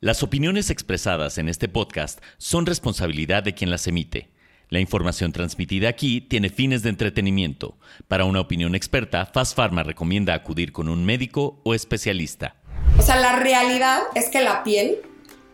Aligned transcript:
Las 0.00 0.22
opiniones 0.22 0.68
expresadas 0.68 1.38
en 1.38 1.48
este 1.48 1.68
podcast 1.68 2.20
son 2.36 2.66
responsabilidad 2.66 3.42
de 3.42 3.54
quien 3.54 3.70
las 3.70 3.86
emite. 3.86 4.28
La 4.68 4.78
información 4.78 5.32
transmitida 5.32 5.88
aquí 5.88 6.20
tiene 6.20 6.50
fines 6.50 6.82
de 6.82 6.90
entretenimiento. 6.90 7.78
Para 8.06 8.26
una 8.26 8.40
opinión 8.40 8.74
experta, 8.74 9.24
Fast 9.24 9.56
Pharma 9.56 9.84
recomienda 9.84 10.34
acudir 10.34 10.70
con 10.72 10.90
un 10.90 11.06
médico 11.06 11.62
o 11.64 11.72
especialista. 11.72 12.56
O 12.98 13.02
sea, 13.02 13.16
la 13.16 13.36
realidad 13.36 14.00
es 14.14 14.28
que 14.28 14.42
la 14.42 14.64
piel 14.64 14.98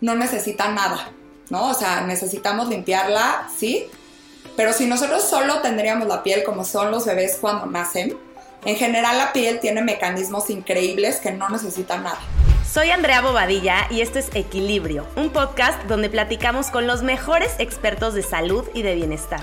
no 0.00 0.16
necesita 0.16 0.72
nada, 0.72 1.12
¿no? 1.48 1.70
O 1.70 1.74
sea, 1.74 2.00
necesitamos 2.00 2.68
limpiarla, 2.68 3.48
sí, 3.56 3.84
pero 4.56 4.72
si 4.72 4.86
nosotros 4.86 5.22
solo 5.22 5.60
tendríamos 5.60 6.08
la 6.08 6.24
piel 6.24 6.42
como 6.42 6.64
son 6.64 6.90
los 6.90 7.06
bebés 7.06 7.38
cuando 7.40 7.66
nacen, 7.66 8.16
en 8.64 8.74
general 8.74 9.18
la 9.18 9.32
piel 9.32 9.60
tiene 9.60 9.82
mecanismos 9.82 10.50
increíbles 10.50 11.18
que 11.18 11.30
no 11.30 11.48
necesitan 11.48 12.02
nada. 12.02 12.18
Soy 12.72 12.88
Andrea 12.88 13.20
Bobadilla 13.20 13.86
y 13.90 14.00
esto 14.00 14.18
es 14.18 14.30
Equilibrio, 14.32 15.06
un 15.14 15.28
podcast 15.28 15.78
donde 15.88 16.08
platicamos 16.08 16.70
con 16.70 16.86
los 16.86 17.02
mejores 17.02 17.54
expertos 17.58 18.14
de 18.14 18.22
salud 18.22 18.66
y 18.72 18.80
de 18.80 18.94
bienestar. 18.94 19.42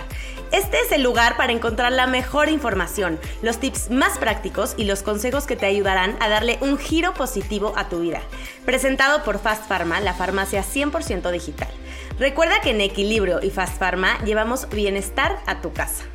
Este 0.52 0.80
es 0.80 0.92
el 0.92 1.04
lugar 1.04 1.38
para 1.38 1.54
encontrar 1.54 1.92
la 1.92 2.08
mejor 2.08 2.50
información, 2.50 3.20
los 3.44 3.60
tips 3.60 3.92
más 3.92 4.18
prácticos 4.18 4.74
y 4.78 4.86
los 4.86 5.04
consejos 5.04 5.46
que 5.46 5.56
te 5.56 5.68
ayudarán 5.68 6.18
a 6.20 6.28
darle 6.28 6.58
un 6.62 6.80
giro 6.80 7.14
positivo 7.14 7.74
a 7.76 7.88
tu 7.88 8.00
vida. 8.00 8.22
Presentado 8.66 9.24
por 9.24 9.38
Fast 9.38 9.68
Pharma, 9.68 10.00
la 10.00 10.16
farmacia 10.16 10.64
100% 10.64 11.30
digital. 11.30 11.70
Recuerda 12.18 12.62
que 12.62 12.72
en 12.72 12.82
Equilibrio 12.82 13.44
y 13.44 13.52
Fast 13.52 13.78
Pharma 13.78 14.18
llevamos 14.26 14.68
bienestar 14.70 15.38
a 15.46 15.62
tu 15.62 15.72
casa. 15.72 16.06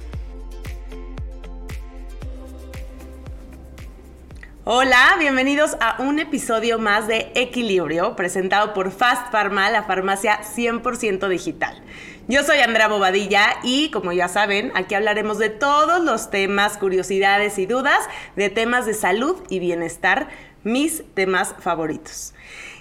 Hola, 4.67 5.17
bienvenidos 5.19 5.77
a 5.79 6.01
un 6.01 6.19
episodio 6.19 6.79
más 6.79 7.07
de 7.07 7.31
Equilibrio, 7.35 8.17
presentado 8.17 8.73
por 8.73 8.93
Fast 8.93 9.31
Pharma, 9.31 9.69
la 9.69 9.83
farmacia 9.83 10.41
100% 10.41 11.29
digital. 11.29 11.83
Yo 12.29 12.43
soy 12.45 12.61
Andrea 12.61 12.89
Bobadilla 12.89 13.57
y 13.63 13.91
como 13.91 14.13
ya 14.13 14.27
saben, 14.27 14.73
aquí 14.75 14.95
hablaremos 14.95 15.37
de 15.37 15.51
todos 15.51 16.03
los 16.03 16.31
temas, 16.31 16.79
curiosidades 16.79 17.59
y 17.59 17.67
dudas 17.67 18.09
de 18.37 18.49
temas 18.49 18.87
de 18.87 18.95
salud 18.95 19.37
y 19.51 19.59
bienestar, 19.59 20.29
mis 20.63 21.03
temas 21.13 21.55
favoritos. 21.59 22.33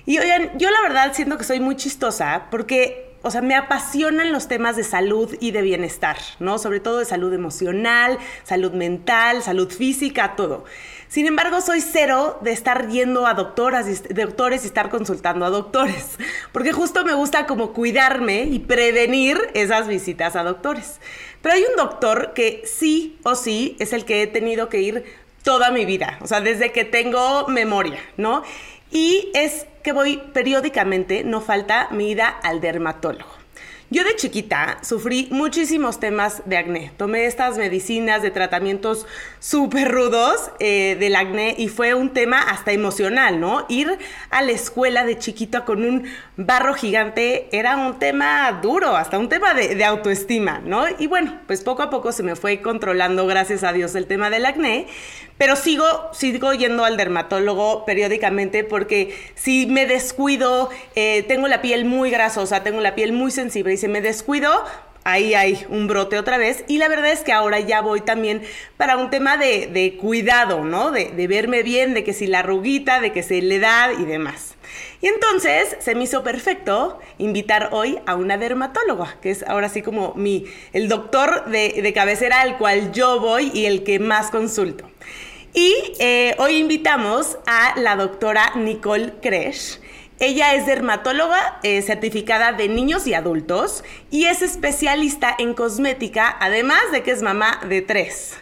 Y 0.05 0.19
oigan, 0.19 0.57
yo 0.57 0.71
la 0.71 0.79
verdad 0.83 1.11
siento 1.13 1.37
que 1.37 1.43
soy 1.43 1.59
muy 1.59 1.75
chistosa 1.75 2.45
porque 2.49 3.12
o 3.23 3.31
sea, 3.31 3.41
me 3.41 3.55
apasionan 3.55 4.33
los 4.33 4.49
temas 4.49 4.75
de 4.75 4.83
salud 4.83 5.35
y 5.39 5.51
de 5.51 5.61
bienestar, 5.61 6.17
¿no? 6.39 6.59
Sobre 6.59 6.81
todo 6.81 6.99
de 6.99 7.05
salud 7.05 7.33
emocional, 7.33 8.19
salud 8.43 8.73
mental, 8.73 9.41
salud 9.41 9.71
física, 9.71 10.35
todo. 10.35 10.65
Sin 11.07 11.25
embargo, 11.25 11.61
soy 11.61 11.79
cero 11.79 12.37
de 12.41 12.51
estar 12.51 12.89
yendo 12.89 13.25
a 13.25 13.33
doctoras, 13.33 14.03
doctores 14.13 14.63
y 14.63 14.67
estar 14.67 14.89
consultando 14.89 15.45
a 15.45 15.49
doctores, 15.49 16.17
porque 16.51 16.73
justo 16.73 17.05
me 17.05 17.13
gusta 17.13 17.45
como 17.45 17.71
cuidarme 17.71 18.43
y 18.43 18.59
prevenir 18.59 19.39
esas 19.53 19.87
visitas 19.87 20.35
a 20.35 20.43
doctores. 20.43 20.99
Pero 21.41 21.55
hay 21.55 21.63
un 21.63 21.77
doctor 21.77 22.33
que 22.33 22.63
sí 22.65 23.19
o 23.23 23.35
sí 23.35 23.77
es 23.79 23.93
el 23.93 24.03
que 24.03 24.21
he 24.21 24.27
tenido 24.27 24.67
que 24.67 24.81
ir 24.81 25.05
toda 25.43 25.71
mi 25.71 25.85
vida, 25.85 26.17
o 26.21 26.27
sea, 26.27 26.41
desde 26.41 26.73
que 26.73 26.83
tengo 26.83 27.47
memoria, 27.47 27.99
¿no? 28.17 28.43
Y 28.91 29.31
es 29.33 29.65
que 29.83 29.91
voy 29.91 30.17
periódicamente, 30.33 31.23
no 31.23 31.41
falta 31.41 31.89
mi 31.91 32.11
ida 32.11 32.29
al 32.29 32.61
dermatólogo. 32.61 33.42
Yo 33.93 34.03
de 34.03 34.15
chiquita 34.15 34.79
sufrí 34.81 35.27
muchísimos 35.29 35.99
temas 35.99 36.41
de 36.45 36.57
acné. 36.57 36.91
Tomé 36.97 37.27
estas 37.27 37.59
medicinas 37.59 38.23
de 38.23 38.31
tratamientos 38.31 39.05
súper 39.37 39.91
rudos 39.91 40.49
eh, 40.59 40.97
del 40.99 41.15
acné 41.15 41.53
y 41.59 41.67
fue 41.67 41.93
un 41.93 42.09
tema 42.09 42.41
hasta 42.41 42.71
emocional, 42.71 43.39
¿no? 43.39 43.67
Ir 43.69 43.99
a 44.31 44.41
la 44.41 44.51
escuela 44.51 45.05
de 45.05 45.19
chiquita 45.19 45.63
con 45.63 45.85
un 45.85 46.05
barro 46.37 46.73
gigante 46.73 47.49
era 47.51 47.77
un 47.77 47.99
tema 47.99 48.59
duro, 48.63 48.95
hasta 48.95 49.19
un 49.19 49.29
tema 49.29 49.53
de, 49.53 49.85
autoestima, 49.85 50.59
¿no? 50.65 50.85
Y 50.97 51.05
bueno, 51.05 51.41
pues 51.45 51.61
poco 51.61 51.83
a 51.83 51.91
poco 51.91 52.11
se 52.11 52.23
me 52.23 52.35
fue 52.35 52.63
controlando, 52.63 53.27
gracias 53.27 53.63
a 53.63 53.73
Dios, 53.73 53.93
el 53.93 54.07
tema 54.07 54.31
del 54.31 54.47
acné. 54.47 54.87
Pero 55.37 55.55
sigo, 55.55 55.83
sigo 56.13 56.53
yendo 56.53 56.85
al 56.85 56.95
dermatólogo 56.95 57.85
periódicamente 57.85 58.63
porque 58.63 59.15
si 59.33 59.65
me 59.65 59.87
descuido, 59.87 60.69
eh, 60.95 61.23
tengo 61.27 61.47
la 61.47 61.61
piel 61.61 61.85
muy 61.85 62.11
grasosa, 62.11 62.63
tengo 62.63 62.81
la 62.81 62.93
piel 62.93 63.13
muy 63.13 63.31
sensible 63.31 63.73
y 63.73 63.77
si 63.83 63.89
me 63.89 63.99
descuido, 63.99 64.49
ahí 65.03 65.33
hay 65.33 65.65
un 65.67 65.87
brote 65.87 66.17
otra 66.17 66.37
vez. 66.37 66.63
Y 66.69 66.77
la 66.77 66.87
verdad 66.87 67.11
es 67.11 67.19
que 67.19 67.33
ahora 67.33 67.59
ya 67.59 67.81
voy 67.81 67.99
también 67.99 68.41
para 68.77 68.95
un 68.95 69.09
tema 69.09 69.35
de, 69.35 69.97
cuidado, 69.99 70.63
¿no? 70.63 70.91
De, 70.91 71.09
de, 71.09 71.27
verme 71.27 71.63
bien, 71.63 71.93
de 71.93 72.05
que 72.05 72.13
si 72.13 72.25
la 72.25 72.39
arruguita, 72.39 73.01
de 73.01 73.11
que 73.11 73.23
si 73.23 73.41
la 73.41 73.55
edad 73.55 73.89
y 73.99 74.05
demás. 74.05 74.55
Y 75.01 75.07
entonces 75.07 75.75
se 75.81 75.95
me 75.95 76.05
hizo 76.05 76.23
perfecto 76.23 77.01
invitar 77.17 77.71
hoy 77.73 77.99
a 78.05 78.15
una 78.15 78.37
dermatóloga, 78.37 79.17
que 79.21 79.31
es 79.31 79.43
ahora 79.49 79.67
sí 79.67 79.81
como 79.81 80.13
mi, 80.15 80.45
el 80.71 80.87
doctor 80.87 81.43
de, 81.47 81.81
de 81.81 81.93
cabecera 81.93 82.39
al 82.39 82.57
cual 82.57 82.93
yo 82.93 83.19
voy 83.19 83.51
y 83.53 83.65
el 83.65 83.83
que 83.83 83.99
más 83.99 84.31
consulto. 84.31 84.89
Y 85.53 85.73
eh, 85.99 86.35
hoy 86.39 86.55
invitamos 86.55 87.37
a 87.45 87.77
la 87.77 87.97
doctora 87.97 88.53
Nicole 88.55 89.15
Kresh. 89.21 89.82
Ella 90.23 90.53
es 90.53 90.65
dermatóloga 90.65 91.59
eh, 91.63 91.81
certificada 91.81 92.53
de 92.53 92.69
niños 92.69 93.07
y 93.07 93.13
adultos 93.13 93.83
y 94.09 94.23
es 94.23 94.41
especialista 94.41 95.35
en 95.37 95.53
cosmética, 95.53 96.37
además 96.39 96.79
de 96.93 97.03
que 97.03 97.11
es 97.11 97.21
mamá 97.21 97.59
de 97.67 97.81
tres. 97.81 98.33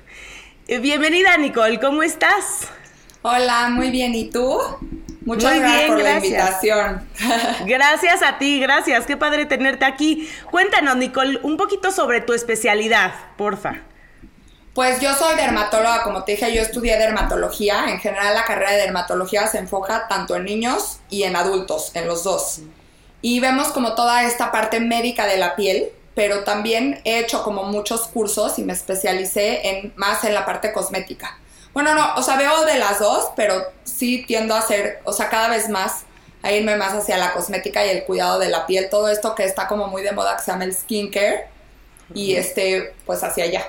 Eh, 0.68 0.78
bienvenida 0.78 1.36
Nicole, 1.38 1.80
¿cómo 1.80 2.04
estás? 2.04 2.68
Hola, 3.24 3.70
muy 3.70 3.90
bien, 3.90 4.14
¿y 4.14 4.30
tú? 4.30 4.60
Muchas 5.26 5.58
gracias 5.58 5.90
por 5.90 6.04
la 6.04 6.16
invitación. 6.18 7.08
Gracias 7.66 8.22
a 8.22 8.38
ti, 8.38 8.60
gracias. 8.60 9.08
Qué 9.08 9.18
padre 9.18 9.48
tenerte 9.48 9.86
aquí. 9.86 10.30
Cuéntanos, 10.52 10.98
Nicole, 10.98 11.40
un 11.42 11.58
poquito 11.58 11.92
sobre 11.92 12.22
tu 12.22 12.34
especialidad, 12.34 13.12
porfa. 13.38 13.82
Pues 14.74 15.02
yo 15.02 15.14
soy 15.14 15.36
dermatóloga, 15.36 16.02
como 16.04 16.24
te 16.24 16.34
dije, 16.34 16.54
yo 16.54 16.62
estudié 16.62 16.98
dermatología. 16.98 17.86
En 17.90 18.00
general 18.00 18.34
la 18.34 18.46
carrera 18.46 18.72
de 18.72 18.78
dermatología 18.78 19.48
se 19.48 19.58
enfoca 19.58 20.08
tanto 20.08 20.36
en 20.36 20.46
niños 20.46 21.00
y 21.10 21.24
en 21.24 21.36
adultos, 21.36 21.92
en 21.94 22.08
los 22.08 22.24
dos. 22.24 22.62
Y 23.22 23.42
vemos 23.42 23.68
como 23.70 23.96
toda 23.96 24.24
esta 24.24 24.52
parte 24.52 24.80
médica 24.80 25.26
de 25.26 25.38
la 25.38 25.58
piel, 25.58 25.92
pero 26.16 26.46
también 26.46 27.02
he 27.04 27.20
hecho 27.20 27.44
como 27.44 27.64
muchos 27.64 28.08
cursos 28.08 28.60
y 28.60 28.64
me 28.64 28.72
especialicé 28.72 29.68
en, 29.68 29.94
más 29.98 30.24
en 30.24 30.34
la 30.34 30.46
parte 30.46 30.72
cosmética. 30.72 31.38
Bueno, 31.74 31.94
no, 31.94 32.16
o 32.16 32.24
sea, 32.24 32.38
veo 32.38 32.66
de 32.66 32.80
las 32.80 33.00
dos, 33.00 33.30
pero 33.36 33.66
sí 33.84 34.24
tiendo 34.26 34.56
a 34.56 34.60
hacer, 34.60 35.02
o 35.04 35.12
sea, 35.12 35.30
cada 35.30 35.50
vez 35.50 35.68
más 35.68 36.04
a 36.44 36.52
irme 36.52 36.76
más 36.76 36.94
hacia 36.94 37.18
la 37.18 37.34
cosmética 37.34 37.86
y 37.86 37.90
el 37.90 38.04
cuidado 38.06 38.40
de 38.40 38.50
la 38.50 38.66
piel, 38.66 38.90
todo 38.90 39.10
esto 39.10 39.36
que 39.36 39.44
está 39.44 39.68
como 39.68 39.88
muy 39.88 40.02
de 40.02 40.12
moda 40.14 40.38
que 40.38 40.44
se 40.44 40.52
llama 40.52 40.64
el 40.64 40.74
skincare 40.74 41.48
y 42.14 42.36
este, 42.36 42.94
pues 43.06 43.24
hacia 43.24 43.44
allá. 43.44 43.68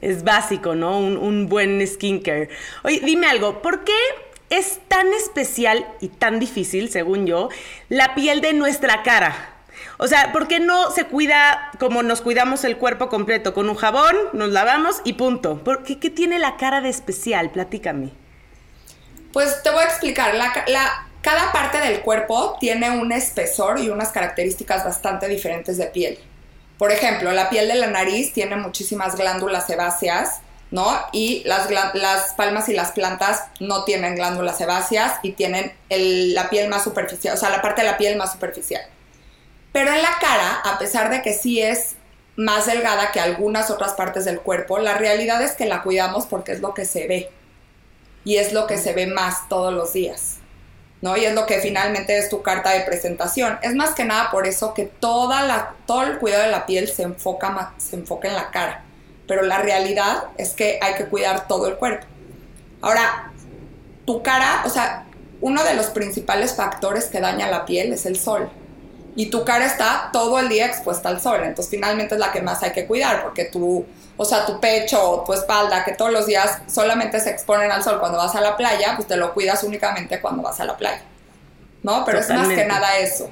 Es 0.00 0.24
básico, 0.24 0.74
¿no? 0.74 0.98
Un, 0.98 1.16
un 1.16 1.48
buen 1.48 1.86
skincare. 1.86 2.48
Oye, 2.84 3.00
dime 3.04 3.26
algo, 3.26 3.62
¿por 3.62 3.84
qué 3.84 3.98
es 4.50 4.80
tan 4.88 5.12
especial 5.14 5.86
y 6.00 6.08
tan 6.08 6.38
difícil, 6.38 6.90
según 6.90 7.26
yo, 7.26 7.48
la 7.88 8.14
piel 8.14 8.40
de 8.40 8.52
nuestra 8.52 9.02
cara? 9.02 9.54
O 9.98 10.06
sea, 10.06 10.32
¿por 10.32 10.46
qué 10.46 10.60
no 10.60 10.92
se 10.92 11.04
cuida 11.04 11.72
como 11.80 12.02
nos 12.02 12.20
cuidamos 12.20 12.64
el 12.64 12.76
cuerpo 12.76 13.08
completo? 13.08 13.52
Con 13.52 13.68
un 13.68 13.74
jabón, 13.74 14.16
nos 14.32 14.50
lavamos 14.50 15.00
y 15.04 15.14
punto. 15.14 15.62
¿Por 15.64 15.82
qué, 15.82 15.98
¿Qué 15.98 16.10
tiene 16.10 16.38
la 16.38 16.56
cara 16.56 16.80
de 16.80 16.88
especial? 16.88 17.50
Platícame. 17.50 18.12
Pues 19.32 19.62
te 19.62 19.70
voy 19.70 19.82
a 19.82 19.86
explicar. 19.86 20.32
Cada 21.20 21.52
parte 21.52 21.78
del 21.78 22.00
cuerpo 22.02 22.56
tiene 22.60 22.90
un 22.90 23.10
espesor 23.10 23.80
y 23.80 23.90
unas 23.90 24.10
características 24.10 24.84
bastante 24.84 25.26
diferentes 25.26 25.76
de 25.76 25.86
piel. 25.86 26.18
Por 26.78 26.92
ejemplo, 26.92 27.32
la 27.32 27.50
piel 27.50 27.68
de 27.68 27.74
la 27.74 27.88
nariz 27.88 28.32
tiene 28.32 28.56
muchísimas 28.56 29.16
glándulas 29.16 29.66
sebáceas, 29.66 30.40
¿no? 30.70 30.96
Y 31.12 31.42
las, 31.44 31.68
las 31.94 32.34
palmas 32.34 32.68
y 32.68 32.72
las 32.74 32.92
plantas 32.92 33.44
no 33.58 33.84
tienen 33.84 34.14
glándulas 34.14 34.58
sebáceas 34.58 35.14
y 35.22 35.32
tienen 35.32 35.72
la 35.90 36.48
piel 36.50 36.68
más 36.68 36.84
superficial, 36.84 37.34
o 37.34 37.36
sea, 37.36 37.50
la 37.50 37.62
parte 37.62 37.82
de 37.82 37.88
la 37.88 37.98
piel 37.98 38.16
más 38.16 38.32
superficial. 38.32 38.82
Pero 39.72 39.92
en 39.92 40.02
la 40.02 40.18
cara, 40.20 40.60
a 40.64 40.78
pesar 40.78 41.10
de 41.10 41.22
que 41.22 41.32
sí 41.32 41.60
es 41.60 41.96
más 42.36 42.66
delgada 42.66 43.10
que 43.10 43.20
algunas 43.20 43.70
otras 43.70 43.94
partes 43.94 44.24
del 44.24 44.40
cuerpo, 44.40 44.78
la 44.78 44.94
realidad 44.94 45.42
es 45.42 45.52
que 45.52 45.66
la 45.66 45.82
cuidamos 45.82 46.26
porque 46.26 46.52
es 46.52 46.60
lo 46.60 46.74
que 46.74 46.84
se 46.84 47.08
ve. 47.08 47.30
Y 48.24 48.36
es 48.36 48.52
lo 48.52 48.66
que 48.66 48.78
se 48.78 48.92
ve 48.92 49.06
más 49.06 49.48
todos 49.48 49.72
los 49.72 49.92
días. 49.92 50.37
¿No? 51.00 51.16
Y 51.16 51.24
es 51.24 51.34
lo 51.34 51.46
que 51.46 51.60
finalmente 51.60 52.18
es 52.18 52.28
tu 52.28 52.42
carta 52.42 52.70
de 52.70 52.80
presentación. 52.80 53.58
Es 53.62 53.74
más 53.74 53.90
que 53.94 54.04
nada 54.04 54.30
por 54.30 54.46
eso 54.46 54.74
que 54.74 54.84
toda 54.84 55.42
la, 55.42 55.74
todo 55.86 56.02
el 56.02 56.18
cuidado 56.18 56.44
de 56.44 56.50
la 56.50 56.66
piel 56.66 56.88
se 56.88 57.02
enfoca, 57.02 57.72
se 57.78 57.96
enfoca 57.96 58.28
en 58.28 58.34
la 58.34 58.50
cara. 58.50 58.82
Pero 59.26 59.42
la 59.42 59.58
realidad 59.58 60.24
es 60.36 60.50
que 60.50 60.78
hay 60.82 60.94
que 60.94 61.06
cuidar 61.06 61.46
todo 61.46 61.66
el 61.68 61.76
cuerpo. 61.76 62.06
Ahora, 62.80 63.32
tu 64.06 64.22
cara, 64.22 64.62
o 64.64 64.70
sea, 64.70 65.06
uno 65.40 65.62
de 65.64 65.74
los 65.74 65.86
principales 65.86 66.54
factores 66.54 67.06
que 67.06 67.20
daña 67.20 67.48
la 67.48 67.64
piel 67.64 67.92
es 67.92 68.06
el 68.06 68.18
sol 68.18 68.50
y 69.14 69.26
tu 69.30 69.44
cara 69.44 69.66
está 69.66 70.10
todo 70.12 70.38
el 70.38 70.48
día 70.48 70.66
expuesta 70.66 71.08
al 71.08 71.20
sol. 71.20 71.40
Entonces 71.42 71.68
finalmente 71.70 72.14
es 72.14 72.20
la 72.20 72.32
que 72.32 72.40
más 72.40 72.62
hay 72.62 72.72
que 72.72 72.86
cuidar 72.86 73.22
porque 73.22 73.44
tu, 73.44 73.84
o 74.18 74.24
sea, 74.26 74.44
tu 74.44 74.60
pecho 74.60 75.02
o 75.02 75.24
tu 75.24 75.32
espalda 75.32 75.84
que 75.84 75.92
todos 75.92 76.12
los 76.12 76.26
días 76.26 76.58
solamente 76.66 77.18
se 77.20 77.30
exponen 77.30 77.70
al 77.70 77.82
sol 77.82 77.98
cuando 77.98 78.18
vas 78.18 78.34
a 78.34 78.42
la 78.42 78.58
playa, 78.58 78.92
pues 78.96 79.08
te 79.08 79.16
lo 79.16 79.32
cuidas 79.32 79.62
únicamente 79.62 80.20
cuando 80.20 80.42
vas 80.42 80.60
a 80.60 80.66
la 80.66 80.76
playa. 80.76 81.02
¿no? 81.82 82.04
Pero 82.04 82.18
es 82.18 82.28
más 82.30 82.48
que 82.48 82.64
nada 82.64 82.98
eso. 82.98 83.30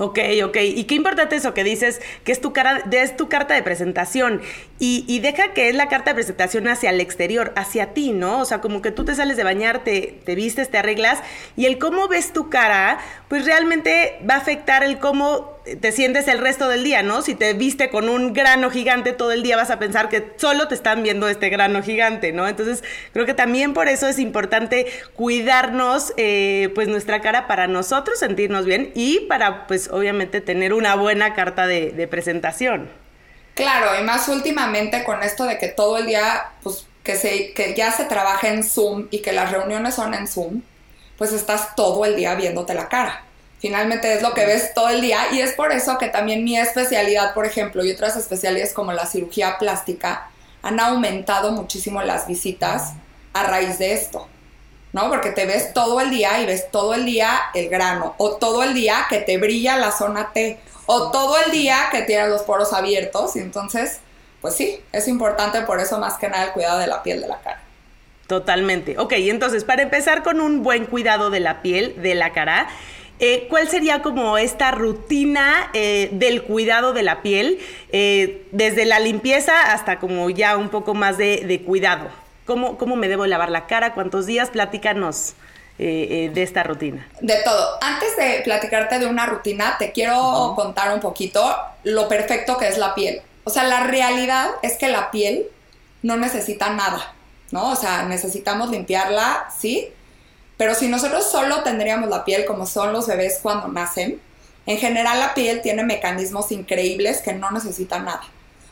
Ok, 0.00 0.20
ok. 0.44 0.56
Y 0.62 0.84
qué 0.84 0.94
importante 0.94 1.34
eso 1.34 1.54
que 1.54 1.64
dices, 1.64 2.00
que 2.22 2.30
es 2.30 2.40
tu, 2.40 2.52
cara, 2.52 2.84
es 2.90 3.16
tu 3.16 3.28
carta 3.28 3.54
de 3.54 3.64
presentación. 3.64 4.42
Y, 4.78 5.18
deja 5.18 5.54
que 5.54 5.68
es 5.68 5.74
la 5.74 5.88
carta 5.88 6.10
de 6.10 6.14
presentación 6.14 6.68
hacia 6.68 6.90
el 6.90 7.00
exterior, 7.00 7.52
hacia 7.56 7.94
ti, 7.94 8.12
¿no? 8.12 8.40
O 8.40 8.44
sea, 8.44 8.60
como 8.60 8.80
que 8.80 8.92
tú 8.92 9.04
te 9.04 9.16
sales 9.16 9.36
de 9.36 9.42
bañar, 9.42 9.82
te, 9.82 10.20
te 10.24 10.36
vistes, 10.36 10.70
te 10.70 10.78
arreglas. 10.78 11.18
Y 11.56 11.66
el 11.66 11.78
cómo 11.78 12.06
ves 12.06 12.32
tu 12.32 12.48
cara, 12.48 13.00
pues 13.28 13.44
realmente 13.44 14.20
va 14.28 14.34
a 14.34 14.38
afectar 14.38 14.84
el 14.84 15.00
cómo 15.00 15.57
te 15.76 15.92
sientes 15.92 16.28
el 16.28 16.38
resto 16.38 16.68
del 16.68 16.84
día, 16.84 17.02
¿no? 17.02 17.22
Si 17.22 17.34
te 17.34 17.52
viste 17.54 17.90
con 17.90 18.08
un 18.08 18.32
grano 18.32 18.70
gigante 18.70 19.12
todo 19.12 19.32
el 19.32 19.42
día, 19.42 19.56
vas 19.56 19.70
a 19.70 19.78
pensar 19.78 20.08
que 20.08 20.32
solo 20.36 20.68
te 20.68 20.74
están 20.74 21.02
viendo 21.02 21.28
este 21.28 21.48
grano 21.48 21.82
gigante, 21.82 22.32
¿no? 22.32 22.48
Entonces, 22.48 22.82
creo 23.12 23.26
que 23.26 23.34
también 23.34 23.74
por 23.74 23.88
eso 23.88 24.06
es 24.06 24.18
importante 24.18 24.86
cuidarnos, 25.14 26.12
eh, 26.16 26.70
pues, 26.74 26.88
nuestra 26.88 27.20
cara 27.20 27.46
para 27.46 27.66
nosotros 27.66 28.18
sentirnos 28.18 28.64
bien 28.64 28.90
y 28.94 29.20
para, 29.20 29.66
pues, 29.66 29.88
obviamente 29.90 30.40
tener 30.40 30.72
una 30.72 30.94
buena 30.94 31.34
carta 31.34 31.66
de, 31.66 31.90
de 31.90 32.08
presentación. 32.08 32.90
Claro, 33.54 34.00
y 34.00 34.04
más 34.04 34.28
últimamente 34.28 35.02
con 35.04 35.22
esto 35.22 35.44
de 35.44 35.58
que 35.58 35.68
todo 35.68 35.98
el 35.98 36.06
día, 36.06 36.52
pues, 36.62 36.86
que, 37.02 37.16
se, 37.16 37.52
que 37.54 37.74
ya 37.74 37.90
se 37.90 38.04
trabaja 38.04 38.48
en 38.48 38.62
Zoom 38.62 39.08
y 39.10 39.20
que 39.20 39.32
las 39.32 39.50
reuniones 39.50 39.94
son 39.94 40.14
en 40.14 40.28
Zoom, 40.28 40.62
pues 41.16 41.32
estás 41.32 41.74
todo 41.74 42.04
el 42.04 42.14
día 42.16 42.34
viéndote 42.34 42.74
la 42.74 42.88
cara. 42.88 43.24
Finalmente 43.60 44.14
es 44.14 44.22
lo 44.22 44.34
que 44.34 44.46
ves 44.46 44.72
todo 44.72 44.88
el 44.88 45.00
día 45.00 45.32
y 45.32 45.40
es 45.40 45.52
por 45.52 45.72
eso 45.72 45.98
que 45.98 46.08
también 46.08 46.44
mi 46.44 46.56
especialidad, 46.56 47.34
por 47.34 47.44
ejemplo, 47.44 47.84
y 47.84 47.90
otras 47.90 48.16
especialidades 48.16 48.72
como 48.72 48.92
la 48.92 49.06
cirugía 49.06 49.58
plástica 49.58 50.30
han 50.62 50.78
aumentado 50.78 51.50
muchísimo 51.52 52.02
las 52.02 52.26
visitas 52.26 52.92
a 53.32 53.44
raíz 53.44 53.78
de 53.78 53.92
esto, 53.94 54.28
¿no? 54.92 55.08
Porque 55.08 55.30
te 55.30 55.46
ves 55.46 55.72
todo 55.72 56.00
el 56.00 56.10
día 56.10 56.40
y 56.40 56.46
ves 56.46 56.70
todo 56.70 56.94
el 56.94 57.04
día 57.04 57.40
el 57.54 57.68
grano, 57.68 58.14
o 58.18 58.36
todo 58.36 58.62
el 58.62 58.74
día 58.74 59.06
que 59.08 59.18
te 59.18 59.38
brilla 59.38 59.76
la 59.76 59.92
zona 59.92 60.32
T, 60.32 60.58
o 60.86 61.10
todo 61.10 61.36
el 61.44 61.50
día 61.50 61.88
que 61.90 62.02
tienes 62.02 62.28
los 62.28 62.42
poros 62.42 62.72
abiertos, 62.72 63.34
y 63.36 63.40
entonces, 63.40 64.00
pues 64.40 64.54
sí, 64.54 64.80
es 64.92 65.08
importante 65.08 65.62
por 65.62 65.80
eso 65.80 65.98
más 65.98 66.16
que 66.18 66.28
nada 66.28 66.44
el 66.44 66.52
cuidado 66.52 66.78
de 66.78 66.86
la 66.86 67.02
piel 67.02 67.20
de 67.20 67.28
la 67.28 67.40
cara. 67.40 67.62
Totalmente. 68.26 68.98
Ok, 68.98 69.14
entonces, 69.16 69.64
para 69.64 69.82
empezar 69.82 70.22
con 70.22 70.40
un 70.40 70.62
buen 70.62 70.84
cuidado 70.86 71.30
de 71.30 71.40
la 71.40 71.62
piel, 71.62 72.00
de 72.02 72.14
la 72.14 72.32
cara, 72.32 72.68
eh, 73.20 73.46
¿Cuál 73.48 73.68
sería 73.68 74.02
como 74.02 74.38
esta 74.38 74.70
rutina 74.70 75.70
eh, 75.72 76.08
del 76.12 76.42
cuidado 76.42 76.92
de 76.92 77.02
la 77.02 77.22
piel, 77.22 77.58
eh, 77.90 78.46
desde 78.52 78.84
la 78.84 79.00
limpieza 79.00 79.72
hasta 79.72 79.98
como 79.98 80.30
ya 80.30 80.56
un 80.56 80.68
poco 80.68 80.94
más 80.94 81.18
de, 81.18 81.62
cuidado? 81.66 82.08
¿Cómo, 82.46 82.78
¿Cómo, 82.78 82.96
me 82.96 83.08
debo 83.08 83.26
lavar 83.26 83.50
la 83.50 83.66
cara? 83.66 83.94
¿Cuántos 83.94 84.26
días? 84.26 84.50
Platícanos 84.50 85.34
de 85.78 86.42
esta 86.42 86.64
rutina. 86.64 87.06
De 87.20 87.36
todo. 87.44 87.78
Antes 87.80 88.16
de 88.16 88.40
platicarte 88.42 88.98
de 88.98 89.06
una 89.06 89.26
rutina, 89.26 89.76
te 89.78 89.92
quiero 89.92 90.54
contar 90.56 90.92
un 90.92 90.98
poquito 90.98 91.56
lo 91.84 92.08
perfecto 92.08 92.58
que 92.58 92.66
es 92.66 92.78
la 92.78 92.96
piel. 92.96 93.22
O 93.44 93.50
sea, 93.50 93.62
la 93.62 93.84
realidad 93.84 94.48
es 94.62 94.76
que 94.76 94.88
la 94.88 95.12
piel 95.12 95.46
no 96.02 96.16
necesita 96.16 96.70
nada, 96.70 97.14
¿no? 97.52 97.70
O 97.70 97.76
sea, 97.76 98.02
necesitamos 98.02 98.70
limpiarla, 98.70 99.48
sí, 99.56 99.92
pero 100.58 100.74
si 100.74 100.88
nosotros 100.88 101.30
solo 101.30 101.62
tendríamos 101.62 102.10
la 102.10 102.26
piel 102.26 102.44
como 102.44 102.66
son 102.66 102.92
los 102.92 103.06
bebés 103.06 103.38
cuando 103.42 103.68
nacen, 103.68 104.20
en 104.66 104.76
general 104.76 105.18
la 105.18 105.32
piel 105.32 105.62
tiene 105.62 105.84
mecanismos 105.84 106.52
increíbles 106.52 107.22
que 107.22 107.32
no 107.32 107.50
necesitan 107.50 108.04
nada. 108.04 108.28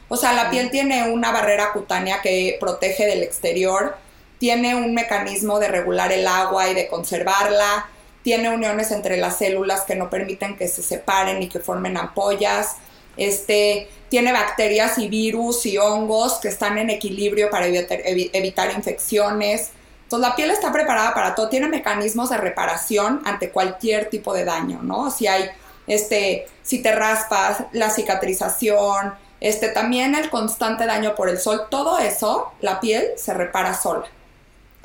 O 0.09 0.17
sea, 0.17 0.35
la 0.35 0.51
piel 0.51 0.71
tiene 0.71 1.11
una 1.11 1.33
barrera 1.33 1.73
cutánea 1.73 2.21
que 2.21 2.59
protege 2.61 3.07
del 3.07 3.23
exterior, 3.23 3.97
tiene 4.39 4.75
un 4.75 4.93
mecanismo 4.93 5.59
de 5.59 5.69
regular 5.69 6.13
el 6.13 6.27
agua 6.27 6.69
y 6.69 6.75
de 6.75 6.89
conservarla, 6.89 7.89
tiene 8.23 8.51
uniones 8.51 8.91
entre 8.91 9.17
las 9.17 9.39
células 9.39 9.83
que 9.83 9.95
no 9.95 10.11
permiten 10.11 10.57
que 10.57 10.69
se 10.69 10.83
separen 10.83 11.43
y 11.43 11.49
que 11.49 11.61
formen 11.61 11.97
ampollas, 11.97 12.77
este, 13.17 13.89
tiene 14.09 14.33
bacterias 14.33 14.99
y 14.99 15.09
virus 15.09 15.65
y 15.67 15.79
hongos 15.79 16.35
que 16.35 16.49
están 16.49 16.77
en 16.79 16.91
equilibrio 16.91 17.51
para 17.51 17.67
evitar 17.67 18.73
infecciones, 18.73 19.71
entonces 20.07 20.29
la 20.29 20.37
piel 20.37 20.53
está 20.53 20.71
preparada 20.71 21.13
para 21.15 21.35
todo, 21.35 21.49
tiene 21.49 21.67
mecanismos 21.67 22.31
de 22.31 22.37
reparación 22.37 23.23
ante 23.25 23.51
cualquier 23.51 24.09
tipo 24.09 24.33
de 24.33 24.45
daño, 24.45 24.79
¿no? 24.81 25.11
Si 25.11 25.27
hay, 25.27 25.51
este, 25.89 26.47
si 26.63 26.81
te 26.81 26.93
raspas, 26.93 27.65
la 27.73 27.91
cicatrización, 27.91 29.15
este, 29.41 29.69
también 29.69 30.15
el 30.15 30.31
constante 30.31 30.87
daño 30.87 31.17
por 31.17 31.29
el 31.29 31.41
sol, 31.41 31.63
todo 31.71 31.99
eso, 31.99 32.53
la 32.61 32.79
piel 32.79 33.09
se 33.17 33.35
repara 33.35 33.75
sola. 33.75 34.07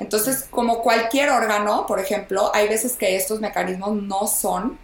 Entonces, 0.00 0.48
como 0.50 0.82
cualquier 0.82 1.30
órgano, 1.30 1.86
por 1.86 2.00
ejemplo, 2.00 2.50
hay 2.52 2.66
veces 2.68 2.96
que 2.96 3.14
estos 3.14 3.38
mecanismos 3.38 3.94
no 3.94 4.26
son, 4.26 4.76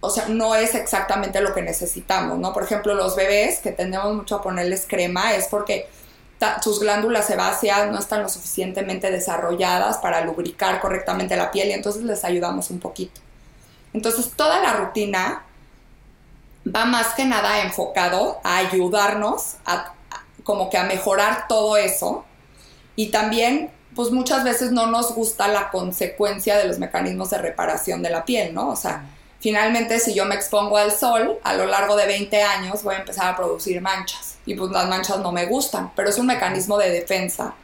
o 0.00 0.10
sea, 0.10 0.28
no 0.28 0.54
es 0.54 0.74
exactamente 0.74 1.40
lo 1.40 1.54
que 1.54 1.62
necesitamos, 1.62 2.38
¿no? 2.38 2.52
Por 2.52 2.64
ejemplo, 2.64 2.92
los 2.92 3.16
bebés 3.16 3.60
que 3.60 3.72
tendemos 3.72 4.14
mucho 4.14 4.36
a 4.36 4.42
ponerles 4.42 4.84
crema 4.86 5.34
es 5.34 5.46
porque 5.46 5.88
sus 6.62 6.80
glándulas 6.80 7.26
sebáceas 7.26 7.90
no 7.90 7.98
están 7.98 8.22
lo 8.22 8.28
suficientemente 8.28 9.10
desarrolladas 9.10 9.98
para 9.98 10.20
lubricar 10.22 10.80
correctamente 10.80 11.36
la 11.36 11.50
piel 11.50 11.68
y 11.68 11.72
entonces 11.72 12.02
les 12.02 12.24
ayudamos 12.24 12.70
un 12.70 12.78
poquito. 12.78 13.20
Entonces 13.92 14.30
toda 14.36 14.60
la 14.60 14.74
rutina 14.74 15.44
va 16.66 16.84
más 16.84 17.14
que 17.14 17.24
nada 17.24 17.62
enfocado 17.62 18.40
a 18.44 18.58
ayudarnos 18.58 19.56
a, 19.64 19.94
como 20.44 20.68
que 20.68 20.76
a 20.76 20.84
mejorar 20.84 21.46
todo 21.48 21.76
eso 21.76 22.24
y 22.96 23.10
también 23.10 23.70
pues 23.94 24.10
muchas 24.10 24.44
veces 24.44 24.72
no 24.72 24.86
nos 24.88 25.14
gusta 25.14 25.48
la 25.48 25.70
consecuencia 25.70 26.58
de 26.58 26.68
los 26.68 26.78
mecanismos 26.78 27.30
de 27.30 27.38
reparación 27.38 28.02
de 28.02 28.10
la 28.10 28.26
piel, 28.26 28.52
¿no? 28.52 28.68
O 28.68 28.76
sea, 28.76 29.06
finalmente 29.40 29.98
si 30.00 30.12
yo 30.12 30.26
me 30.26 30.34
expongo 30.34 30.76
al 30.76 30.92
sol, 30.92 31.38
a 31.42 31.54
lo 31.54 31.64
largo 31.64 31.96
de 31.96 32.06
20 32.06 32.42
años 32.42 32.82
voy 32.82 32.96
a 32.96 32.98
empezar 32.98 33.32
a 33.32 33.36
producir 33.36 33.80
manchas 33.80 34.35
y 34.46 34.54
pues 34.54 34.70
las 34.70 34.88
manchas 34.88 35.18
no 35.18 35.32
me 35.32 35.46
gustan, 35.46 35.92
pero 35.94 36.08
es 36.08 36.18
un 36.18 36.26
mecanismo 36.26 36.78
de 36.78 36.90
defensa 36.90 37.54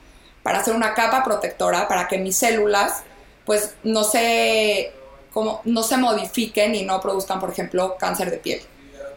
para 0.42 0.58
hacer 0.58 0.74
una 0.74 0.94
capa 0.94 1.22
protectora 1.22 1.88
para 1.88 2.08
que 2.08 2.18
mis 2.18 2.36
células 2.36 3.04
pues 3.46 3.74
no 3.84 4.04
se, 4.04 4.92
como, 5.32 5.60
no 5.64 5.82
se 5.82 5.96
modifiquen 5.96 6.74
y 6.74 6.82
no 6.82 7.00
produzcan, 7.00 7.40
por 7.40 7.50
ejemplo, 7.50 7.96
cáncer 7.98 8.30
de 8.30 8.38
piel, 8.38 8.60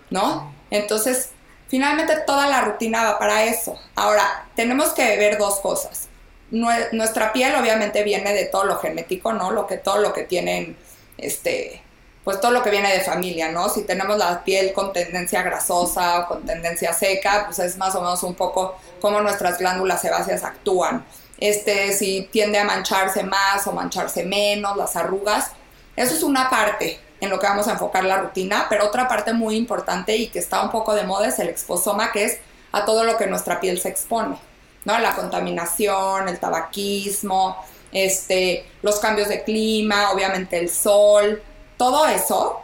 ¿no? 0.09 0.53
Entonces, 0.71 1.29
finalmente 1.67 2.17
toda 2.25 2.47
la 2.47 2.61
rutina 2.61 3.03
va 3.03 3.19
para 3.19 3.43
eso. 3.45 3.79
Ahora, 3.95 4.47
tenemos 4.55 4.89
que 4.89 5.17
ver 5.17 5.37
dos 5.37 5.59
cosas. 5.59 6.07
Nuestra 6.51 7.33
piel 7.33 7.55
obviamente 7.55 8.03
viene 8.03 8.33
de 8.33 8.45
todo 8.45 8.65
lo 8.65 8.77
genético, 8.77 9.33
¿no? 9.33 9.51
Lo 9.51 9.67
que 9.67 9.77
todo 9.77 9.97
lo 9.97 10.13
que 10.13 10.23
tienen 10.23 10.77
este 11.17 11.81
pues 12.25 12.41
todo 12.41 12.51
lo 12.51 12.63
que 12.63 12.71
viene 12.71 12.91
de 12.91 13.01
familia, 13.01 13.51
¿no? 13.51 13.69
Si 13.69 13.83
tenemos 13.83 14.17
la 14.17 14.43
piel 14.43 14.73
con 14.73 14.91
tendencia 14.91 15.43
grasosa 15.43 16.21
o 16.21 16.27
con 16.27 16.43
tendencia 16.43 16.91
seca, 16.91 17.43
pues 17.45 17.59
es 17.59 17.77
más 17.77 17.93
o 17.93 18.01
menos 18.01 18.23
un 18.23 18.33
poco 18.33 18.75
cómo 18.99 19.21
nuestras 19.21 19.59
glándulas 19.59 20.01
sebáceas 20.01 20.43
actúan. 20.43 21.05
Este, 21.37 21.93
si 21.93 22.27
tiende 22.31 22.57
a 22.57 22.63
mancharse 22.63 23.23
más 23.23 23.67
o 23.67 23.73
mancharse 23.73 24.23
menos, 24.23 24.75
las 24.75 24.95
arrugas, 24.95 25.51
eso 25.95 26.15
es 26.15 26.23
una 26.23 26.49
parte 26.49 26.99
en 27.21 27.29
lo 27.29 27.39
que 27.39 27.45
vamos 27.45 27.67
a 27.67 27.73
enfocar 27.73 28.03
la 28.03 28.17
rutina, 28.17 28.65
pero 28.69 28.87
otra 28.87 29.07
parte 29.07 29.31
muy 29.33 29.55
importante 29.55 30.17
y 30.17 30.27
que 30.27 30.39
está 30.39 30.63
un 30.63 30.71
poco 30.71 30.95
de 30.95 31.03
moda 31.03 31.27
es 31.27 31.37
el 31.37 31.47
exposoma, 31.47 32.11
que 32.11 32.25
es 32.25 32.39
a 32.71 32.85
todo 32.85 33.03
lo 33.03 33.17
que 33.17 33.27
nuestra 33.27 33.59
piel 33.59 33.79
se 33.79 33.89
expone, 33.89 34.37
¿no? 34.83 34.97
La 34.97 35.15
contaminación, 35.15 36.27
el 36.27 36.39
tabaquismo, 36.39 37.63
este, 37.91 38.65
los 38.81 38.99
cambios 38.99 39.29
de 39.29 39.43
clima, 39.43 40.11
obviamente 40.11 40.57
el 40.57 40.71
sol, 40.71 41.43
todo 41.77 42.07
eso 42.07 42.61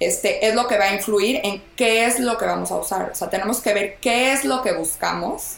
este, 0.00 0.46
es 0.46 0.54
lo 0.54 0.66
que 0.66 0.78
va 0.78 0.86
a 0.86 0.94
influir 0.94 1.40
en 1.44 1.62
qué 1.76 2.04
es 2.04 2.18
lo 2.18 2.36
que 2.38 2.46
vamos 2.46 2.70
a 2.70 2.76
usar. 2.76 3.10
O 3.10 3.14
sea, 3.14 3.30
tenemos 3.30 3.60
que 3.60 3.74
ver 3.74 3.96
qué 4.00 4.32
es 4.32 4.44
lo 4.44 4.62
que 4.62 4.72
buscamos 4.72 5.56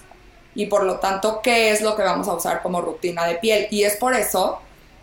y 0.54 0.66
por 0.66 0.84
lo 0.84 0.98
tanto 0.98 1.40
qué 1.42 1.70
es 1.70 1.82
lo 1.82 1.96
que 1.96 2.02
vamos 2.02 2.28
a 2.28 2.34
usar 2.34 2.62
como 2.62 2.80
rutina 2.80 3.26
de 3.26 3.36
piel. 3.36 3.68
Y 3.70 3.84
es 3.84 3.96
por 3.96 4.14
eso 4.14 4.60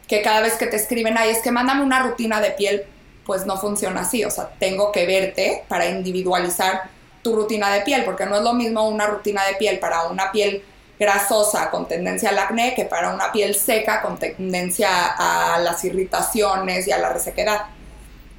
que 0.07 0.21
cada 0.21 0.41
vez 0.41 0.55
que 0.55 0.67
te 0.67 0.75
escriben, 0.75 1.17
ahí 1.17 1.29
es 1.29 1.41
que 1.41 1.51
mándame 1.51 1.83
una 1.83 2.01
rutina 2.01 2.41
de 2.41 2.51
piel, 2.51 2.85
pues 3.25 3.45
no 3.45 3.57
funciona 3.57 4.01
así. 4.01 4.23
O 4.23 4.31
sea, 4.31 4.49
tengo 4.59 4.91
que 4.91 5.05
verte 5.05 5.63
para 5.67 5.87
individualizar 5.87 6.89
tu 7.21 7.35
rutina 7.35 7.71
de 7.73 7.81
piel, 7.81 8.03
porque 8.03 8.25
no 8.25 8.35
es 8.35 8.43
lo 8.43 8.53
mismo 8.53 8.87
una 8.87 9.07
rutina 9.07 9.45
de 9.45 9.55
piel 9.55 9.79
para 9.79 10.03
una 10.03 10.31
piel 10.31 10.63
grasosa 10.99 11.69
con 11.69 11.87
tendencia 11.87 12.29
al 12.29 12.39
acné 12.39 12.75
que 12.75 12.85
para 12.85 13.13
una 13.13 13.31
piel 13.31 13.55
seca 13.55 14.01
con 14.01 14.17
tendencia 14.17 14.89
a 15.17 15.59
las 15.59 15.83
irritaciones 15.83 16.87
y 16.87 16.91
a 16.91 16.97
la 16.97 17.09
resequedad. 17.09 17.61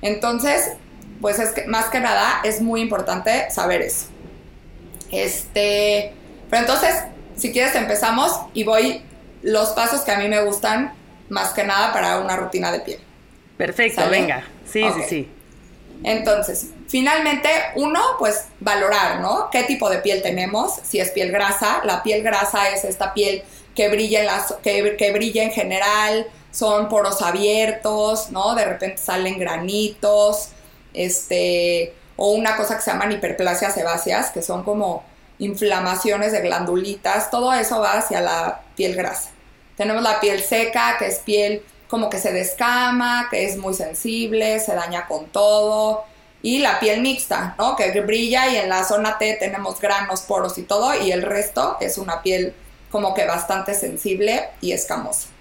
Entonces, 0.05 0.73
pues 1.23 1.39
es 1.39 1.51
que 1.53 1.65
más 1.65 1.87
que 1.87 1.99
nada 1.99 2.43
es 2.45 2.61
muy 2.61 2.83
importante 2.83 3.51
saber 3.51 3.81
eso. 3.81 4.07
Este, 5.11 6.13
pero 6.51 6.61
entonces, 6.61 6.95
si 7.37 7.53
quieres 7.53 7.75
empezamos 7.75 8.39
y 8.53 8.65
voy 8.65 9.03
los 9.41 9.71
pasos 9.71 10.03
que 10.03 10.13
a 10.13 10.19
mí 10.19 10.29
me 10.29 10.45
gustan 10.45 10.93
más 11.31 11.55
que 11.55 11.65
nada 11.65 11.91
para 11.95 12.21
una 12.21 12.37
rutina 12.37 12.71
de 12.71 12.81
piel. 12.81 12.99
Perfecto, 13.57 14.03
venga. 14.11 14.45
Sí, 14.71 14.85
sí, 14.95 15.03
sí. 15.09 15.31
Entonces, 16.03 16.67
finalmente, 16.87 17.49
uno, 17.77 18.01
pues 18.19 18.45
valorar, 18.61 19.21
¿no? 19.21 19.49
¿Qué 19.51 19.63
tipo 19.63 19.89
de 19.89 19.99
piel 19.99 20.21
tenemos? 20.21 20.81
Si 20.83 21.01
es 21.01 21.13
piel 21.13 21.33
grasa, 21.33 21.81
la 21.85 22.03
piel 22.03 22.23
grasa 22.23 22.69
es 22.69 22.85
esta 22.85 23.15
piel 23.15 23.43
que 23.75 23.89
brilla 23.89 24.21
en, 24.21 24.27
las, 24.27 24.53
que, 24.63 24.97
que 24.99 25.13
brilla 25.13 25.45
en 25.45 25.51
general, 25.51 26.27
son 26.55 26.89
poros 26.89 27.21
abiertos, 27.21 28.31
¿no? 28.31 28.55
De 28.55 28.65
repente 28.65 28.99
salen 28.99 29.39
granitos, 29.41 30.51
este, 30.93 31.93
o 32.17 32.31
una 32.31 32.57
cosa 32.57 32.77
que 32.77 32.83
se 32.83 32.93
llaman 32.93 33.11
hiperplasias 33.11 33.75
sebáceas, 33.75 34.31
que 34.31 34.41
son 34.41 34.63
como 34.63 35.03
inflamaciones 35.41 36.31
de 36.31 36.43
glandulitas, 36.43 37.31
todo 37.31 37.53
eso 37.53 37.81
va 37.81 37.95
hacia 37.95 38.21
la 38.21 38.63
piel 38.77 38.95
grasa. 38.95 39.31
Tenemos 39.77 40.05
la 40.05 40.21
piel 40.21 40.41
seca, 40.41 40.97
que 40.97 41.09
es 41.09 41.19
piel 41.19 41.65
como 41.89 42.09
que 42.09 42.21
se 42.21 42.33
descama, 42.33 43.27
que 43.31 43.47
es 43.47 43.57
muy 43.57 43.75
sensible, 43.75 44.61
se 44.61 44.77
daña 44.77 45.09
con 45.09 45.27
todo. 45.27 46.05
Y 46.41 46.59
la 46.59 46.79
piel 46.79 47.01
mixta, 47.01 47.57
¿no? 47.59 47.75
Que 47.75 48.01
brilla 48.01 48.49
y 48.49 48.57
en 48.57 48.69
la 48.69 48.85
zona 48.85 49.19
T 49.19 49.35
tenemos 49.41 49.81
granos, 49.81 50.21
poros 50.21 50.57
y 50.59 50.63
todo, 50.63 50.95
y 50.95 51.11
el 51.11 51.23
resto 51.23 51.79
es 51.81 51.99
una 51.99 52.23
piel 52.23 52.55
como 52.93 53.13
que 53.13 53.27
bastante 53.27 53.75
sensible 53.75 54.51
y 54.61 54.71
escamosa. 54.71 55.34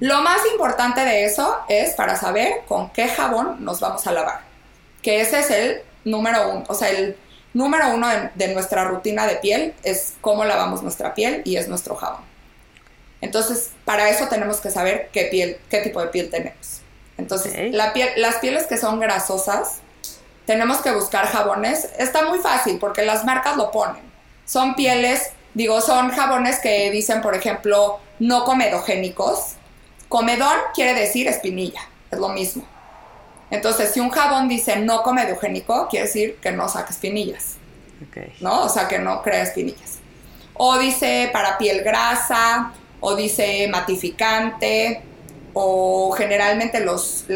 Lo 0.00 0.22
más 0.22 0.40
importante 0.52 1.00
de 1.00 1.24
eso 1.24 1.58
es 1.68 1.94
para 1.94 2.16
saber 2.16 2.62
con 2.68 2.90
qué 2.90 3.08
jabón 3.08 3.64
nos 3.64 3.80
vamos 3.80 4.06
a 4.06 4.12
lavar, 4.12 4.40
que 5.02 5.20
ese 5.20 5.40
es 5.40 5.50
el 5.50 5.82
número 6.04 6.50
uno, 6.50 6.64
o 6.68 6.74
sea, 6.74 6.90
el 6.90 7.16
número 7.52 7.90
uno 7.94 8.08
de, 8.34 8.48
nuestra 8.48 8.84
rutina 8.84 9.26
de 9.26 9.36
piel 9.36 9.74
es 9.82 10.14
cómo 10.20 10.44
lavamos 10.44 10.82
nuestra 10.82 11.14
piel 11.14 11.42
y 11.44 11.56
es 11.56 11.68
nuestro 11.68 11.96
jabón. 11.96 12.20
Entonces, 13.20 13.70
para 13.84 14.08
eso 14.10 14.28
tenemos 14.28 14.60
que 14.60 14.70
saber 14.70 15.08
qué 15.12 15.24
piel, 15.24 15.58
qué 15.68 15.80
tipo 15.80 16.00
de 16.00 16.06
piel 16.08 16.30
tenemos. 16.30 16.82
Entonces, 17.16 17.74
la 17.74 17.92
piel, 17.92 18.08
las 18.16 18.36
pieles 18.36 18.66
que 18.66 18.76
son 18.76 19.00
grasosas, 19.00 19.80
tenemos 20.46 20.78
que 20.78 20.92
buscar 20.92 21.26
jabones. 21.26 21.90
Está 21.98 22.26
muy 22.26 22.38
fácil 22.38 22.78
porque 22.78 23.04
las 23.04 23.24
marcas 23.24 23.56
lo 23.56 23.72
ponen. 23.72 24.02
Son 24.46 24.76
pieles, 24.76 25.30
digo, 25.52 25.80
son 25.80 26.10
jabones 26.10 26.60
que 26.60 26.90
dicen, 26.90 27.20
por 27.20 27.34
ejemplo, 27.34 27.98
no 28.18 28.44
comedogénicos. 28.44 29.56
Comedón 30.08 30.56
quiere 30.74 30.98
decir 30.98 31.28
espinilla, 31.28 31.82
es 32.10 32.18
lo 32.18 32.28
mismo. 32.28 32.64
Entonces, 33.50 33.92
si 33.92 34.00
un 34.00 34.10
jabón 34.10 34.48
dice 34.48 34.76
no 34.76 35.02
comedogénico, 35.02 35.88
quiere 35.88 36.06
decir 36.06 36.36
que 36.36 36.52
no 36.52 36.68
saca 36.68 36.90
espinillas. 36.90 37.56
¿No? 38.40 38.64
O 38.64 38.68
sea, 38.68 38.88
que 38.88 38.98
no 38.98 39.22
crea 39.22 39.42
espinillas. 39.42 39.98
O 40.54 40.78
dice 40.78 41.30
para 41.32 41.58
piel 41.58 41.82
grasa, 41.82 42.72
o 43.00 43.14
dice 43.14 43.68
matificante, 43.68 45.02
o 45.52 46.12
generalmente 46.12 46.80
los 46.80 47.26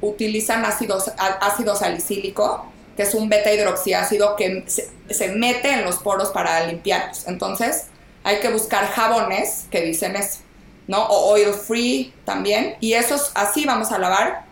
utilizan 0.00 0.64
ácido, 0.64 0.98
ácido 1.40 1.76
salicílico, 1.76 2.66
que 2.96 3.02
es 3.02 3.14
un 3.14 3.28
beta 3.28 3.52
hidroxiácido 3.52 4.36
que 4.36 4.64
se, 4.66 4.88
se, 5.10 5.28
mete 5.28 5.70
en 5.70 5.84
los 5.84 5.96
poros 5.96 6.30
para 6.30 6.66
limpiarlos. 6.66 7.26
Entonces, 7.26 7.86
hay 8.24 8.40
que 8.40 8.48
buscar 8.48 8.88
jabones 8.88 9.66
que 9.70 9.82
dicen 9.82 10.16
eso, 10.16 10.40
¿no? 10.86 11.04
O 11.04 11.32
oil 11.32 11.52
free 11.54 12.14
también. 12.24 12.76
Y 12.80 12.94
esos 12.94 13.32
así 13.34 13.64
vamos 13.64 13.92
a 13.92 13.98
lavar 13.98 14.44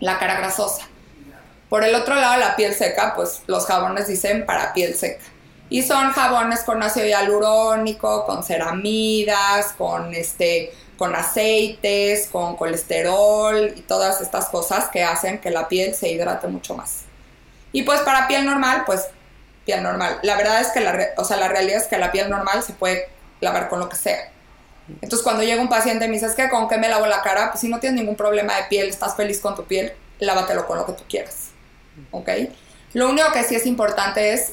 la 0.00 0.18
cara 0.18 0.36
grasosa. 0.36 0.86
Por 1.68 1.82
el 1.84 1.94
otro 1.94 2.14
lado, 2.14 2.38
la 2.38 2.54
piel 2.54 2.74
seca, 2.74 3.14
pues 3.14 3.42
los 3.46 3.66
jabones 3.66 4.06
dicen 4.06 4.46
para 4.46 4.72
piel 4.72 4.94
seca. 4.94 5.24
Y 5.68 5.82
son 5.82 6.12
jabones 6.12 6.62
con 6.62 6.82
ácido 6.82 7.06
hialurónico, 7.06 8.24
con 8.24 8.44
ceramidas, 8.44 9.72
con 9.72 10.14
este 10.14 10.72
con 10.96 11.14
aceites, 11.14 12.28
con 12.28 12.56
colesterol 12.56 13.72
y 13.76 13.82
todas 13.82 14.20
estas 14.20 14.46
cosas 14.46 14.88
que 14.88 15.04
hacen 15.04 15.40
que 15.40 15.50
la 15.50 15.68
piel 15.68 15.94
se 15.94 16.08
hidrate 16.08 16.48
mucho 16.48 16.74
más. 16.74 17.02
Y 17.72 17.82
pues 17.82 18.00
para 18.00 18.26
piel 18.28 18.46
normal, 18.46 18.84
pues 18.86 19.06
piel 19.64 19.82
normal. 19.82 20.18
La 20.22 20.36
verdad 20.36 20.60
es 20.60 20.68
que 20.68 20.80
la, 20.80 21.08
o 21.18 21.24
sea, 21.24 21.36
la 21.36 21.48
realidad 21.48 21.82
es 21.82 21.86
que 21.86 21.98
la 21.98 22.12
piel 22.12 22.30
normal 22.30 22.62
se 22.62 22.72
puede 22.72 23.08
lavar 23.40 23.68
con 23.68 23.80
lo 23.80 23.88
que 23.88 23.96
sea. 23.96 24.30
Entonces 24.88 25.22
cuando 25.22 25.42
llega 25.42 25.60
un 25.60 25.68
paciente 25.68 26.04
y 26.04 26.08
me 26.08 26.14
dice, 26.14 26.28
que 26.36 26.48
con 26.48 26.68
qué 26.68 26.78
me 26.78 26.88
lavo 26.88 27.06
la 27.06 27.22
cara? 27.22 27.50
Pues 27.50 27.60
si 27.60 27.68
no 27.68 27.80
tienes 27.80 27.98
ningún 27.98 28.16
problema 28.16 28.56
de 28.56 28.64
piel, 28.64 28.88
estás 28.88 29.16
feliz 29.16 29.40
con 29.40 29.54
tu 29.54 29.64
piel, 29.64 29.92
lávatelo 30.20 30.66
con 30.66 30.78
lo 30.78 30.86
que 30.86 30.92
tú 30.92 31.02
quieras. 31.08 31.50
¿Ok? 32.10 32.28
Lo 32.92 33.08
único 33.08 33.30
que 33.32 33.42
sí 33.42 33.54
es 33.54 33.66
importante 33.66 34.32
es 34.32 34.52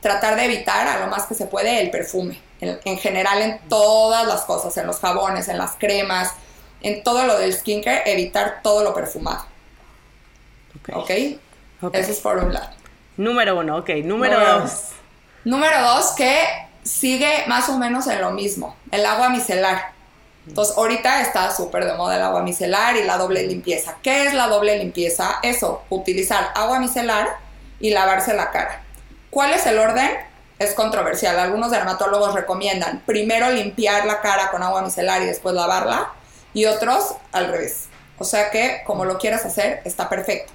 tratar 0.00 0.36
de 0.36 0.44
evitar 0.44 0.86
a 0.86 1.00
lo 1.00 1.06
más 1.08 1.26
que 1.26 1.34
se 1.34 1.46
puede 1.46 1.80
el 1.80 1.90
perfume. 1.90 2.40
En, 2.60 2.96
general 2.98 3.42
en 3.42 3.58
todas 3.68 4.26
las 4.26 4.42
cosas, 4.42 4.76
en 4.76 4.86
los 4.86 5.00
jabones, 5.00 5.48
en 5.48 5.58
las 5.58 5.72
cremas, 5.72 6.32
en 6.80 7.02
todo 7.02 7.26
lo 7.26 7.36
del 7.36 7.52
skincare, 7.52 8.02
evitar 8.06 8.60
todo 8.62 8.84
lo 8.84 8.94
perfumado. 8.94 9.44
¿Ok? 10.92 11.10
Eso 11.10 12.12
es 12.12 12.20
por 12.20 12.38
un 12.38 12.54
lado. 12.54 12.70
Número 13.16 13.58
uno, 13.58 13.78
ok. 13.78 13.90
Número 14.04 14.60
dos. 14.60 14.90
Número 15.44 15.80
dos, 15.82 16.12
que 16.12 16.38
sigue 16.82 17.44
más 17.46 17.68
o 17.68 17.78
menos 17.78 18.06
en 18.06 18.20
lo 18.20 18.30
mismo, 18.30 18.76
el 18.90 19.06
agua 19.06 19.28
micelar. 19.28 19.92
Entonces, 20.46 20.76
ahorita 20.76 21.20
está 21.20 21.54
súper 21.54 21.84
de 21.84 21.94
moda 21.94 22.16
el 22.16 22.22
agua 22.22 22.42
micelar 22.42 22.96
y 22.96 23.04
la 23.04 23.16
doble 23.16 23.46
limpieza. 23.46 23.96
¿Qué 24.02 24.26
es 24.26 24.34
la 24.34 24.48
doble 24.48 24.76
limpieza? 24.78 25.38
Eso, 25.42 25.82
utilizar 25.88 26.50
agua 26.54 26.80
micelar 26.80 27.36
y 27.78 27.90
lavarse 27.90 28.34
la 28.34 28.50
cara. 28.50 28.82
¿Cuál 29.30 29.52
es 29.52 29.64
el 29.66 29.78
orden? 29.78 30.10
Es 30.58 30.74
controversial. 30.74 31.38
Algunos 31.38 31.70
dermatólogos 31.70 32.34
recomiendan 32.34 33.02
primero 33.06 33.50
limpiar 33.50 34.04
la 34.04 34.20
cara 34.20 34.50
con 34.50 34.62
agua 34.62 34.82
micelar 34.82 35.22
y 35.22 35.26
después 35.26 35.54
lavarla, 35.54 36.10
y 36.54 36.66
otros 36.66 37.14
al 37.30 37.48
revés. 37.48 37.86
O 38.18 38.24
sea 38.24 38.50
que, 38.50 38.82
como 38.84 39.04
lo 39.04 39.18
quieras 39.18 39.44
hacer, 39.44 39.80
está 39.84 40.08
perfecto. 40.08 40.52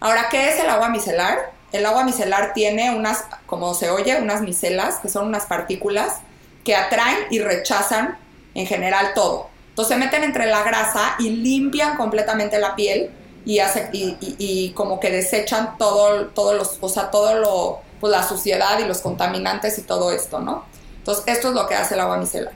Ahora, 0.00 0.28
¿qué 0.30 0.50
es 0.50 0.60
el 0.60 0.68
agua 0.68 0.90
micelar? 0.90 1.50
El 1.74 1.84
agua 1.86 2.04
micelar 2.04 2.52
tiene 2.54 2.94
unas, 2.94 3.24
como 3.46 3.74
se 3.74 3.90
oye, 3.90 4.16
unas 4.22 4.42
micelas, 4.42 5.00
que 5.00 5.08
son 5.08 5.26
unas 5.26 5.46
partículas 5.46 6.18
que 6.62 6.76
atraen 6.76 7.18
y 7.32 7.40
rechazan 7.40 8.16
en 8.54 8.64
general 8.64 9.10
todo. 9.12 9.48
Entonces 9.70 9.96
se 9.96 10.00
meten 10.00 10.22
entre 10.22 10.46
la 10.46 10.62
grasa 10.62 11.16
y 11.18 11.30
limpian 11.30 11.96
completamente 11.96 12.60
la 12.60 12.76
piel 12.76 13.10
y, 13.44 13.58
hace, 13.58 13.90
y, 13.92 14.70
como 14.76 15.00
que 15.00 15.10
desechan 15.10 15.76
todo, 15.76 16.26
todos 16.28 16.54
los, 16.54 16.78
o 16.80 16.88
sea, 16.88 17.10
todo 17.10 17.34
lo, 17.40 17.80
pues 17.98 18.12
la 18.12 18.22
suciedad 18.22 18.78
y 18.78 18.84
los 18.84 19.00
contaminantes 19.00 19.76
y 19.78 19.82
todo 19.82 20.12
esto, 20.12 20.38
¿no? 20.38 20.64
Entonces 20.98 21.24
esto 21.26 21.48
es 21.48 21.54
lo 21.54 21.66
que 21.66 21.74
hace 21.74 21.94
el 21.94 22.00
agua 22.00 22.18
micelar. 22.18 22.52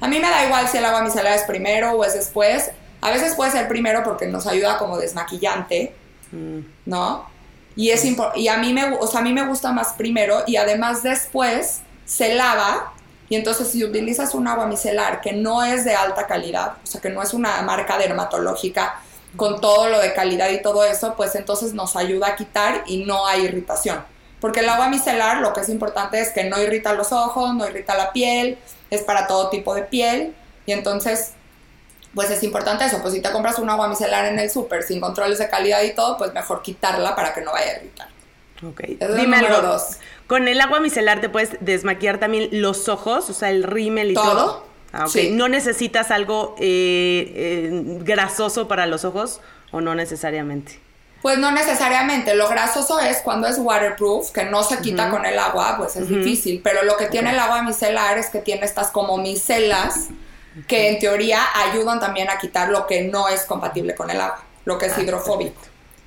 A 0.00 0.08
mí 0.08 0.18
me 0.20 0.30
da 0.30 0.46
igual 0.46 0.66
si 0.68 0.78
el 0.78 0.86
agua 0.86 1.02
micelar 1.02 1.34
es 1.34 1.42
primero 1.42 1.92
o 1.92 2.02
es 2.02 2.14
después. 2.14 2.70
A 3.02 3.10
veces 3.10 3.34
puede 3.34 3.50
ser 3.50 3.68
primero 3.68 4.02
porque 4.04 4.24
nos 4.24 4.46
ayuda 4.46 4.78
como 4.78 4.96
desmaquillante, 4.96 5.94
mm. 6.32 6.60
¿no? 6.86 7.36
Y, 7.78 7.90
es 7.90 8.04
y 8.34 8.48
a, 8.48 8.56
mí 8.56 8.72
me, 8.72 8.96
o 8.96 9.06
sea, 9.06 9.20
a 9.20 9.22
mí 9.22 9.32
me 9.32 9.46
gusta 9.46 9.70
más 9.70 9.92
primero 9.92 10.42
y 10.48 10.56
además 10.56 11.04
después 11.04 11.78
se 12.04 12.34
lava 12.34 12.92
y 13.28 13.36
entonces 13.36 13.68
si 13.68 13.84
utilizas 13.84 14.34
un 14.34 14.48
agua 14.48 14.66
micelar 14.66 15.20
que 15.20 15.32
no 15.32 15.62
es 15.62 15.84
de 15.84 15.94
alta 15.94 16.26
calidad, 16.26 16.72
o 16.82 16.86
sea, 16.88 17.00
que 17.00 17.08
no 17.08 17.22
es 17.22 17.32
una 17.34 17.62
marca 17.62 17.96
dermatológica 17.96 19.00
con 19.36 19.60
todo 19.60 19.88
lo 19.88 20.00
de 20.00 20.12
calidad 20.12 20.50
y 20.50 20.60
todo 20.60 20.82
eso, 20.82 21.14
pues 21.16 21.36
entonces 21.36 21.72
nos 21.72 21.94
ayuda 21.94 22.26
a 22.26 22.34
quitar 22.34 22.82
y 22.88 23.04
no 23.04 23.28
hay 23.28 23.44
irritación. 23.44 24.02
Porque 24.40 24.58
el 24.58 24.68
agua 24.68 24.88
micelar 24.88 25.40
lo 25.40 25.52
que 25.52 25.60
es 25.60 25.68
importante 25.68 26.18
es 26.18 26.30
que 26.30 26.42
no 26.42 26.60
irrita 26.60 26.94
los 26.94 27.12
ojos, 27.12 27.54
no 27.54 27.64
irrita 27.64 27.96
la 27.96 28.12
piel, 28.12 28.58
es 28.90 29.02
para 29.02 29.28
todo 29.28 29.50
tipo 29.50 29.76
de 29.76 29.82
piel 29.82 30.34
y 30.66 30.72
entonces 30.72 31.34
pues 32.14 32.30
es 32.30 32.42
importante 32.42 32.84
eso, 32.84 33.00
pues 33.00 33.14
si 33.14 33.20
te 33.20 33.30
compras 33.30 33.58
un 33.58 33.70
agua 33.70 33.88
micelar 33.88 34.26
en 34.26 34.38
el 34.38 34.50
súper 34.50 34.82
sin 34.82 35.00
controles 35.00 35.38
de 35.38 35.48
calidad 35.48 35.82
y 35.82 35.94
todo, 35.94 36.16
pues 36.16 36.32
mejor 36.32 36.62
quitarla 36.62 37.14
para 37.14 37.34
que 37.34 37.42
no 37.42 37.52
vaya 37.52 37.72
a 37.72 37.76
irritar. 37.76 38.08
Ok. 38.66 38.80
Dime 39.16 39.40
dos. 39.62 39.98
¿Con 40.26 40.48
el 40.48 40.60
agua 40.60 40.80
micelar 40.80 41.20
te 41.20 41.28
puedes 41.28 41.56
desmaquillar 41.60 42.18
también 42.18 42.48
los 42.52 42.88
ojos, 42.88 43.30
o 43.30 43.34
sea, 43.34 43.50
el 43.50 43.62
rímel 43.62 44.10
y 44.10 44.14
todo? 44.14 44.66
Ah, 44.92 45.06
okay. 45.06 45.30
¿No 45.30 45.48
necesitas 45.48 46.10
algo 46.10 46.56
eh, 46.58 47.32
eh, 47.34 47.70
grasoso 48.00 48.68
para 48.68 48.86
los 48.86 49.04
ojos 49.04 49.40
o 49.70 49.80
no 49.80 49.94
necesariamente? 49.94 50.80
Pues 51.22 51.38
no 51.38 51.50
necesariamente. 51.50 52.34
Lo 52.34 52.48
grasoso 52.48 53.00
es 53.00 53.18
cuando 53.18 53.48
es 53.48 53.58
waterproof, 53.58 54.30
que 54.30 54.44
no 54.44 54.62
se 54.62 54.78
quita 54.78 55.10
con 55.10 55.26
el 55.26 55.38
agua, 55.38 55.76
pues 55.76 55.96
es 55.96 56.08
difícil. 56.08 56.60
Pero 56.62 56.84
lo 56.84 56.96
que 56.96 57.06
tiene 57.06 57.30
el 57.30 57.38
agua 57.38 57.62
micelar 57.62 58.18
es 58.18 58.28
que 58.28 58.38
tiene 58.38 58.64
estas 58.64 58.88
como 58.88 59.18
micelas 59.18 60.08
que 60.66 60.88
en 60.88 60.98
teoría 60.98 61.42
ayudan 61.54 62.00
también 62.00 62.30
a 62.30 62.38
quitar 62.38 62.70
lo 62.70 62.86
que 62.86 63.02
no 63.02 63.28
es 63.28 63.42
compatible 63.44 63.94
con 63.94 64.10
el 64.10 64.20
agua, 64.20 64.42
lo 64.64 64.78
que 64.78 64.86
es 64.86 64.96
ah, 64.96 65.00
hidrofóbico. 65.00 65.60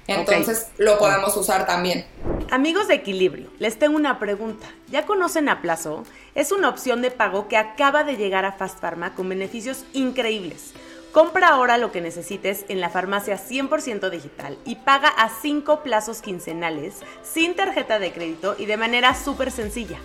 Entonces 0.07 0.67
lo 0.77 0.97
podemos 0.97 1.35
usar 1.37 1.65
también. 1.65 2.05
Amigos 2.49 2.87
de 2.87 2.95
Equilibrio, 2.95 3.49
les 3.59 3.79
tengo 3.79 3.95
una 3.95 4.19
pregunta. 4.19 4.67
¿Ya 4.89 5.05
conocen 5.05 5.47
a 5.47 5.61
Plazo? 5.61 6.03
Es 6.35 6.51
una 6.51 6.69
opción 6.69 7.01
de 7.01 7.11
pago 7.11 7.47
que 7.47 7.57
acaba 7.57 8.03
de 8.03 8.17
llegar 8.17 8.45
a 8.45 8.51
Fast 8.51 8.79
Pharma 8.79 9.15
con 9.15 9.29
beneficios 9.29 9.85
increíbles. 9.93 10.73
Compra 11.11 11.49
ahora 11.49 11.77
lo 11.77 11.91
que 11.91 11.99
necesites 11.99 12.65
en 12.69 12.79
la 12.79 12.89
farmacia 12.89 13.37
100% 13.37 14.09
digital 14.09 14.57
y 14.65 14.75
paga 14.75 15.09
a 15.09 15.29
5 15.29 15.83
plazos 15.83 16.21
quincenales, 16.21 16.95
sin 17.21 17.55
tarjeta 17.55 17.99
de 17.99 18.13
crédito 18.13 18.55
y 18.57 18.65
de 18.65 18.77
manera 18.77 19.13
súper 19.13 19.51
sencilla. 19.51 19.99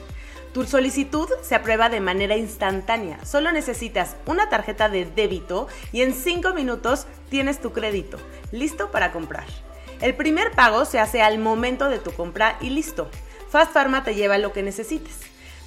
Tu 0.57 0.65
solicitud 0.65 1.29
se 1.43 1.55
aprueba 1.55 1.91
de 1.91 2.01
manera 2.01 2.35
instantánea. 2.35 3.23
Solo 3.27 3.53
necesitas 3.53 4.17
una 4.25 4.49
tarjeta 4.49 4.89
de 4.89 5.05
débito 5.05 5.69
y 5.93 6.01
en 6.01 6.15
5 6.15 6.55
minutos 6.55 7.07
tienes 7.29 7.61
tu 7.61 7.75
crédito, 7.75 8.17
listo 8.53 8.91
para 8.91 9.13
comprar. 9.13 9.45
El 10.01 10.15
primer 10.15 10.53
pago 10.53 10.87
se 10.87 10.99
hace 10.99 11.21
al 11.21 11.39
momento 11.39 11.91
de 11.91 11.99
tu 11.99 12.11
compra 12.13 12.57
y 12.63 12.71
listo. 12.71 13.11
Fast 13.51 13.75
Pharma 13.75 14.03
te 14.03 14.15
lleva 14.15 14.39
lo 14.39 14.55
que 14.55 14.63
necesites. 14.63 15.21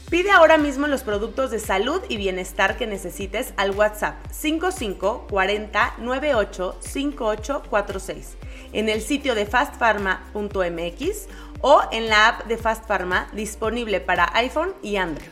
Pide 0.10 0.32
ahora 0.32 0.58
mismo 0.58 0.88
los 0.88 1.04
productos 1.04 1.52
de 1.52 1.60
salud 1.60 2.02
y 2.10 2.18
bienestar 2.18 2.76
que 2.76 2.88
necesites 2.88 3.54
al 3.58 3.70
WhatsApp 3.70 4.16
55 4.32 5.28
40 5.30 5.98
98 6.00 6.78
5846 6.80 8.38
en 8.74 8.90
el 8.90 9.02
sitio 9.02 9.36
de 9.36 9.46
fastpharma.mx 9.46 11.28
o 11.62 11.82
en 11.92 12.10
la 12.10 12.28
app 12.28 12.46
de 12.46 12.58
Fast 12.58 12.86
Pharma 12.88 13.30
disponible 13.34 14.00
para 14.00 14.30
iPhone 14.36 14.74
y 14.82 14.98
Android. 14.98 15.30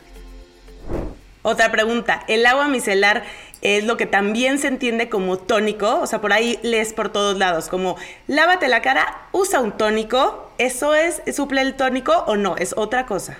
Otra 1.42 1.70
pregunta, 1.70 2.24
¿el 2.28 2.44
agua 2.46 2.68
micelar 2.68 3.24
es 3.62 3.84
lo 3.84 3.96
que 3.96 4.06
también 4.06 4.58
se 4.58 4.66
entiende 4.66 5.08
como 5.08 5.38
tónico? 5.38 6.00
O 6.00 6.06
sea, 6.06 6.20
por 6.20 6.32
ahí 6.32 6.58
lees 6.62 6.92
por 6.92 7.10
todos 7.10 7.38
lados, 7.38 7.68
como 7.68 7.96
lávate 8.26 8.68
la 8.68 8.82
cara, 8.82 9.28
usa 9.32 9.60
un 9.60 9.72
tónico, 9.76 10.50
¿eso 10.58 10.94
es, 10.94 11.22
suple 11.34 11.62
el 11.62 11.74
tónico 11.74 12.12
o 12.26 12.36
no? 12.36 12.56
¿Es 12.56 12.74
otra 12.76 13.06
cosa? 13.06 13.38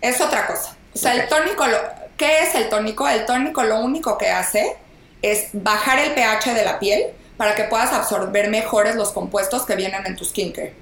Es 0.00 0.20
otra 0.20 0.46
cosa. 0.46 0.76
O 0.94 0.98
sea, 0.98 1.14
el 1.14 1.28
tónico, 1.28 1.66
lo, 1.66 1.76
¿qué 2.16 2.40
es 2.42 2.54
el 2.54 2.68
tónico? 2.68 3.06
El 3.06 3.26
tónico 3.26 3.62
lo 3.62 3.80
único 3.80 4.18
que 4.18 4.30
hace 4.30 4.76
es 5.22 5.50
bajar 5.52 5.98
el 5.98 6.12
pH 6.14 6.54
de 6.54 6.64
la 6.64 6.78
piel 6.78 7.04
para 7.36 7.54
que 7.54 7.64
puedas 7.64 7.92
absorber 7.92 8.50
mejores 8.50 8.96
los 8.96 9.12
compuestos 9.12 9.64
que 9.66 9.76
vienen 9.76 10.04
en 10.06 10.16
tu 10.16 10.24
skincare. 10.24 10.74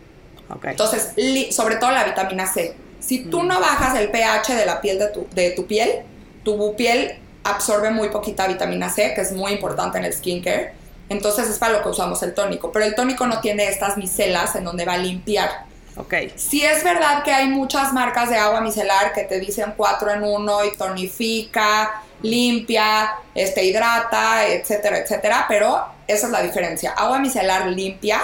Okay. 0.50 0.71
Entonces, 0.71 1.12
sobre 1.55 1.76
todo 1.76 1.90
la 1.90 2.05
vitamina 2.05 2.47
C. 2.47 2.75
Si 3.00 3.25
tú 3.25 3.43
no 3.43 3.61
bajas 3.61 3.99
el 3.99 4.11
pH 4.11 4.55
de 4.55 4.67
la 4.67 4.81
piel 4.81 4.99
de 4.99 5.09
tu, 5.09 5.26
de 5.33 5.50
tu 5.50 5.67
piel, 5.67 6.02
tu 6.43 6.75
piel 6.76 7.19
absorbe 7.45 7.90
muy 7.90 8.09
poquita 8.09 8.47
vitamina 8.47 8.90
C, 8.90 9.14
que 9.14 9.21
es 9.21 9.33
muy 9.33 9.52
importante 9.52 9.99
en 9.99 10.05
el 10.05 10.12
skincare. 10.12 10.73
Entonces 11.09 11.49
es 11.49 11.59
para 11.59 11.75
lo 11.75 11.83
que 11.83 11.88
usamos 11.88 12.23
el 12.23 12.35
tónico. 12.35 12.71
Pero 12.73 12.85
el 12.85 12.95
tónico 12.95 13.26
no 13.26 13.40
tiene 13.40 13.69
estas 13.69 13.97
micelas 13.97 14.55
en 14.57 14.64
donde 14.64 14.85
va 14.85 14.95
a 14.95 14.99
limpiar. 14.99 15.67
Ok. 15.97 16.14
Sí 16.37 16.64
es 16.64 16.85
verdad 16.85 17.25
que 17.25 17.33
hay 17.33 17.49
muchas 17.49 17.93
marcas 17.93 18.31
de 18.31 18.37
agua 18.37 18.61
micelar 18.61 19.12
que 19.12 19.25
te 19.25 19.40
dicen 19.40 19.75
4 19.76 20.12
en 20.12 20.23
1 20.23 20.64
y 20.64 20.76
tonifica, 20.76 22.02
limpia, 22.23 23.14
este, 23.35 23.64
hidrata, 23.64 24.47
etcétera, 24.47 24.99
etcétera, 24.99 25.47
pero 25.49 25.85
esa 26.07 26.26
es 26.26 26.33
la 26.33 26.43
diferencia. 26.43 26.93
Agua 26.93 27.19
micelar 27.19 27.67
limpia 27.67 28.21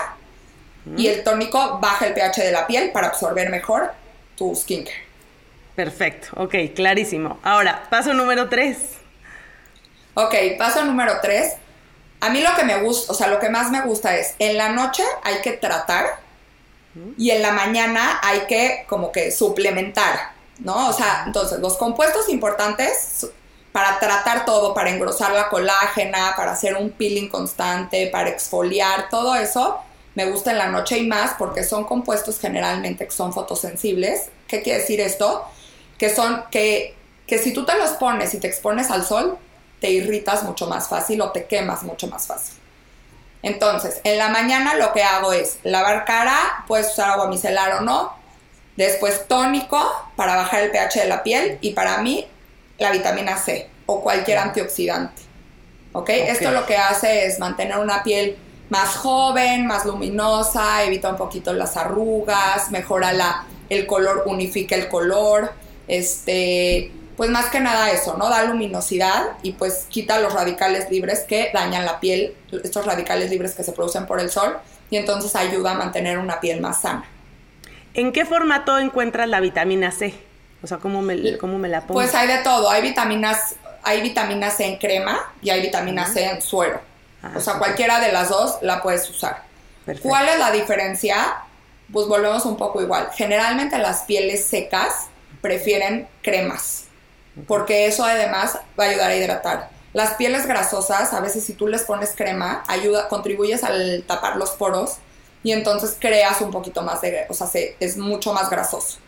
y 0.97 1.07
el 1.07 1.25
tónico 1.25 1.79
baja 1.81 2.07
el 2.07 2.15
pH 2.15 2.43
de 2.43 2.53
la 2.53 2.67
piel 2.67 2.91
para 2.93 3.09
absorber 3.09 3.51
mejor 3.51 3.93
tu 4.37 4.55
skincare. 4.55 5.05
Perfecto, 5.75 6.29
ok, 6.37 6.55
clarísimo. 6.75 7.39
Ahora, 7.43 7.87
paso 7.91 8.13
número 8.15 8.49
3. 8.49 8.79
Ok, 10.15 10.35
paso 10.59 10.85
número 10.85 11.15
3. 11.21 11.55
A 12.21 12.31
mí 12.31 12.41
lo 12.41 12.55
que 12.55 12.65
me 12.65 12.81
gusta, 12.81 13.13
o 13.13 13.15
sea, 13.15 13.29
lo 13.29 13.41
que 13.41 13.49
más 13.49 13.71
me 13.71 13.83
gusta 13.83 14.17
es, 14.17 14.35
en 14.39 14.57
la 14.57 14.69
noche 14.69 15.03
hay 15.25 15.41
que 15.43 15.53
tratar 15.53 16.19
y 17.19 17.31
en 17.31 17.43
la 17.43 17.51
mañana 17.51 18.21
hay 18.23 18.41
que 18.43 18.85
como 18.89 19.11
que 19.11 19.33
suplementar, 19.33 20.31
¿no? 20.61 20.89
O 20.89 20.93
sea, 20.93 21.25
entonces 21.27 21.59
los 21.59 21.77
compuestos 21.77 22.29
importantes 22.29 23.27
para 23.73 23.99
tratar 23.99 24.45
todo, 24.45 24.73
para 24.73 24.91
engrosar 24.91 25.33
la 25.33 25.49
colágena, 25.49 26.35
para 26.37 26.53
hacer 26.53 26.77
un 26.77 26.91
peeling 26.93 27.29
constante, 27.29 28.07
para 28.13 28.29
exfoliar, 28.29 29.09
todo 29.11 29.35
eso 29.35 29.81
me 30.15 30.27
gusta 30.27 30.53
en 30.53 30.59
la 30.59 30.69
noche 30.69 30.99
y 30.99 31.07
más 31.07 31.33
porque 31.39 31.65
son 31.65 31.85
compuestos 31.85 32.39
generalmente 32.39 33.07
que 33.07 33.13
son 33.13 33.33
fotosensibles. 33.33 34.29
¿Qué 34.47 34.63
quiere 34.63 34.81
decir 34.81 35.01
esto? 35.01 35.45
Que 35.99 36.15
son 36.15 36.45
que, 36.51 36.95
que 37.27 37.39
si 37.39 37.53
tú 37.53 37.65
te 37.65 37.77
los 37.77 37.91
pones 37.93 38.35
y 38.35 38.39
te 38.39 38.47
expones 38.47 38.91
al 38.91 39.05
sol, 39.05 39.39
te 39.81 39.91
irritas 39.91 40.45
mucho 40.45 40.67
más 40.67 40.89
fácil 40.89 41.21
o 41.21 41.31
te 41.31 41.47
quemas 41.47 41.83
mucho 41.83 42.07
más 42.07 42.27
fácil. 42.27 42.55
Entonces, 43.43 44.01
en 44.05 44.17
la 44.17 44.29
mañana 44.29 44.75
lo 44.77 44.93
que 44.93 45.03
hago 45.03 45.33
es 45.33 45.59
lavar 45.65 46.05
cara, 46.05 46.65
puedes 46.67 46.93
usar 46.93 47.11
agua 47.11 47.29
micelar 47.29 47.75
o 47.75 47.81
no, 47.83 48.15
después 48.77 49.29
tónico 49.29 49.79
para 50.17 50.37
bajar 50.37 50.63
el 50.63 50.71
pH 50.71 51.01
de 51.01 51.07
la 51.07 51.23
piel 51.23 51.59
y 51.61 51.73
para 51.73 51.99
mí 51.99 52.27
la 52.79 52.91
vitamina 52.91 53.37
C 53.37 53.69
o 53.87 54.01
cualquier 54.03 54.39
antioxidante. 54.39 55.23
¿Ok? 55.93 56.09
Esto 56.09 56.51
lo 56.51 56.67
que 56.67 56.77
hace 56.77 57.27
es 57.27 57.39
mantener 57.39 57.79
una 57.79 58.03
piel 58.03 58.39
más 58.71 58.97
joven, 58.97 59.67
más 59.67 59.85
luminosa, 59.85 60.85
evita 60.85 61.11
un 61.11 61.17
poquito 61.17 61.53
las 61.53 61.77
arrugas, 61.77 62.71
mejora 62.71 63.13
la, 63.13 63.45
el 63.69 63.87
color, 63.87 64.25
unifica 64.27 64.75
el 64.75 64.89
color, 64.89 65.53
este, 65.87 66.91
pues 67.17 67.31
más 67.31 67.47
que 67.47 67.61
nada 67.61 67.91
eso, 67.91 68.17
¿no? 68.17 68.29
Da 68.29 68.45
luminosidad 68.45 69.33
y 69.43 69.53
pues 69.53 69.87
quita 69.89 70.19
los 70.19 70.33
radicales 70.33 70.91
libres 70.91 71.21
que 71.21 71.51
dañan 71.53 71.85
la 71.85 72.01
piel, 72.01 72.35
estos 72.51 72.87
radicales 72.87 73.31
libres 73.31 73.55
que 73.55 73.63
se 73.63 73.73
producen 73.73 74.07
por 74.07 74.21
el 74.21 74.31
sol, 74.31 74.57
y 74.91 74.97
entonces 74.97 75.35
ayuda 75.37 75.73
a 75.73 75.75
mantener 75.75 76.19
una 76.19 76.41
piel 76.41 76.61
más 76.61 76.83
sana. 76.83 77.05
¿En 77.95 78.13
qué 78.13 78.25
formato 78.25 78.79
encuentras 78.79 79.29
la 79.29 79.41
vitamina 79.41 79.91
C? 79.93 80.15
O 80.63 80.67
sea, 80.67 80.79
¿cómo 80.79 81.03
me, 81.03 81.39
cómo 81.39 81.59
me 81.59 81.69
la 81.69 81.83
pongo? 81.83 81.95
Pues 81.95 82.15
hay 82.15 82.27
de 82.27 82.39
todo, 82.39 82.71
hay 82.71 82.83
vitaminas, 82.83 83.57
hay 83.83 84.01
vitamina 84.03 84.51
C 84.51 84.67
en 84.67 84.79
crema 84.79 85.21
y 85.43 85.51
hay 85.51 85.61
vitamina 85.61 86.07
C 86.07 86.25
en 86.25 86.43
suero. 86.43 86.81
Ah, 87.25 87.33
o 87.37 87.41
sea, 87.41 87.55
cualquiera 87.55 88.01
de 88.01 88.13
las 88.13 88.29
dos 88.29 88.59
la 88.61 88.83
puedes 88.83 89.09
usar. 89.09 89.45
¿Cuál 90.03 90.29
es 90.29 90.39
la 90.39 90.51
diferencia? 90.51 91.37
Pues 91.93 92.07
volvemos 92.07 92.45
un 92.45 92.57
poco 92.57 92.83
igual. 92.83 93.11
Generalmente 93.15 93.79
las 93.79 94.03
pieles 94.03 94.47
secas 94.47 95.07
prefieren 95.41 96.09
cremas 96.23 96.85
porque 97.47 97.87
eso 97.87 98.05
además 98.05 98.59
va 98.79 98.85
a 98.85 98.89
ayudar 98.89 99.11
a 99.11 99.17
hidratar. 99.17 99.71
Las 99.93 100.15
pieles 100.15 100.47
grasosas, 100.47 101.13
a 101.13 101.21
veces 101.21 101.45
si 101.45 101.53
tú 101.53 101.69
les 101.69 101.83
pones 101.83 102.15
crema, 102.17 102.65
ayuda, 102.67 103.09
contribuyes 103.09 103.63
al 103.63 104.05
tapar 104.07 104.37
los 104.37 104.51
poros 104.51 104.97
y 105.43 105.53
entonces 105.53 105.97
creas 105.99 106.41
un 106.41 106.51
poquito 106.51 106.83
más 106.83 107.01
de, 107.01 107.27
o 107.29 107.35
sea, 107.35 107.49
es 107.53 107.97
mucho 107.97 108.33
más 108.33 108.51
grasoso, 108.51 108.99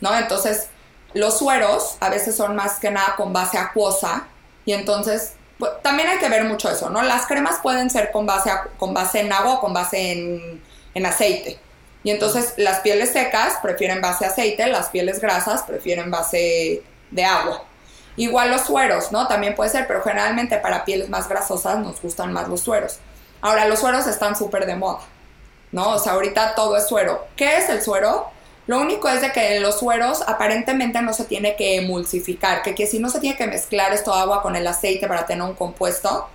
¿no? 0.00 0.16
Entonces, 0.16 0.68
los 1.14 1.38
sueros 1.38 1.96
a 2.00 2.10
veces 2.10 2.36
son 2.36 2.54
más 2.56 2.78
que 2.78 2.90
nada 2.90 3.14
con 3.16 3.32
base 3.32 3.56
acuosa 3.56 4.26
y 4.66 4.72
entonces 4.72 5.34
también 5.82 6.08
hay 6.08 6.18
que 6.18 6.28
ver 6.28 6.44
mucho 6.44 6.70
eso, 6.70 6.90
¿no? 6.90 7.02
Las 7.02 7.26
cremas 7.26 7.60
pueden 7.62 7.90
ser 7.90 8.10
con 8.10 8.26
base, 8.26 8.50
con 8.76 8.92
base 8.92 9.20
en 9.20 9.32
agua 9.32 9.54
o 9.54 9.60
con 9.60 9.72
base 9.72 10.12
en, 10.12 10.62
en 10.94 11.06
aceite. 11.06 11.58
Y 12.02 12.10
entonces 12.10 12.54
las 12.56 12.80
pieles 12.80 13.12
secas 13.12 13.54
prefieren 13.62 14.00
base 14.00 14.26
aceite, 14.26 14.66
las 14.66 14.90
pieles 14.90 15.20
grasas 15.20 15.62
prefieren 15.62 16.10
base 16.10 16.82
de 17.10 17.24
agua. 17.24 17.64
Igual 18.16 18.50
los 18.50 18.62
sueros, 18.62 19.12
¿no? 19.12 19.26
También 19.26 19.54
puede 19.54 19.70
ser, 19.70 19.86
pero 19.86 20.02
generalmente 20.02 20.56
para 20.58 20.84
pieles 20.84 21.08
más 21.08 21.28
grasosas 21.28 21.78
nos 21.78 22.00
gustan 22.00 22.32
más 22.32 22.48
los 22.48 22.60
sueros. 22.60 22.98
Ahora, 23.40 23.66
los 23.66 23.80
sueros 23.80 24.06
están 24.06 24.36
súper 24.36 24.66
de 24.66 24.76
moda, 24.76 25.00
¿no? 25.72 25.90
O 25.90 25.98
sea, 25.98 26.12
ahorita 26.12 26.54
todo 26.54 26.76
es 26.76 26.86
suero. 26.86 27.26
¿Qué 27.36 27.58
es 27.58 27.68
el 27.68 27.82
suero? 27.82 28.30
Lo 28.66 28.80
único 28.80 29.08
es 29.08 29.20
de 29.20 29.32
que 29.32 29.60
los 29.60 29.78
sueros 29.78 30.22
aparentemente 30.26 31.00
no 31.02 31.12
se 31.12 31.24
tiene 31.24 31.54
que 31.56 31.76
emulsificar, 31.76 32.62
que, 32.62 32.74
que 32.74 32.86
si 32.86 32.98
no 32.98 33.08
se 33.08 33.20
tiene 33.20 33.36
que 33.36 33.46
mezclar 33.46 33.92
esto 33.92 34.12
agua 34.12 34.42
con 34.42 34.56
el 34.56 34.66
aceite 34.66 35.06
para 35.06 35.24
tener 35.26 35.44
un 35.44 35.54
compuesto, 35.54 36.28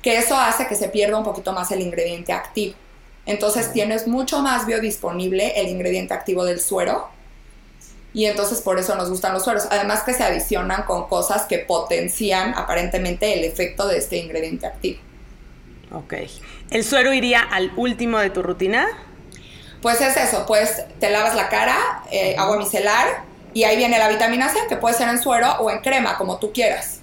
que 0.00 0.18
eso 0.18 0.36
hace 0.36 0.66
que 0.66 0.74
se 0.74 0.88
pierda 0.88 1.18
un 1.18 1.24
poquito 1.24 1.52
más 1.52 1.70
el 1.72 1.80
ingrediente 1.80 2.32
activo. 2.32 2.74
Entonces 3.26 3.72
tienes 3.72 4.06
mucho 4.06 4.42
más 4.42 4.66
biodisponible 4.66 5.60
el 5.60 5.68
ingrediente 5.68 6.14
activo 6.14 6.44
del 6.44 6.60
suero 6.60 7.08
y 8.14 8.26
entonces 8.26 8.60
por 8.60 8.78
eso 8.78 8.94
nos 8.94 9.08
gustan 9.08 9.32
los 9.32 9.44
sueros. 9.44 9.66
Además 9.70 10.02
que 10.02 10.12
se 10.12 10.22
adicionan 10.22 10.82
con 10.82 11.08
cosas 11.08 11.44
que 11.44 11.58
potencian 11.58 12.54
aparentemente 12.54 13.38
el 13.38 13.44
efecto 13.44 13.86
de 13.86 13.98
este 13.98 14.18
ingrediente 14.18 14.66
activo. 14.66 15.00
Ok. 15.92 16.14
¿El 16.70 16.84
suero 16.84 17.12
iría 17.12 17.40
al 17.40 17.72
último 17.76 18.18
de 18.18 18.30
tu 18.30 18.42
rutina? 18.42 18.88
Pues 19.82 20.00
es 20.00 20.16
eso, 20.16 20.46
pues 20.46 20.84
te 21.00 21.10
lavas 21.10 21.34
la 21.34 21.48
cara, 21.48 22.04
eh, 22.10 22.36
agua 22.38 22.56
micelar 22.56 23.24
y 23.52 23.64
ahí 23.64 23.76
viene 23.76 23.98
la 23.98 24.08
vitamina 24.08 24.48
C, 24.48 24.60
que 24.68 24.76
puede 24.76 24.94
ser 24.94 25.08
en 25.08 25.20
suero 25.20 25.56
o 25.58 25.70
en 25.70 25.80
crema, 25.80 26.16
como 26.16 26.38
tú 26.38 26.52
quieras. 26.52 27.00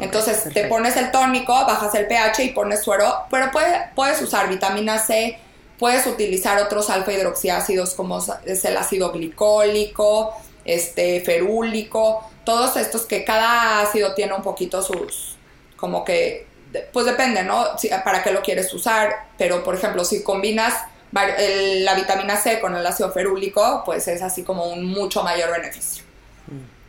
Entonces 0.00 0.52
te 0.52 0.64
pones 0.64 0.96
el 0.96 1.10
tónico, 1.10 1.52
bajas 1.52 1.94
el 1.94 2.06
pH 2.06 2.44
y 2.44 2.48
pones 2.48 2.82
suero, 2.82 3.26
pero 3.30 3.50
puedes 3.94 4.22
usar 4.22 4.48
vitamina 4.48 4.98
C, 4.98 5.38
puedes 5.78 6.06
utilizar 6.06 6.60
otros 6.62 6.88
alfa 6.88 7.12
hidroxiácidos 7.12 7.92
como 7.94 8.18
es 8.46 8.64
el 8.64 8.76
ácido 8.78 9.12
glicólico, 9.12 10.34
este, 10.64 11.20
ferúlico, 11.20 12.24
todos 12.44 12.76
estos 12.76 13.02
que 13.02 13.24
cada 13.24 13.82
ácido 13.82 14.14
tiene 14.14 14.32
un 14.32 14.42
poquito 14.42 14.80
sus, 14.80 15.36
como 15.76 16.04
que, 16.04 16.46
pues 16.92 17.04
depende, 17.04 17.42
¿no? 17.42 17.66
para 18.04 18.22
qué 18.22 18.32
lo 18.32 18.40
quieres 18.40 18.72
usar, 18.72 19.26
pero 19.36 19.62
por 19.62 19.74
ejemplo, 19.74 20.04
si 20.04 20.22
combinas 20.22 20.74
la 21.12 21.94
vitamina 21.94 22.36
C 22.36 22.60
con 22.60 22.74
el 22.74 22.86
ácido 22.86 23.12
ferúlico, 23.12 23.82
pues 23.84 24.08
es 24.08 24.22
así 24.22 24.42
como 24.42 24.66
un 24.66 24.84
mucho 24.86 25.22
mayor 25.22 25.50
beneficio, 25.50 26.04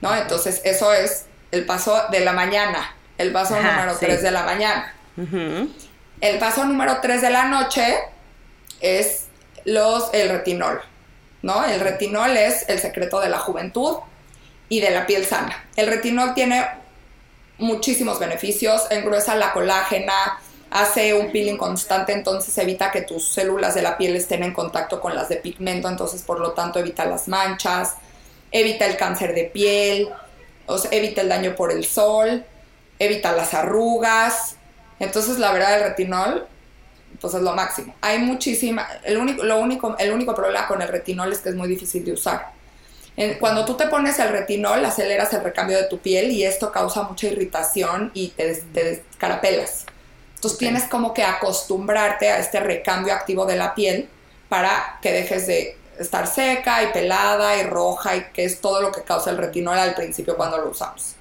¿no? 0.01 0.15
Entonces, 0.15 0.61
eso 0.63 0.93
es 0.93 1.25
el 1.51 1.65
paso 1.65 2.03
de 2.09 2.21
la 2.21 2.33
mañana, 2.33 2.95
el 3.17 3.31
paso 3.31 3.55
número 3.55 3.95
3 3.99 4.21
de 4.21 4.31
la 4.31 4.43
mañana. 4.43 4.95
El 6.21 6.39
paso 6.39 6.63
número 6.65 6.99
3 7.01 7.21
de 7.21 7.29
la 7.29 7.45
noche 7.45 7.97
es 8.79 9.25
los, 9.65 10.09
el 10.13 10.29
retinol. 10.29 10.81
¿no? 11.43 11.65
El 11.65 11.79
retinol 11.81 12.35
es 12.35 12.67
el 12.69 12.79
secreto 12.79 13.19
de 13.19 13.29
la 13.29 13.37
juventud 13.37 13.97
y 14.69 14.79
de 14.79 14.89
la 14.89 15.05
piel 15.05 15.25
sana. 15.25 15.65
El 15.75 15.87
retinol 15.87 16.33
tiene 16.33 16.65
muchísimos 17.59 18.17
beneficios, 18.17 18.87
engruesa 18.89 19.35
la 19.35 19.53
colágena, 19.53 20.39
hace 20.73 21.13
un 21.13 21.31
peeling 21.31 21.55
constante, 21.55 22.13
entonces 22.13 22.57
evita 22.57 22.89
que 22.89 23.03
tus 23.03 23.27
células 23.27 23.75
de 23.75 23.83
la 23.83 23.95
piel 23.95 24.15
estén 24.15 24.41
en 24.41 24.53
contacto 24.53 24.99
con 24.99 25.15
las 25.15 25.29
de 25.29 25.35
pigmento, 25.35 25.87
entonces 25.87 26.23
por 26.23 26.39
lo 26.39 26.53
tanto 26.53 26.79
evita 26.79 27.05
las 27.05 27.27
manchas, 27.27 27.93
evita 28.51 28.87
el 28.87 28.97
cáncer 28.97 29.35
de 29.35 29.43
piel, 29.43 30.09
o 30.65 30.79
sea, 30.79 30.89
evita 30.91 31.21
el 31.21 31.29
daño 31.29 31.55
por 31.55 31.71
el 31.71 31.85
sol, 31.85 32.43
evita 32.97 33.33
las 33.33 33.53
arrugas. 33.53 34.55
Entonces, 34.99 35.37
la 35.37 35.51
verdad, 35.51 35.77
el 35.77 35.83
retinol, 35.89 36.47
pues 37.21 37.35
es 37.35 37.41
lo 37.43 37.53
máximo. 37.53 37.93
Hay 38.01 38.17
muchísima, 38.17 38.87
el 39.03 39.17
único, 39.17 39.43
lo 39.43 39.59
único, 39.59 39.95
el 39.99 40.11
único 40.11 40.33
problema 40.33 40.67
con 40.67 40.81
el 40.81 40.87
retinol 40.87 41.31
es 41.31 41.39
que 41.39 41.49
es 41.49 41.55
muy 41.55 41.67
difícil 41.67 42.03
de 42.03 42.13
usar. 42.13 42.51
Cuando 43.39 43.63
tú 43.63 43.75
te 43.75 43.85
pones 43.85 44.17
el 44.17 44.29
retinol, 44.29 44.83
aceleras 44.83 45.31
el 45.33 45.43
recambio 45.43 45.77
de 45.77 45.83
tu 45.83 45.99
piel 45.99 46.31
y 46.31 46.45
esto 46.45 46.71
causa 46.71 47.03
mucha 47.03 47.27
irritación 47.27 48.09
y 48.15 48.29
te, 48.29 48.55
te 48.73 48.83
descarapelas. 48.83 49.85
Entonces 50.43 50.59
tienes 50.59 50.83
como 50.89 51.13
que 51.13 51.23
acostumbrarte 51.23 52.29
a 52.29 52.37
este 52.37 52.59
recambio 52.59 53.13
activo 53.13 53.45
de 53.45 53.55
la 53.55 53.73
piel 53.73 54.09
para 54.49 54.99
que 55.01 55.13
dejes 55.13 55.47
de 55.47 55.77
estar 55.97 56.27
seca 56.27 56.83
y 56.83 56.87
pelada 56.87 57.55
y 57.55 57.63
roja 57.63 58.17
y 58.17 58.23
que 58.33 58.43
es 58.43 58.59
todo 58.59 58.81
lo 58.81 58.91
que 58.91 59.03
causa 59.03 59.29
el 59.29 59.37
retinol 59.37 59.77
al 59.77 59.95
principio 59.95 60.35
cuando 60.35 60.57
lo 60.57 60.69
usamos. 60.69 61.15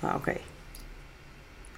Ah, 0.00 0.14
ok. 0.16 0.28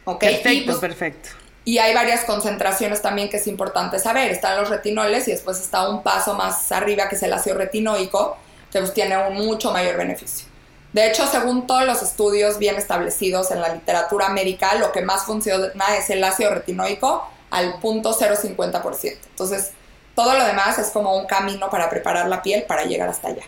Ok. 0.04 0.20
Perfecto, 0.20 0.50
y, 0.50 0.60
pues, 0.60 0.76
perfecto. 0.76 1.30
Y 1.64 1.78
hay 1.78 1.94
varias 1.94 2.26
concentraciones 2.26 3.00
también 3.00 3.30
que 3.30 3.38
es 3.38 3.46
importante 3.46 3.98
saber. 3.98 4.30
Están 4.30 4.58
los 4.58 4.68
retinoles 4.68 5.26
y 5.26 5.30
después 5.30 5.58
está 5.58 5.88
un 5.88 6.02
paso 6.02 6.34
más 6.34 6.70
arriba 6.70 7.08
que 7.08 7.14
es 7.14 7.22
el 7.22 7.32
ácido 7.32 7.56
retinoico, 7.56 8.36
que 8.70 8.78
pues 8.78 8.92
tiene 8.92 9.16
un 9.16 9.36
mucho 9.36 9.72
mayor 9.72 9.96
beneficio. 9.96 10.49
De 10.92 11.07
hecho, 11.07 11.26
según 11.26 11.66
todos 11.66 11.85
los 11.87 12.03
estudios 12.03 12.59
bien 12.59 12.76
establecidos 12.76 13.50
en 13.53 13.61
la 13.61 13.74
literatura 13.74 14.29
médica, 14.31 14.74
lo 14.74 14.90
que 14.90 15.03
más 15.03 15.24
funciona 15.24 15.96
es 15.96 16.11
el 16.11 16.22
ácido 16.24 16.53
retinoico 16.53 17.29
al 17.50 17.79
punto 17.81 18.16
0,50%. 18.18 19.18
Entonces, 19.31 19.70
todo 20.14 20.35
lo 20.35 20.44
demás 20.44 20.79
es 20.79 20.88
como 20.90 21.16
un 21.16 21.26
camino 21.26 21.70
para 21.70 21.88
preparar 21.88 22.29
la 22.29 22.42
piel 22.42 22.64
para 22.64 22.85
llegar 22.85 23.09
hasta 23.09 23.29
allá. 23.29 23.42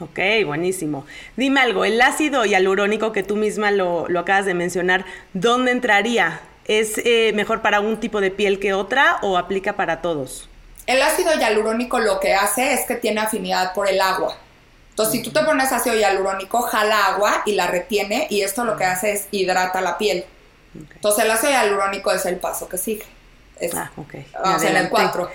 Ok, 0.00 0.18
buenísimo. 0.46 1.04
Dime 1.36 1.60
algo, 1.60 1.84
el 1.84 2.00
ácido 2.00 2.44
hialurónico 2.44 3.12
que 3.12 3.22
tú 3.22 3.36
misma 3.36 3.70
lo, 3.70 4.06
acabas 4.18 4.46
de 4.46 4.54
mencionar, 4.54 5.04
¿dónde 5.34 5.72
entraría? 5.72 6.40
¿Es 6.64 6.98
eh, 7.04 7.32
mejor 7.34 7.60
para 7.60 7.80
un 7.80 7.98
tipo 7.98 8.20
de 8.20 8.30
piel 8.30 8.60
que 8.60 8.72
otra 8.72 9.18
o 9.22 9.36
aplica 9.36 9.74
para 9.74 10.00
todos? 10.00 10.48
El 10.86 11.02
ácido 11.02 11.32
hialurónico 11.38 11.98
lo 11.98 12.18
que 12.18 12.34
hace 12.34 12.72
es 12.72 12.86
que 12.86 12.94
tiene 12.94 13.20
afinidad 13.20 13.74
por 13.74 13.88
el 13.88 14.00
agua. 14.00 14.36
Entonces, 14.90 15.14
si 15.14 15.22
tú 15.22 15.30
te 15.30 15.42
pones 15.44 15.72
ácido 15.72 15.96
hialurónico, 15.96 16.62
jala 16.62 17.06
agua 17.06 17.42
y 17.46 17.52
la 17.52 17.66
retiene 17.66 18.26
y 18.28 18.42
esto 18.42 18.64
lo 18.64 18.76
que 18.76 18.84
hace 18.84 19.12
es 19.12 19.28
hidrata 19.30 19.80
la 19.80 19.96
piel. 19.96 20.24
Entonces, 20.74 21.24
el 21.24 21.30
ácido 21.30 21.52
hialurónico 21.52 22.12
es 22.12 22.26
el 22.26 22.36
paso 22.36 22.68
que 22.68 22.78
sigue. 22.78 23.06
ah, 23.74 23.90
ok. 23.96 24.14
Vamos 24.42 24.62
en 24.62 24.76
el 24.76 24.88
4. 24.88 25.30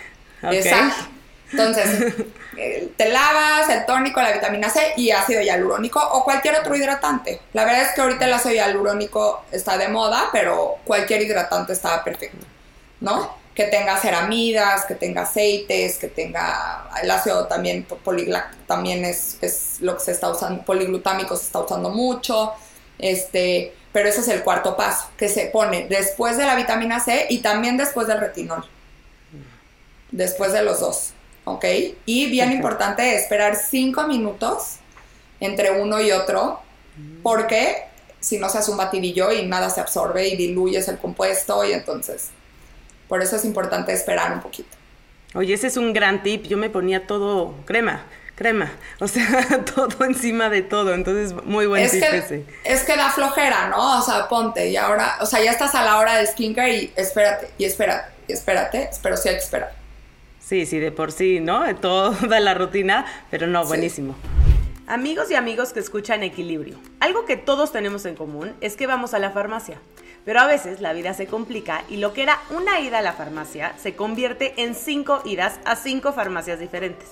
Exacto. 0.52 1.16
Entonces, 1.52 2.14
eh, 2.58 2.92
te 2.98 3.10
lavas, 3.10 3.70
el 3.70 3.86
tónico, 3.86 4.22
la 4.22 4.32
vitamina 4.32 4.70
C 4.70 4.94
y 4.98 5.12
ácido 5.12 5.42
hialurónico 5.42 6.00
o 6.00 6.24
cualquier 6.24 6.56
otro 6.60 6.76
hidratante. 6.76 7.42
La 7.54 7.66
verdad 7.66 7.84
es 7.84 7.94
que 7.94 8.02
ahorita 8.02 8.26
el 8.26 8.34
ácido 8.34 8.56
hialurónico 8.56 9.46
está 9.52 9.78
de 9.78 9.88
moda, 9.88 10.30
pero 10.32 10.78
cualquier 10.84 11.22
hidratante 11.22 11.74
está 11.74 12.04
perfecto, 12.04 12.46
¿no? 13.00 13.45
Que 13.56 13.64
tenga 13.64 13.98
ceramidas, 13.98 14.84
que 14.86 14.96
tenga 14.96 15.22
aceites, 15.22 15.98
que 15.98 16.10
tenga 16.10 16.90
el 17.02 17.10
ácido 17.10 17.48
también 17.48 17.88
también 18.68 19.06
es, 19.06 19.38
es, 19.42 19.78
lo 19.80 19.96
que 19.96 20.04
se 20.04 20.12
está 20.12 20.30
usando, 20.30 20.64
poliglutámico 20.64 21.38
se 21.38 21.46
está 21.46 21.62
usando 21.62 21.90
mucho, 21.90 22.52
este, 23.00 23.74
pero 23.94 24.10
ese 24.10 24.20
es 24.20 24.28
el 24.28 24.44
cuarto 24.44 24.76
paso, 24.76 25.08
que 25.18 25.30
se 25.30 25.46
pone 25.46 25.88
después 25.88 26.38
de 26.38 26.46
la 26.46 26.56
vitamina 26.56 27.00
C 27.00 27.28
y 27.30 27.40
también 27.40 27.78
después 27.78 28.08
del 28.08 28.20
retinol. 28.20 28.66
Después 30.12 30.52
de 30.52 30.62
los 30.62 30.82
dos, 30.82 31.14
¿ok? 31.46 31.66
Y 32.06 32.30
bien 32.30 32.52
importante 32.52 33.16
esperar 33.16 33.56
cinco 33.56 34.06
minutos 34.06 34.78
entre 35.40 35.72
uno 35.72 36.02
y 36.02 36.12
otro, 36.12 36.60
porque 37.24 37.86
si 38.20 38.38
no 38.38 38.50
se 38.50 38.58
hace 38.58 38.72
un 38.72 38.78
batidillo 38.78 39.32
y 39.32 39.46
nada 39.46 39.70
se 39.70 39.80
absorbe 39.80 40.28
y 40.28 40.36
diluyes 40.36 40.88
el 40.90 40.98
compuesto 40.98 41.64
y 41.64 41.72
entonces 41.74 42.30
por 43.16 43.24
eso 43.24 43.38
es 43.38 43.46
importante 43.46 43.94
esperar 43.94 44.34
un 44.34 44.42
poquito. 44.42 44.68
Oye, 45.36 45.54
ese 45.54 45.68
es 45.68 45.78
un 45.78 45.94
gran 45.94 46.22
tip. 46.22 46.48
Yo 46.48 46.58
me 46.58 46.70
ponía 46.70 47.08
todo 47.08 47.56
crema, 47.64 48.04
crema, 48.36 48.74
o 49.00 49.08
sea, 49.08 49.64
todo 49.74 50.04
encima 50.04 50.50
de 50.50 50.62
todo. 50.64 50.94
Entonces, 50.94 51.34
muy 51.46 51.66
buen 51.66 51.90
tip 51.90 52.04
ese. 52.04 52.44
Es 52.66 52.84
que 52.84 52.98
da 52.98 53.10
flojera, 53.10 53.70
¿no? 53.70 54.00
O 54.00 54.02
sea, 54.02 54.28
ponte 54.28 54.68
y 54.68 54.76
ahora, 54.76 55.16
o 55.22 55.26
sea, 55.26 55.42
ya 55.42 55.52
estás 55.52 55.76
a 55.76 55.86
la 55.86 55.98
hora 55.98 56.18
del 56.18 56.28
skincare 56.28 56.76
y 56.76 56.94
espérate, 56.98 57.48
y 57.58 57.64
espérate, 57.64 58.12
y 58.28 58.34
espérate, 58.34 58.90
pero 59.02 59.16
sí 59.16 59.30
hay 59.30 59.36
que 59.36 59.42
esperar. 59.44 59.74
Sí, 60.42 60.66
sí, 60.66 60.80
de 60.80 60.92
por 60.92 61.14
sí, 61.14 61.40
¿no? 61.40 61.74
Toda 61.80 62.42
la 62.42 62.54
rutina, 62.54 63.06
pero 63.32 63.48
no, 63.48 63.64
buenísimo. 63.64 64.18
Amigos 64.88 65.32
y 65.32 65.36
amigos 65.36 65.72
que 65.72 65.80
escuchan 65.80 66.22
Equilibrio, 66.22 66.78
algo 67.00 67.24
que 67.24 67.38
todos 67.38 67.72
tenemos 67.72 68.06
en 68.06 68.16
común 68.16 68.54
es 68.60 68.76
que 68.76 68.88
vamos 68.88 69.14
a 69.14 69.20
la 69.20 69.32
farmacia. 69.32 69.80
Pero 70.26 70.42
a 70.42 70.48
veces 70.48 70.82
la 70.82 70.94
vida 70.94 71.14
se 71.14 71.28
complica 71.28 71.84
y 71.88 71.98
lo 71.98 72.12
que 72.14 72.24
era 72.24 72.42
una 72.50 72.80
ida 72.80 72.98
a 72.98 73.04
la 73.04 73.14
farmacia 73.14 73.74
se 73.78 73.96
convierte 73.96 74.56
en 74.58 74.74
cinco 74.74 75.22
idas 75.24 75.60
a 75.66 75.76
cinco 75.76 76.12
farmacias 76.14 76.60
diferentes. 76.60 77.12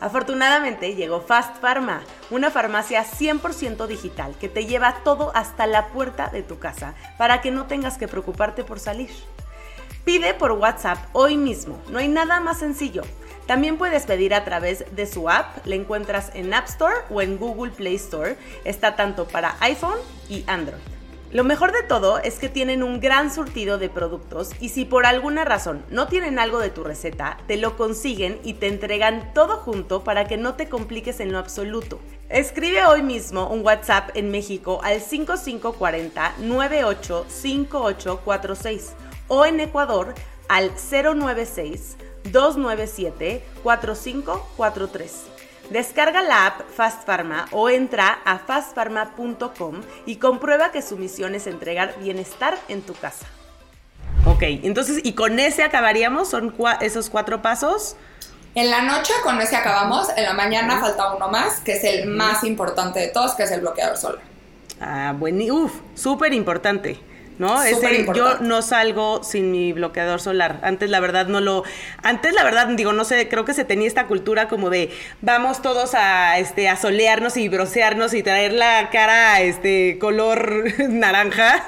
Afortunadamente 0.00 0.94
llegó 0.94 1.22
Fast 1.22 1.56
Pharma, 1.60 2.02
una 2.30 2.50
farmacia 2.50 3.04
100% 3.04 3.86
digital 3.86 4.34
que 4.38 4.50
te 4.50 4.66
lleva 4.66 4.96
todo 5.04 5.32
hasta 5.34 5.66
la 5.66 5.88
puerta 5.88 6.28
de 6.28 6.42
tu 6.42 6.58
casa 6.58 6.94
para 7.16 7.40
que 7.40 7.50
no 7.50 7.66
tengas 7.66 7.96
que 7.96 8.08
preocuparte 8.08 8.64
por 8.64 8.78
salir. 8.78 9.10
Pide 10.04 10.34
por 10.34 10.52
WhatsApp 10.52 10.98
hoy 11.12 11.38
mismo, 11.38 11.80
no 11.88 11.98
hay 11.98 12.08
nada 12.08 12.40
más 12.40 12.58
sencillo. 12.58 13.02
También 13.46 13.78
puedes 13.78 14.04
pedir 14.04 14.34
a 14.34 14.44
través 14.44 14.84
de 14.94 15.06
su 15.06 15.30
app, 15.30 15.66
la 15.66 15.74
encuentras 15.74 16.30
en 16.34 16.52
App 16.52 16.66
Store 16.66 16.96
o 17.10 17.22
en 17.22 17.38
Google 17.38 17.72
Play 17.72 17.94
Store, 17.94 18.36
está 18.64 18.96
tanto 18.96 19.26
para 19.26 19.56
iPhone 19.60 19.98
y 20.28 20.44
Android. 20.46 20.80
Lo 21.34 21.42
mejor 21.42 21.72
de 21.72 21.82
todo 21.82 22.20
es 22.20 22.38
que 22.38 22.48
tienen 22.48 22.84
un 22.84 23.00
gran 23.00 23.34
surtido 23.34 23.76
de 23.76 23.88
productos 23.88 24.52
y 24.60 24.68
si 24.68 24.84
por 24.84 25.04
alguna 25.04 25.44
razón 25.44 25.84
no 25.90 26.06
tienen 26.06 26.38
algo 26.38 26.60
de 26.60 26.70
tu 26.70 26.84
receta, 26.84 27.38
te 27.48 27.56
lo 27.56 27.76
consiguen 27.76 28.38
y 28.44 28.54
te 28.54 28.68
entregan 28.68 29.34
todo 29.34 29.56
junto 29.56 30.04
para 30.04 30.28
que 30.28 30.36
no 30.36 30.54
te 30.54 30.68
compliques 30.68 31.18
en 31.18 31.32
lo 31.32 31.40
absoluto. 31.40 31.98
Escribe 32.28 32.86
hoy 32.86 33.02
mismo 33.02 33.48
un 33.48 33.66
WhatsApp 33.66 34.10
en 34.14 34.30
México 34.30 34.78
al 34.84 35.00
5540 35.00 36.34
985846 36.38 38.92
o 39.26 39.44
en 39.44 39.58
Ecuador 39.58 40.14
al 40.48 40.70
096 40.70 41.96
297 42.30 43.44
4543. 43.64 45.33
Descarga 45.70 46.22
la 46.22 46.46
app 46.46 46.60
Fast 46.76 47.04
Pharma 47.04 47.46
o 47.50 47.70
entra 47.70 48.18
a 48.24 48.38
fastpharma.com 48.38 49.80
y 50.06 50.16
comprueba 50.16 50.70
que 50.72 50.82
su 50.82 50.96
misión 50.96 51.34
es 51.34 51.46
entregar 51.46 51.94
bienestar 52.00 52.58
en 52.68 52.82
tu 52.82 52.94
casa. 52.94 53.26
Ok, 54.26 54.42
entonces, 54.42 55.00
¿y 55.04 55.12
con 55.14 55.38
ese 55.38 55.62
acabaríamos? 55.62 56.28
¿Son 56.28 56.54
esos 56.80 57.10
cuatro 57.10 57.42
pasos? 57.42 57.96
En 58.54 58.70
la 58.70 58.82
noche 58.82 59.12
con 59.22 59.40
ese 59.40 59.56
acabamos, 59.56 60.08
en 60.16 60.24
la 60.24 60.32
mañana 60.32 60.78
falta 60.80 61.14
uno 61.14 61.28
más, 61.28 61.60
que 61.60 61.72
es 61.72 61.84
el 61.84 62.06
más 62.06 62.44
importante 62.44 63.00
de 63.00 63.08
todos, 63.08 63.34
que 63.34 63.42
es 63.42 63.50
el 63.50 63.60
bloqueador 63.60 63.96
solar. 63.96 64.22
Ah, 64.80 65.14
bueno, 65.16 65.44
uff, 65.54 65.72
súper 65.94 66.32
importante. 66.32 67.00
¿No? 67.38 67.62
Ese, 67.62 68.06
yo 68.14 68.38
no 68.40 68.62
salgo 68.62 69.24
sin 69.24 69.50
mi 69.50 69.72
bloqueador 69.72 70.20
solar. 70.20 70.60
Antes 70.62 70.90
la 70.90 71.00
verdad 71.00 71.26
no 71.26 71.40
lo, 71.40 71.64
antes 72.02 72.32
la 72.34 72.44
verdad 72.44 72.68
digo, 72.68 72.92
no 72.92 73.04
sé, 73.04 73.28
creo 73.28 73.44
que 73.44 73.54
se 73.54 73.64
tenía 73.64 73.88
esta 73.88 74.06
cultura 74.06 74.48
como 74.48 74.70
de 74.70 74.90
vamos 75.20 75.62
todos 75.62 75.94
a 75.94 76.38
este 76.38 76.68
a 76.68 76.76
solearnos 76.76 77.36
y 77.36 77.48
broncearnos 77.48 78.14
y 78.14 78.22
traer 78.22 78.52
la 78.52 78.90
cara 78.90 79.40
este 79.40 79.98
color 79.98 80.64
naranja, 80.88 81.64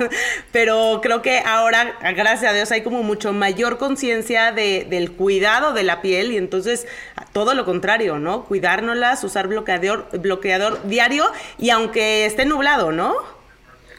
pero 0.53 1.01
creo 1.03 1.23
que 1.23 1.41
ahora 1.41 1.97
gracias 2.15 2.51
a 2.51 2.55
Dios 2.55 2.71
hay 2.71 2.83
como 2.83 3.03
mucho 3.03 3.33
mayor 3.33 3.79
conciencia 3.79 4.53
de, 4.53 4.87
del 4.89 5.13
cuidado 5.13 5.73
de 5.73 5.83
la 5.83 6.01
piel 6.01 6.33
y 6.33 6.37
entonces 6.37 6.87
todo 7.33 7.55
lo 7.55 7.65
contrario, 7.65 8.19
¿no? 8.19 8.45
Cuidárnoslas, 8.45 9.25
usar 9.25 9.49
bloqueador 9.49 10.09
bloqueador 10.21 10.87
diario 10.87 11.25
y 11.59 11.71
aunque 11.71 12.27
esté 12.27 12.45
nublado, 12.45 12.93
¿no? 12.93 13.36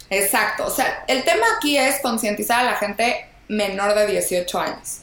Exacto, 0.09 0.65
o 0.65 0.69
sea, 0.69 1.03
el 1.07 1.23
tema 1.23 1.45
aquí 1.57 1.77
es 1.77 1.99
concientizar 2.01 2.61
a 2.61 2.63
la 2.63 2.75
gente 2.75 3.27
menor 3.47 3.93
de 3.95 4.07
18 4.07 4.59
años. 4.59 4.99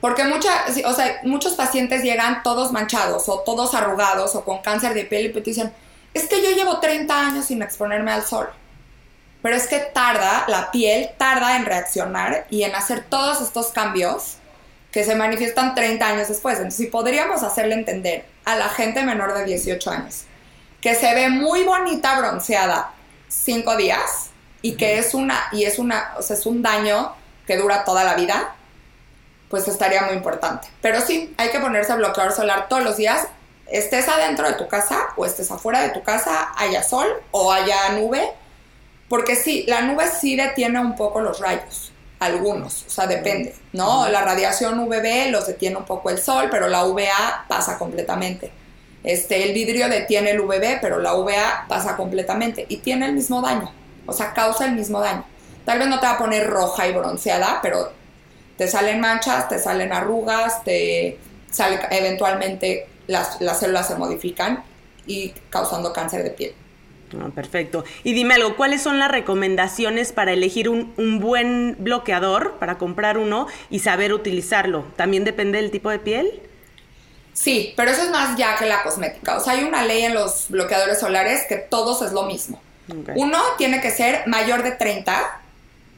Porque 0.00 0.24
mucha, 0.24 0.64
o 0.86 0.92
sea, 0.94 1.20
muchos 1.24 1.52
pacientes 1.54 2.02
llegan 2.02 2.42
todos 2.42 2.72
manchados 2.72 3.28
o 3.28 3.40
todos 3.40 3.74
arrugados 3.74 4.34
o 4.34 4.44
con 4.44 4.58
cáncer 4.58 4.94
de 4.94 5.04
piel 5.04 5.26
y 5.26 5.32
te 5.32 5.40
dicen, 5.40 5.72
es 6.14 6.26
que 6.26 6.42
yo 6.42 6.50
llevo 6.52 6.80
30 6.80 7.26
años 7.26 7.44
sin 7.46 7.60
exponerme 7.62 8.10
al 8.10 8.24
sol. 8.24 8.48
Pero 9.42 9.54
es 9.54 9.68
que 9.68 9.78
tarda, 9.78 10.46
la 10.48 10.70
piel 10.70 11.10
tarda 11.18 11.56
en 11.56 11.66
reaccionar 11.66 12.46
y 12.50 12.62
en 12.62 12.74
hacer 12.74 13.04
todos 13.04 13.40
estos 13.42 13.68
cambios 13.68 14.38
que 14.90 15.04
se 15.04 15.14
manifiestan 15.14 15.74
30 15.74 16.06
años 16.08 16.28
después. 16.28 16.56
Entonces, 16.56 16.78
si 16.78 16.90
podríamos 16.90 17.42
hacerle 17.42 17.74
entender 17.74 18.24
a 18.46 18.56
la 18.56 18.68
gente 18.70 19.04
menor 19.04 19.34
de 19.34 19.44
18 19.44 19.90
años 19.90 20.24
que 20.80 20.94
se 20.94 21.14
ve 21.14 21.28
muy 21.28 21.64
bonita 21.64 22.18
bronceada 22.18 22.92
cinco 23.28 23.76
días, 23.76 24.27
y 24.62 24.76
que 24.76 24.98
es 24.98 25.14
una, 25.14 25.44
y 25.52 25.64
es 25.64 25.78
una, 25.78 26.14
o 26.18 26.22
sea, 26.22 26.36
es 26.36 26.46
un 26.46 26.62
daño 26.62 27.14
que 27.46 27.56
dura 27.56 27.84
toda 27.84 28.04
la 28.04 28.14
vida, 28.14 28.54
pues 29.48 29.68
estaría 29.68 30.02
muy 30.02 30.14
importante. 30.14 30.68
Pero 30.82 31.00
sí, 31.00 31.34
hay 31.38 31.50
que 31.50 31.60
ponerse 31.60 31.94
bloqueador 31.94 32.32
solar 32.32 32.68
todos 32.68 32.82
los 32.82 32.96
días, 32.96 33.28
estés 33.66 34.08
adentro 34.08 34.46
de 34.46 34.54
tu 34.54 34.68
casa 34.68 35.08
o 35.16 35.24
estés 35.24 35.50
afuera 35.50 35.82
de 35.82 35.90
tu 35.90 36.02
casa, 36.02 36.52
haya 36.56 36.82
sol 36.82 37.06
o 37.30 37.52
haya 37.52 37.90
nube, 37.92 38.30
porque 39.08 39.36
sí, 39.36 39.64
la 39.66 39.82
nube 39.82 40.04
sí 40.08 40.36
detiene 40.36 40.78
un 40.80 40.96
poco 40.96 41.20
los 41.20 41.40
rayos, 41.40 41.92
algunos, 42.18 42.84
o 42.86 42.90
sea, 42.90 43.06
depende, 43.06 43.54
¿no? 43.72 44.08
La 44.08 44.22
radiación 44.22 44.78
UVB 44.78 45.30
los 45.30 45.46
detiene 45.46 45.76
un 45.76 45.84
poco 45.84 46.10
el 46.10 46.18
sol, 46.18 46.48
pero 46.50 46.68
la 46.68 46.84
UVA 46.84 47.46
pasa 47.48 47.78
completamente. 47.78 48.50
Este, 49.04 49.44
el 49.44 49.54
vidrio 49.54 49.88
detiene 49.88 50.32
el 50.32 50.40
UVB, 50.40 50.80
pero 50.80 50.98
la 50.98 51.14
UVA 51.14 51.66
pasa 51.68 51.96
completamente 51.96 52.66
y 52.68 52.78
tiene 52.78 53.06
el 53.06 53.12
mismo 53.12 53.40
daño, 53.40 53.72
o 54.08 54.12
sea, 54.12 54.32
causa 54.32 54.64
el 54.64 54.72
mismo 54.72 55.00
daño. 55.00 55.24
Tal 55.66 55.78
vez 55.78 55.86
no 55.86 56.00
te 56.00 56.06
va 56.06 56.12
a 56.12 56.18
poner 56.18 56.48
roja 56.48 56.88
y 56.88 56.92
bronceada, 56.92 57.60
pero 57.62 57.92
te 58.56 58.66
salen 58.66 59.00
manchas, 59.00 59.48
te 59.48 59.58
salen 59.58 59.92
arrugas, 59.92 60.64
te 60.64 61.18
sale 61.50 61.78
eventualmente 61.90 62.88
las, 63.06 63.40
las 63.40 63.60
células 63.60 63.86
se 63.86 63.96
modifican 63.96 64.64
y 65.06 65.34
causando 65.50 65.92
cáncer 65.92 66.24
de 66.24 66.30
piel. 66.30 66.54
Ah, 67.20 67.28
perfecto. 67.34 67.84
Y 68.02 68.14
dime 68.14 68.34
algo, 68.34 68.56
¿cuáles 68.56 68.82
son 68.82 68.98
las 68.98 69.10
recomendaciones 69.10 70.12
para 70.12 70.32
elegir 70.32 70.70
un, 70.70 70.94
un, 70.96 71.20
buen 71.20 71.76
bloqueador, 71.78 72.54
para 72.58 72.78
comprar 72.78 73.18
uno 73.18 73.46
y 73.68 73.80
saber 73.80 74.14
utilizarlo? 74.14 74.86
¿También 74.96 75.24
depende 75.24 75.60
del 75.60 75.70
tipo 75.70 75.90
de 75.90 75.98
piel? 75.98 76.42
Sí, 77.34 77.74
pero 77.76 77.90
eso 77.90 78.02
es 78.02 78.10
más 78.10 78.38
ya 78.38 78.56
que 78.56 78.64
la 78.64 78.82
cosmética. 78.82 79.36
O 79.36 79.40
sea, 79.40 79.52
hay 79.52 79.64
una 79.64 79.84
ley 79.84 80.04
en 80.04 80.14
los 80.14 80.46
bloqueadores 80.48 80.98
solares 80.98 81.44
que 81.46 81.56
todos 81.56 82.00
es 82.02 82.12
lo 82.12 82.24
mismo. 82.24 82.60
Uno 83.16 83.38
tiene 83.56 83.80
que 83.80 83.90
ser 83.90 84.26
mayor 84.26 84.62
de 84.62 84.72
30. 84.72 85.40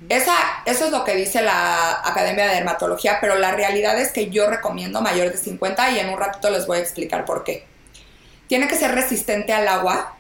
Esa, 0.09 0.35
eso 0.65 0.87
es 0.87 0.91
lo 0.91 1.05
que 1.05 1.15
dice 1.15 1.43
la 1.43 2.01
Academia 2.05 2.47
de 2.47 2.55
Dermatología, 2.55 3.19
pero 3.21 3.37
la 3.37 3.53
realidad 3.53 4.01
es 4.01 4.13
que 4.13 4.31
yo 4.31 4.49
recomiendo 4.49 5.01
mayor 5.03 5.31
de 5.31 5.39
50 5.39 5.91
y 5.91 5.99
en 5.99 6.09
un 6.09 6.19
ratito 6.19 6.51
les 6.51 6.67
voy 6.67 6.79
a 6.79 6.81
explicar 6.81 7.25
por 7.25 7.45
qué. 7.45 7.67
Tiene 8.49 8.67
que 8.67 8.77
ser 8.77 8.95
resistente 8.95 9.53
al 9.53 9.69
agua. 9.69 10.15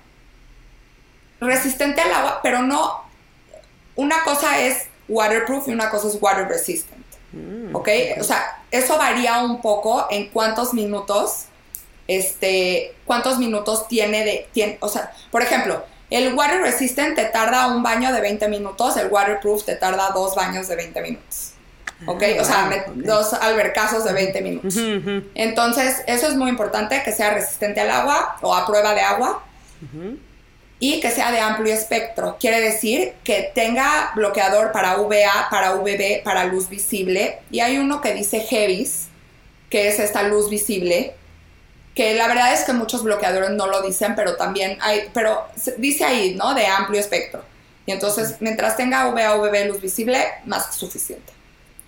Resistente 1.40 2.00
al 2.00 2.12
agua, 2.12 2.40
pero 2.42 2.62
no... 2.62 3.09
Una 3.96 4.22
cosa 4.22 4.61
es 4.61 4.87
waterproof 5.09 5.68
y 5.68 5.72
una 5.72 5.90
cosa 5.90 6.09
es 6.09 6.18
water 6.20 6.46
resistant. 6.46 7.04
Mm, 7.33 7.74
¿Ok? 7.74 7.88
O 8.20 8.24
sea, 8.24 8.62
eso 8.70 8.96
varía 8.96 9.42
un 9.42 9.61
poco 9.61 10.06
en 10.11 10.28
cuántos 10.30 10.74
minutos, 10.74 11.46
este, 12.06 12.94
cuántos 13.04 13.38
minutos 13.38 13.88
tiene 13.88 14.24
de, 14.24 14.48
tiene, 14.52 14.78
o 14.80 14.88
sea, 14.88 15.12
por 15.30 15.42
ejemplo, 15.42 15.85
el 16.11 16.35
water 16.35 16.61
resistant 16.61 17.14
te 17.14 17.25
tarda 17.27 17.68
un 17.68 17.83
baño 17.83 18.12
de 18.12 18.20
20 18.20 18.49
minutos, 18.49 18.96
el 18.96 19.09
waterproof 19.09 19.64
te 19.64 19.77
tarda 19.77 20.11
dos 20.11 20.35
baños 20.35 20.68
de 20.68 20.77
20 20.77 21.01
minutos. 21.03 21.53
¿Ok? 22.07 22.23
o 22.40 22.44
sea, 22.44 22.70
ah, 22.70 22.85
dos 22.94 23.35
albercazos 23.35 24.05
de 24.05 24.12
20 24.12 24.40
minutos. 24.40 24.75
Entonces, 25.35 26.03
eso 26.07 26.29
es 26.29 26.35
muy 26.35 26.49
importante, 26.49 27.03
que 27.05 27.12
sea 27.12 27.35
resistente 27.35 27.81
al 27.81 27.90
agua 27.90 28.37
o 28.40 28.55
a 28.55 28.66
prueba 28.66 28.94
de 28.94 29.03
agua 29.03 29.44
y 30.79 30.99
que 31.01 31.11
sea 31.11 31.31
de 31.31 31.40
amplio 31.40 31.75
espectro. 31.75 32.38
Quiere 32.40 32.61
decir 32.61 33.12
que 33.23 33.53
tenga 33.55 34.12
bloqueador 34.14 34.73
para 34.73 34.96
VA, 34.96 35.49
para 35.51 35.75
VB, 35.75 36.23
para 36.25 36.46
luz 36.46 36.70
visible. 36.70 37.38
Y 37.51 37.61
hay 37.61 37.77
uno 37.77 38.01
que 38.01 38.14
dice 38.14 38.46
Heavis, 38.51 39.09
que 39.68 39.88
es 39.88 40.01
esta 40.01 40.23
luz 40.23 40.49
visible, 40.49 41.14
que 42.01 42.15
la 42.15 42.29
verdad 42.29 42.55
es 42.55 42.65
que 42.65 42.73
muchos 42.73 43.03
bloqueadores 43.03 43.51
no 43.51 43.67
lo 43.67 43.83
dicen, 43.83 44.15
pero 44.15 44.35
también 44.35 44.79
hay, 44.81 45.11
pero 45.13 45.47
dice 45.77 46.07
ahí, 46.07 46.35
¿no? 46.35 46.55
De 46.55 46.67
amplio 46.67 46.99
espectro. 46.99 47.43
Y 47.85 47.93
entonces, 47.93 48.37
mientras 48.41 48.79
tenga 48.79 49.11
VA, 49.11 49.35
VB, 49.35 49.67
luz 49.67 49.83
visible, 49.83 50.27
más 50.47 50.69
que 50.69 50.73
suficiente 50.73 51.31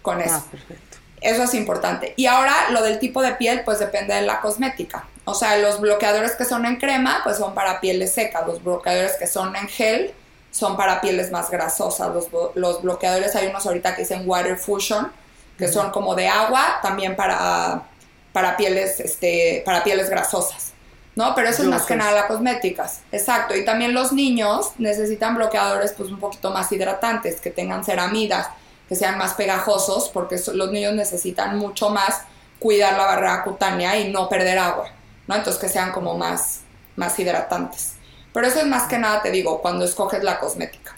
con 0.02 0.20
eso. 0.20 0.34
Ah, 0.34 0.44
perfecto. 0.50 0.98
Eso 1.22 1.44
es 1.44 1.54
importante. 1.54 2.12
Y 2.18 2.26
ahora 2.26 2.52
lo 2.72 2.82
del 2.82 2.98
tipo 2.98 3.22
de 3.22 3.32
piel, 3.36 3.62
pues 3.64 3.78
depende 3.78 4.12
de 4.12 4.20
la 4.20 4.42
cosmética. 4.42 5.06
O 5.24 5.32
sea, 5.32 5.56
los 5.56 5.80
bloqueadores 5.80 6.32
que 6.32 6.44
son 6.44 6.66
en 6.66 6.76
crema, 6.76 7.22
pues 7.24 7.38
son 7.38 7.54
para 7.54 7.80
pieles 7.80 8.12
secas. 8.12 8.46
Los 8.46 8.62
bloqueadores 8.62 9.12
que 9.12 9.26
son 9.26 9.56
en 9.56 9.66
gel 9.66 10.12
son 10.50 10.76
para 10.76 11.00
pieles 11.00 11.30
más 11.30 11.50
grasosas. 11.50 12.10
Los, 12.54 12.82
bloqueadores, 12.82 13.34
hay 13.34 13.46
unos 13.46 13.64
ahorita 13.64 13.96
que 13.96 14.02
dicen 14.02 14.24
Water 14.26 14.58
Fusion, 14.58 15.10
que 15.56 15.68
son 15.68 15.90
como 15.90 16.14
de 16.14 16.28
agua, 16.28 16.80
también 16.82 17.16
para, 17.16 17.84
para, 18.32 18.56
pieles, 18.56 19.00
este, 19.00 19.62
para 19.64 19.84
pieles 19.84 20.10
grasosas. 20.10 20.72
¿No? 21.14 21.34
Pero 21.34 21.50
eso 21.50 21.62
es 21.62 21.68
más 21.68 21.82
que 21.82 21.94
nada 21.94 22.12
las 22.12 22.24
cosméticas. 22.24 23.00
Exacto. 23.12 23.54
Y 23.54 23.66
también 23.66 23.92
los 23.92 24.12
niños 24.12 24.70
necesitan 24.78 25.34
bloqueadores 25.34 25.92
pues 25.92 26.10
un 26.10 26.18
poquito 26.18 26.50
más 26.50 26.72
hidratantes, 26.72 27.38
que 27.38 27.50
tengan 27.50 27.84
ceramidas, 27.84 28.48
que 28.88 28.96
sean 28.96 29.18
más 29.18 29.34
pegajosos, 29.34 30.08
porque 30.08 30.40
los 30.54 30.70
niños 30.70 30.94
necesitan 30.94 31.58
mucho 31.58 31.90
más 31.90 32.22
cuidar 32.58 32.96
la 32.96 33.04
barrera 33.04 33.44
cutánea 33.44 33.98
y 33.98 34.10
no 34.10 34.28
perder 34.30 34.58
agua. 34.58 34.90
¿no? 35.26 35.34
Entonces 35.34 35.60
que 35.60 35.68
sean 35.68 35.92
como 35.92 36.16
más, 36.16 36.60
más 36.96 37.18
hidratantes. 37.18 37.94
Pero 38.32 38.46
eso 38.46 38.60
es 38.60 38.66
más 38.66 38.84
que 38.84 38.98
nada, 38.98 39.20
te 39.22 39.30
digo, 39.30 39.60
cuando 39.60 39.84
escoges 39.84 40.24
la 40.24 40.38
cosmética. 40.38 40.96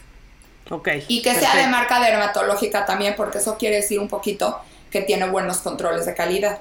Ok. 0.70 0.88
Y 1.08 1.22
que 1.22 1.34
sea 1.34 1.56
de 1.56 1.66
marca 1.66 2.00
dermatológica 2.00 2.86
también, 2.86 3.14
porque 3.16 3.38
eso 3.38 3.58
quiere 3.58 3.76
decir 3.76 3.98
un 3.98 4.08
poquito 4.08 4.60
que 4.90 5.02
tiene 5.02 5.28
buenos 5.28 5.58
controles 5.58 6.06
de 6.06 6.14
calidad. 6.14 6.58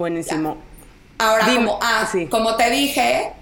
Buenísimo. 0.00 0.56
Ahora, 1.18 1.44
como, 1.44 1.78
ah, 1.82 2.08
como 2.30 2.56
te 2.56 2.70
dije, 2.70 3.34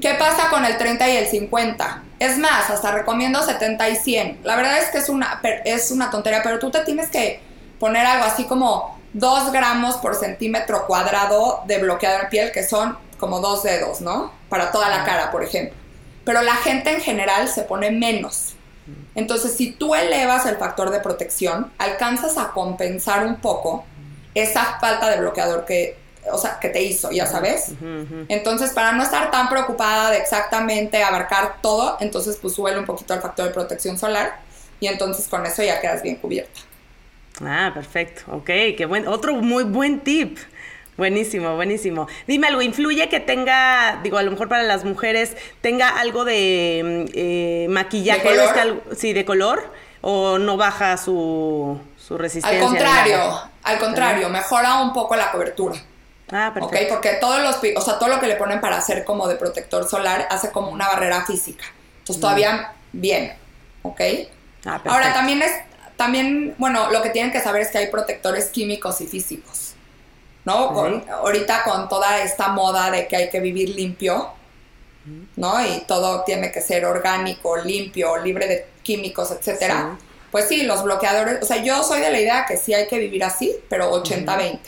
¿qué 0.00 0.14
pasa 0.18 0.50
con 0.50 0.64
el 0.64 0.76
30 0.76 1.08
y 1.08 1.16
el 1.16 1.28
50? 1.28 2.02
Es 2.18 2.38
más, 2.38 2.70
hasta 2.70 2.90
recomiendo 2.90 3.40
70 3.40 3.88
y 3.88 3.94
100. 3.94 4.40
La 4.42 4.56
verdad 4.56 4.78
es 4.78 4.90
que 4.90 4.98
es 4.98 5.08
una, 5.08 5.40
es 5.64 5.92
una 5.92 6.10
tontería, 6.10 6.42
pero 6.42 6.58
tú 6.58 6.72
te 6.72 6.80
tienes 6.80 7.08
que 7.08 7.40
poner 7.78 8.04
algo 8.04 8.24
así 8.24 8.46
como 8.46 8.98
2 9.12 9.52
gramos 9.52 9.94
por 9.98 10.16
centímetro 10.16 10.88
cuadrado 10.88 11.62
de 11.68 11.78
bloqueador 11.78 12.22
de 12.22 12.26
piel, 12.26 12.50
que 12.50 12.64
son 12.64 12.98
como 13.16 13.38
dos 13.38 13.62
dedos, 13.62 14.00
¿no? 14.00 14.32
Para 14.48 14.72
toda 14.72 14.88
la 14.88 15.04
cara, 15.04 15.30
por 15.30 15.44
ejemplo. 15.44 15.78
Pero 16.24 16.42
la 16.42 16.56
gente 16.56 16.92
en 16.92 17.00
general 17.00 17.46
se 17.46 17.62
pone 17.62 17.92
menos. 17.92 18.54
Entonces, 19.14 19.54
si 19.54 19.70
tú 19.70 19.94
elevas 19.94 20.46
el 20.46 20.56
factor 20.56 20.90
de 20.90 20.98
protección, 20.98 21.70
alcanzas 21.78 22.38
a 22.38 22.48
compensar 22.48 23.24
un 23.24 23.36
poco 23.36 23.84
esa 24.34 24.78
falta 24.80 25.10
de 25.10 25.20
bloqueador 25.20 25.64
que, 25.64 25.96
o 26.30 26.38
sea, 26.38 26.58
que 26.60 26.68
te 26.68 26.82
hizo, 26.82 27.10
ya 27.10 27.26
sabes. 27.26 27.72
Entonces, 28.28 28.72
para 28.72 28.92
no 28.92 29.02
estar 29.02 29.30
tan 29.30 29.48
preocupada 29.48 30.10
de 30.10 30.18
exactamente 30.18 31.02
abarcar 31.02 31.56
todo, 31.60 31.96
entonces 32.00 32.38
pues 32.40 32.54
sube 32.54 32.76
un 32.78 32.84
poquito 32.84 33.14
el 33.14 33.20
factor 33.20 33.46
de 33.46 33.52
protección 33.52 33.98
solar 33.98 34.40
y 34.80 34.86
entonces 34.86 35.28
con 35.28 35.44
eso 35.46 35.62
ya 35.62 35.80
quedas 35.80 36.02
bien 36.02 36.16
cubierta. 36.16 36.60
Ah, 37.40 37.70
perfecto. 37.74 38.22
Ok, 38.32 38.46
qué 38.76 38.86
buen. 38.86 39.08
Otro 39.08 39.34
muy 39.34 39.64
buen 39.64 40.00
tip. 40.00 40.38
Buenísimo, 40.96 41.56
buenísimo. 41.56 42.06
Dime 42.26 42.48
algo, 42.48 42.60
¿influye 42.60 43.08
que 43.08 43.18
tenga, 43.18 44.00
digo, 44.02 44.18
a 44.18 44.22
lo 44.22 44.30
mejor 44.30 44.48
para 44.48 44.62
las 44.62 44.84
mujeres, 44.84 45.36
tenga 45.62 45.88
algo 45.88 46.24
de 46.24 47.06
mm, 47.08 47.12
eh, 47.14 47.66
maquillaje? 47.70 48.28
¿De 48.28 48.36
color? 48.36 48.82
sí, 48.94 49.14
de 49.14 49.24
color, 49.24 49.72
o 50.02 50.38
no 50.38 50.58
baja 50.58 50.98
su, 50.98 51.80
su 52.06 52.18
resistencia? 52.18 52.60
Al 52.60 52.66
contrario, 52.66 53.40
al 53.62 53.78
contrario, 53.78 54.28
mejora 54.28 54.80
un 54.82 54.92
poco 54.92 55.16
la 55.16 55.30
cobertura. 55.30 55.76
Ah, 56.30 56.50
perfecto. 56.54 56.94
Ok, 56.94 56.94
porque 56.94 57.18
todos 57.20 57.42
los, 57.42 57.56
o 57.76 57.80
sea, 57.80 57.98
todo 57.98 58.08
lo 58.08 58.18
que 58.18 58.26
le 58.26 58.36
ponen 58.36 58.60
para 58.60 58.78
hacer 58.78 59.04
como 59.04 59.28
de 59.28 59.36
protector 59.36 59.88
solar 59.88 60.26
hace 60.30 60.50
como 60.50 60.70
una 60.70 60.88
barrera 60.88 61.24
física. 61.24 61.64
Entonces 61.98 62.20
todavía 62.20 62.72
bien, 62.92 63.34
¿ok? 63.82 64.00
Ah, 64.64 64.80
Ahora 64.86 65.12
también 65.12 65.42
es, 65.42 65.52
también, 65.96 66.54
bueno, 66.58 66.90
lo 66.90 67.02
que 67.02 67.10
tienen 67.10 67.32
que 67.32 67.40
saber 67.40 67.62
es 67.62 67.70
que 67.70 67.78
hay 67.78 67.88
protectores 67.88 68.46
químicos 68.46 69.00
y 69.00 69.06
físicos, 69.06 69.74
¿no? 70.44 70.54
ahorita 70.54 71.62
con 71.64 71.88
toda 71.88 72.22
esta 72.22 72.48
moda 72.48 72.90
de 72.90 73.06
que 73.06 73.16
hay 73.16 73.30
que 73.30 73.40
vivir 73.40 73.68
limpio, 73.70 74.32
¿no? 75.36 75.64
Y 75.64 75.80
todo 75.86 76.22
tiene 76.22 76.50
que 76.50 76.60
ser 76.60 76.84
orgánico, 76.84 77.56
limpio, 77.56 78.16
libre 78.18 78.46
de 78.46 78.66
químicos, 78.82 79.30
etcétera. 79.32 79.96
Pues 80.32 80.48
sí, 80.48 80.64
los 80.64 80.82
bloqueadores, 80.82 81.42
o 81.42 81.46
sea, 81.46 81.58
yo 81.58 81.84
soy 81.84 82.00
de 82.00 82.10
la 82.10 82.18
idea 82.18 82.46
que 82.46 82.56
sí 82.56 82.74
hay 82.74 82.88
que 82.88 82.98
vivir 82.98 83.22
así, 83.22 83.54
pero 83.68 83.92
80-20. 84.02 84.58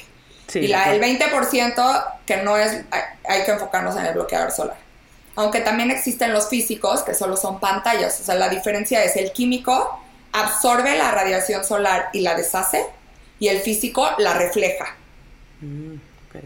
y 0.54 0.68
la, 0.68 0.94
el 0.94 1.00
20% 1.02 2.04
que 2.26 2.36
no 2.36 2.56
es, 2.56 2.82
hay 3.26 3.44
que 3.44 3.50
enfocarnos 3.50 3.96
en 3.96 4.06
el 4.06 4.14
bloqueador 4.14 4.52
solar. 4.52 4.76
Aunque 5.34 5.60
también 5.60 5.90
existen 5.90 6.32
los 6.32 6.48
físicos 6.48 7.02
que 7.02 7.14
solo 7.14 7.36
son 7.36 7.58
pantallas, 7.58 8.20
o 8.20 8.24
sea, 8.24 8.36
la 8.36 8.48
diferencia 8.48 9.02
es 9.02 9.16
el 9.16 9.32
químico 9.32 10.00
absorbe 10.34 10.98
la 10.98 11.12
radiación 11.12 11.64
solar 11.64 12.10
y 12.12 12.20
la 12.20 12.34
deshace 12.34 12.84
y 13.38 13.48
el 13.48 13.60
físico 13.60 14.10
la 14.18 14.34
refleja. 14.34 14.96
Mm, 15.60 15.94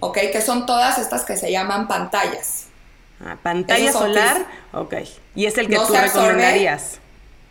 ok, 0.01 0.19
que 0.31 0.43
son 0.43 0.67
todas 0.67 0.99
estas 0.99 1.25
que 1.25 1.37
se 1.37 1.51
llaman 1.51 1.89
pantallas. 1.89 2.67
Ah, 3.25 3.37
pantalla 3.43 3.91
solar, 3.91 4.47
ok. 4.73 4.95
¿Y 5.35 5.47
es 5.47 5.57
el 5.59 5.69
que 5.69 5.77
tú 5.77 5.93
recomendarías? 5.93 7.01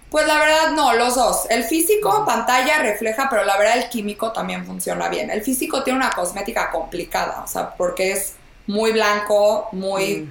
Pues 0.10 0.26
la 0.26 0.40
verdad 0.40 0.72
no, 0.72 0.94
los 0.94 1.16
dos. 1.16 1.48
El 1.50 1.64
físico, 1.64 2.24
pantalla, 2.26 2.80
refleja, 2.80 3.28
pero 3.30 3.44
la 3.44 3.58
verdad 3.58 3.78
el 3.78 3.90
químico 3.90 4.32
también 4.32 4.66
funciona 4.66 5.10
bien. 5.10 5.30
El 5.30 5.42
físico 5.42 5.84
tiene 5.84 6.00
una 6.00 6.12
cosmética 6.12 6.72
complicada, 6.72 7.44
o 7.44 7.48
sea, 7.48 7.76
porque 7.76 8.14
es 8.14 8.36
muy 8.68 8.92
blanco, 8.92 9.68
muy 9.74 10.30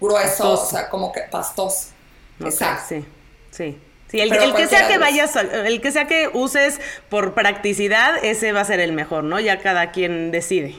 grueso, 0.00 0.52
o 0.52 0.66
sea, 0.66 0.88
como 0.88 1.12
que 1.12 1.22
pastoso. 1.22 1.88
Exacto. 2.40 2.84
Sí, 2.88 3.04
sí. 3.50 3.78
Sí, 4.10 4.20
el, 4.20 4.30
que 4.54 4.66
sea 4.68 4.88
que 4.88 4.96
vayas, 4.96 5.36
el 5.36 5.82
que 5.82 5.92
sea 5.92 6.06
que 6.06 6.30
uses 6.32 6.80
por 7.10 7.34
practicidad, 7.34 8.24
ese 8.24 8.52
va 8.52 8.62
a 8.62 8.64
ser 8.64 8.80
el 8.80 8.92
mejor, 8.92 9.22
¿no? 9.22 9.38
Ya 9.38 9.60
cada 9.60 9.90
quien 9.90 10.30
decide. 10.30 10.74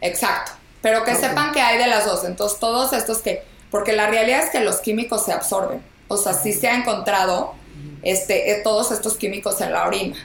Exacto. 0.00 0.52
Pero 0.80 1.04
que 1.04 1.14
sepan 1.14 1.52
que 1.52 1.60
hay 1.60 1.76
de 1.76 1.86
las 1.86 2.06
dos. 2.06 2.24
Entonces, 2.24 2.58
todos 2.58 2.94
estos 2.94 3.18
que. 3.18 3.42
Porque 3.70 3.92
la 3.92 4.06
realidad 4.06 4.42
es 4.44 4.48
que 4.50 4.60
los 4.60 4.80
químicos 4.80 5.26
se 5.26 5.32
absorben. 5.32 5.82
O 6.08 6.16
sea, 6.16 6.32
sí 6.32 6.54
se 6.54 6.68
ha 6.68 6.74
encontrado 6.74 7.54
este, 8.02 8.52
eh, 8.52 8.60
todos 8.62 8.92
estos 8.92 9.16
químicos 9.16 9.60
en 9.60 9.72
la 9.72 9.86
orina. 9.86 10.16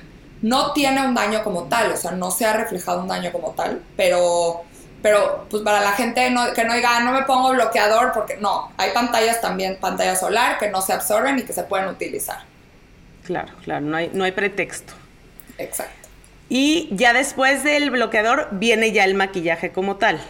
No 0.42 0.74
tiene 0.74 1.06
un 1.06 1.16
daño 1.16 1.44
como 1.44 1.64
tal, 1.64 1.92
o 1.92 1.98
sea, 1.98 2.12
no 2.12 2.32
se 2.32 2.46
ha 2.46 2.54
reflejado 2.54 3.02
un 3.02 3.08
daño 3.08 3.32
como 3.32 3.52
tal, 3.52 3.82
pero, 3.98 4.64
pero 5.02 5.46
pues 5.50 5.64
para 5.64 5.82
la 5.82 5.94
gente 5.94 6.34
que 6.54 6.64
no 6.66 6.74
diga, 6.74 6.98
ah, 6.98 7.00
no 7.00 7.12
me 7.12 7.24
pongo 7.24 7.52
bloqueador, 7.52 8.12
porque 8.14 8.38
no, 8.38 8.72
hay 8.78 8.92
pantallas 8.92 9.42
también, 9.42 9.78
pantalla 9.80 10.16
solar, 10.16 10.58
que 10.60 10.70
no 10.70 10.82
se 10.82 10.94
absorben 10.94 11.40
y 11.40 11.44
que 11.44 11.54
se 11.54 11.64
pueden 11.64 11.88
utilizar. 11.88 12.40
Claro, 13.24 13.54
claro, 13.64 13.82
no 13.86 13.98
hay, 13.98 14.12
no 14.14 14.24
hay 14.24 14.34
pretexto. 14.34 14.94
Exacto. 15.58 16.06
Y 16.48 16.90
ya 16.92 17.14
después 17.14 17.64
del 17.64 17.90
bloqueador 17.90 18.50
viene 18.52 18.92
ya 18.92 19.04
el 19.04 19.16
maquillaje 19.16 19.72
como 19.72 19.96
tal. 19.96 20.22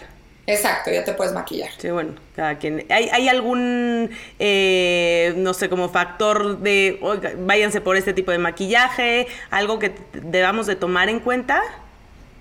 Exacto, 0.48 0.92
ya 0.92 1.04
te 1.04 1.14
puedes 1.14 1.34
maquillar. 1.34 1.72
Sí, 1.78 1.90
bueno, 1.90 2.14
cada 2.36 2.58
quien. 2.60 2.86
¿Hay, 2.90 3.28
algún, 3.28 4.12
eh, 4.38 5.34
no 5.38 5.54
sé, 5.56 5.70
como 5.70 5.90
factor 5.90 6.60
de, 6.60 7.00
váyanse 7.40 7.82
por 7.82 7.98
este 7.98 8.14
tipo 8.14 8.32
de 8.32 8.38
maquillaje, 8.38 9.28
algo 9.50 9.80
que 9.80 9.96
debamos 10.14 10.68
de 10.68 10.76
tomar 10.76 11.10
en 11.10 11.20
cuenta? 11.20 11.64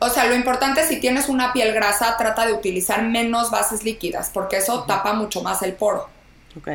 O 0.00 0.10
sea, 0.10 0.26
lo 0.26 0.34
importante 0.34 0.82
es 0.82 0.88
si 0.88 1.00
tienes 1.00 1.30
una 1.30 1.54
piel 1.54 1.72
grasa, 1.72 2.16
trata 2.18 2.46
de 2.46 2.52
utilizar 2.52 3.02
menos 3.02 3.50
bases 3.50 3.84
líquidas, 3.84 4.30
porque 4.34 4.58
eso 4.58 4.84
tapa 4.84 5.14
mucho 5.14 5.42
más 5.42 5.62
el 5.62 5.72
poro. 5.72 6.08
Ok. 6.58 6.68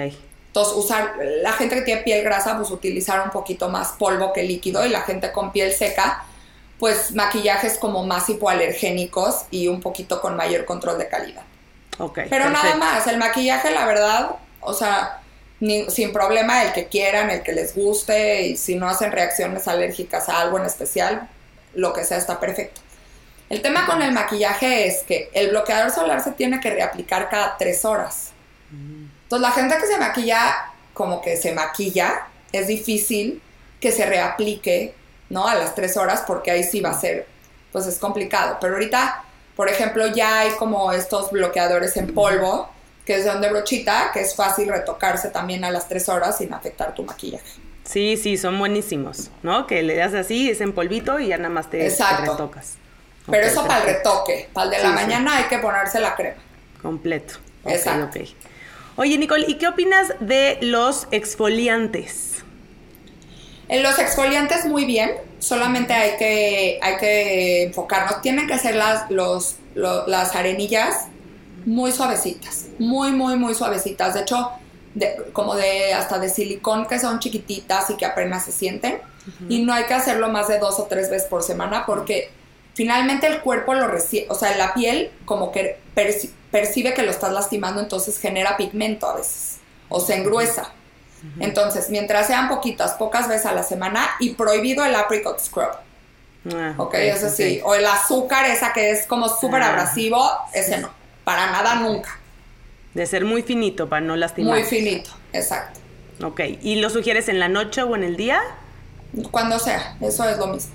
Entonces, 0.47 0.73
usar, 0.75 1.13
la 1.43 1.53
gente 1.53 1.75
que 1.75 1.81
tiene 1.83 2.01
piel 2.01 2.23
grasa, 2.23 2.57
pues 2.57 2.71
utilizar 2.71 3.21
un 3.23 3.29
poquito 3.29 3.69
más 3.69 3.89
polvo 3.99 4.33
que 4.33 4.41
líquido, 4.41 4.83
y 4.83 4.89
la 4.89 5.01
gente 5.01 5.31
con 5.31 5.51
piel 5.51 5.73
seca, 5.73 6.23
pues 6.79 7.11
maquillajes 7.13 7.77
como 7.77 8.05
más 8.05 8.29
hipoalergénicos 8.29 9.45
y 9.51 9.67
un 9.67 9.81
poquito 9.81 10.21
con 10.21 10.35
mayor 10.35 10.65
control 10.65 10.97
de 10.97 11.09
calidad. 11.09 11.43
Ok. 11.97 12.21
Pero 12.29 12.49
nada 12.49 12.75
más, 12.75 13.05
el 13.07 13.17
maquillaje, 13.17 13.71
la 13.71 13.85
verdad, 13.85 14.31
o 14.61 14.73
sea, 14.73 15.21
sin 15.59 16.13
problema, 16.13 16.63
el 16.63 16.71
que 16.71 16.87
quieran, 16.87 17.29
el 17.29 17.43
que 17.43 17.51
les 17.51 17.75
guste, 17.75 18.43
y 18.43 18.57
si 18.57 18.75
no 18.75 18.87
hacen 18.87 19.11
reacciones 19.11 19.67
alérgicas 19.67 20.29
a 20.29 20.39
algo 20.39 20.57
en 20.57 20.65
especial, 20.65 21.27
lo 21.73 21.91
que 21.91 22.05
sea 22.05 22.17
está 22.17 22.39
perfecto. 22.39 22.79
El 23.49 23.61
tema 23.61 23.85
con 23.85 24.01
el 24.01 24.13
maquillaje 24.13 24.87
es 24.87 25.03
que 25.03 25.29
el 25.33 25.49
bloqueador 25.49 25.91
solar 25.91 26.23
se 26.23 26.31
tiene 26.31 26.61
que 26.61 26.69
reaplicar 26.69 27.29
cada 27.29 27.57
tres 27.57 27.83
horas. 27.83 28.29
Entonces 28.71 29.47
la 29.47 29.51
gente 29.51 29.75
que 29.77 29.87
se 29.87 29.97
maquilla, 29.97 30.71
como 30.93 31.21
que 31.21 31.35
se 31.35 31.51
maquilla, 31.51 32.27
es 32.51 32.67
difícil 32.67 33.41
que 33.81 33.91
se 33.91 34.05
reaplique 34.05 34.93
¿no? 35.29 35.47
A 35.47 35.55
las 35.55 35.75
tres 35.75 35.97
horas, 35.97 36.23
porque 36.25 36.51
ahí 36.51 36.63
sí 36.63 36.81
va 36.81 36.89
a 36.89 36.99
ser, 36.99 37.27
pues 37.71 37.85
es 37.87 37.97
complicado. 37.97 38.57
Pero 38.59 38.73
ahorita, 38.73 39.23
por 39.55 39.69
ejemplo, 39.69 40.07
ya 40.07 40.39
hay 40.39 40.51
como 40.51 40.91
estos 40.91 41.31
bloqueadores 41.31 41.95
en 41.97 42.13
polvo, 42.13 42.69
que 43.05 43.15
es 43.15 43.25
de 43.25 43.49
brochita, 43.49 44.11
que 44.13 44.21
es 44.21 44.35
fácil 44.35 44.69
retocarse 44.69 45.29
también 45.29 45.63
a 45.63 45.71
las 45.71 45.87
tres 45.87 46.09
horas 46.09 46.37
sin 46.37 46.53
afectar 46.53 46.93
tu 46.93 47.03
maquillaje. 47.03 47.59
Sí, 47.83 48.17
sí, 48.17 48.37
son 48.37 48.59
buenísimos, 48.59 49.31
¿no? 49.41 49.65
Que 49.65 49.81
le 49.81 49.95
das 49.95 50.13
así, 50.13 50.51
es 50.51 50.61
en 50.61 50.73
polvito 50.73 51.19
y 51.19 51.29
ya 51.29 51.37
nada 51.37 51.49
más 51.49 51.71
te, 51.71 51.89
retocas. 52.21 52.75
Pero 53.25 53.47
eso 53.47 53.65
para 53.65 53.81
el 53.81 53.95
retoque, 53.95 54.47
para 54.53 54.65
el 54.65 54.71
de 54.71 54.83
la 54.83 54.91
mañana 54.91 55.37
hay 55.37 55.45
que 55.45 55.57
ponerse 55.57 55.99
la 55.99 56.15
crema. 56.15 56.37
Completo. 56.83 57.35
Exacto. 57.65 58.19
Oye, 58.95 59.17
Nicole, 59.17 59.45
¿y 59.47 59.55
qué 59.55 59.67
opinas 59.67 60.13
de 60.19 60.59
los 60.61 61.07
exfoliantes? 61.11 62.38
En 63.69 63.83
los 63.83 63.99
exfoliantes 63.99 64.65
muy 64.65 64.85
bien, 64.85 65.11
solamente 65.39 65.93
hay 65.93 66.17
que, 66.17 66.79
hay 66.81 66.97
que 66.97 67.63
enfocarnos. 67.63 68.21
Tienen 68.21 68.47
que 68.47 68.57
ser 68.57 68.75
las, 68.75 69.09
los, 69.11 69.57
las 69.75 70.35
arenillas 70.35 71.05
muy 71.65 71.91
suavecitas, 71.91 72.65
muy, 72.79 73.11
muy, 73.11 73.35
muy 73.35 73.53
suavecitas. 73.53 74.15
De 74.15 74.21
hecho, 74.21 74.51
como 75.33 75.55
de 75.55 75.93
hasta 75.93 76.17
de 76.19 76.29
silicón 76.29 76.87
que 76.87 76.99
son 76.99 77.19
chiquititas 77.19 77.89
y 77.91 77.95
que 77.95 78.05
apenas 78.05 78.45
se 78.45 78.51
sienten. 78.51 78.99
Y 79.47 79.61
no 79.61 79.73
hay 79.73 79.83
que 79.83 79.93
hacerlo 79.93 80.29
más 80.29 80.47
de 80.47 80.57
dos 80.57 80.79
o 80.79 80.85
tres 80.85 81.11
veces 81.11 81.27
por 81.27 81.43
semana 81.43 81.85
porque 81.85 82.31
finalmente 82.73 83.27
el 83.27 83.41
cuerpo 83.41 83.75
lo 83.75 83.87
recibe, 83.87 84.25
o 84.29 84.33
sea, 84.33 84.57
la 84.57 84.73
piel 84.73 85.11
como 85.25 85.51
que 85.51 85.77
percibe 86.49 86.95
que 86.95 87.03
lo 87.03 87.11
estás 87.11 87.31
lastimando, 87.31 87.79
entonces 87.79 88.17
genera 88.17 88.57
pigmento 88.57 89.07
a 89.07 89.17
veces 89.17 89.57
o 89.89 89.99
se 89.99 90.15
engruesa. 90.15 90.71
Entonces, 91.39 91.89
mientras 91.89 92.27
sean 92.27 92.47
poquitas, 92.47 92.93
pocas 92.93 93.27
veces 93.27 93.45
a 93.45 93.53
la 93.53 93.63
semana 93.63 94.09
y 94.19 94.31
prohibido 94.31 94.85
el 94.85 94.95
apricot 94.95 95.39
scrub. 95.39 95.71
Ah, 96.53 96.73
ok, 96.77 96.93
eso 96.95 97.29
sí. 97.29 97.61
O 97.63 97.75
el 97.75 97.85
azúcar, 97.85 98.45
esa 98.45 98.71
que 98.73 98.91
es 98.91 99.05
como 99.05 99.27
súper 99.27 99.61
ah, 99.61 99.69
abrasivo, 99.69 100.29
ese 100.53 100.77
no. 100.77 100.89
Para 101.23 101.51
nada, 101.51 101.75
nunca. 101.75 102.17
De 102.93 103.05
ser 103.05 103.25
muy 103.25 103.43
finito 103.43 103.89
para 103.89 104.01
no 104.01 104.15
lastimar. 104.15 104.55
Muy 104.55 104.63
finito, 104.63 105.11
exacto. 105.33 105.79
Ok, 106.23 106.41
¿y 106.61 106.75
lo 106.75 106.89
sugieres 106.89 107.29
en 107.29 107.39
la 107.39 107.47
noche 107.47 107.83
o 107.83 107.95
en 107.95 108.03
el 108.03 108.17
día? 108.17 108.41
Cuando 109.31 109.59
sea, 109.59 109.95
eso 110.01 110.27
es 110.27 110.37
lo 110.37 110.47
mismo. 110.47 110.71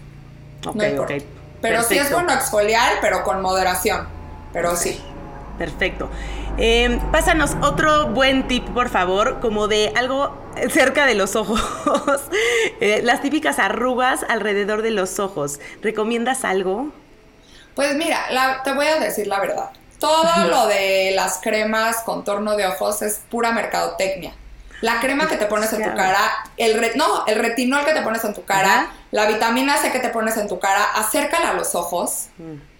Ok, 0.66 0.83
ok. 0.98 1.12
Pero 1.61 1.83
sí 1.83 1.96
es 1.96 2.11
bueno 2.11 2.33
exfoliar, 2.33 2.94
pero 3.00 3.24
con 3.24 3.40
moderación. 3.40 4.07
Pero 4.52 4.76
sí. 4.76 5.00
Perfecto. 5.59 6.11
Em, 6.57 7.01
pásanos 7.11 7.57
otro 7.62 8.07
buen 8.09 8.47
tip, 8.47 8.69
por 8.69 8.88
favor, 8.88 9.40
como 9.40 9.67
de 9.67 9.93
algo 9.97 10.40
cerca 10.71 11.05
de 11.07 11.14
los 11.14 11.37
ojos. 11.37 11.61
Eh, 12.81 13.01
las 13.03 13.21
típicas 13.23 13.59
arrugas 13.59 14.25
alrededor 14.29 14.83
de 14.83 14.90
los 14.90 15.19
ojos. 15.19 15.61
¿Recomiendas 15.81 16.45
algo? 16.45 16.88
Pues 17.75 17.95
mira, 17.95 18.27
te 18.64 18.73
voy 18.73 18.87
a 18.87 18.99
decir 18.99 19.27
la 19.27 19.38
verdad. 19.38 19.71
Todo 19.99 20.49
lo 20.49 20.67
de 20.67 21.12
las 21.14 21.38
cremas 21.38 21.99
contorno 21.99 22.57
de 22.57 22.67
ojos 22.67 23.01
es 23.03 23.21
pura 23.31 23.53
mercadotecnia. 23.53 24.35
La 24.81 25.01
crema 25.01 25.29
que 25.29 25.37
te 25.37 25.47
pones 25.47 25.73
en 25.73 25.85
tu 25.85 25.97
cara, 25.97 26.19
el 26.57 26.97
no, 26.97 27.25
el 27.27 27.38
retinol 27.38 27.85
que 27.85 27.93
te 27.93 28.03
pones 28.03 28.25
en 28.25 28.35
tu 28.35 28.45
cara, 28.45 28.90
la 29.12 29.27
vitamina 29.27 29.77
C 29.79 29.93
que 29.93 30.01
te 30.01 30.09
pones 30.09 30.37
en 30.37 30.49
tu 30.49 30.59
cara, 30.59 30.85
acércala 30.95 31.51
a 31.51 31.55
los 31.55 31.75
ojos. 31.75 32.27
Mm 32.38 32.73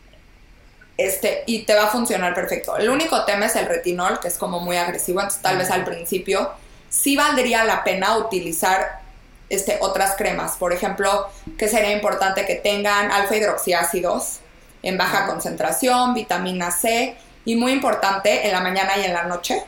este, 0.97 1.43
y 1.47 1.63
te 1.63 1.75
va 1.75 1.85
a 1.85 1.89
funcionar 1.89 2.35
perfecto. 2.35 2.77
El 2.77 2.89
único 2.89 3.25
tema 3.25 3.47
es 3.47 3.57
el 3.57 3.67
retinol, 3.67 4.21
que 4.21 4.29
es 4.29 4.39
como 4.39 4.61
muy 4.61 4.77
agresivo, 4.77 5.21
entonces 5.21 5.43
tal 5.43 5.59
vez 5.59 5.71
al 5.71 5.85
principio 5.85 6.51
sí 6.89 7.17
valdría 7.17 7.65
la 7.65 7.83
pena 7.83 8.17
utilizar 8.17 9.01
este, 9.49 9.79
otras 9.81 10.15
cremas. 10.17 10.57
Por 10.57 10.73
ejemplo, 10.73 11.29
que 11.59 11.69
sería 11.69 11.93
importante 11.93 12.47
que 12.47 12.55
tengan 12.55 13.11
alfa 13.11 13.37
hidroxiácidos 13.37 14.39
en 14.83 14.97
baja 14.97 15.27
concentración, 15.27 16.15
vitamina 16.15 16.71
C, 16.71 17.17
y 17.45 17.57
muy 17.57 17.73
importante, 17.73 18.47
en 18.47 18.53
la 18.53 18.61
mañana 18.61 18.97
y 18.97 19.05
en 19.05 19.13
la 19.13 19.25
noche. 19.25 19.63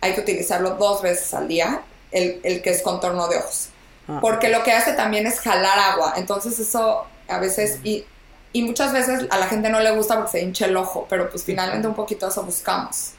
Hay 0.00 0.14
que 0.14 0.20
utilizarlo 0.20 0.70
dos 0.70 1.00
veces 1.02 1.32
al 1.32 1.48
día, 1.48 1.82
el, 2.10 2.40
que 2.62 2.70
es 2.70 2.82
contorno 2.82 3.28
de 3.28 3.38
ojos. 3.38 3.68
Ah. 4.08 4.18
Porque 4.20 4.48
lo 4.48 4.62
que 4.62 4.72
hace 4.72 4.92
también 4.92 5.26
es 5.26 5.40
jalar 5.40 5.78
agua. 5.78 6.14
Entonces 6.16 6.58
eso 6.58 7.06
a 7.28 7.38
veces, 7.38 7.78
y 7.84 8.04
y 8.52 8.62
muchas 8.62 8.92
veces 8.92 9.26
a 9.30 9.38
la 9.38 9.46
gente 9.46 9.70
no 9.70 9.80
le 9.80 9.90
gusta 9.92 10.16
porque 10.16 10.32
se 10.32 10.42
hincha 10.42 10.66
el 10.66 10.76
ojo, 10.76 11.06
pero 11.08 11.30
pues 11.30 11.44
finalmente 11.44 11.88
un 11.88 11.94
poquito 11.94 12.28
eso 12.28 12.42
buscamos, 12.42 13.12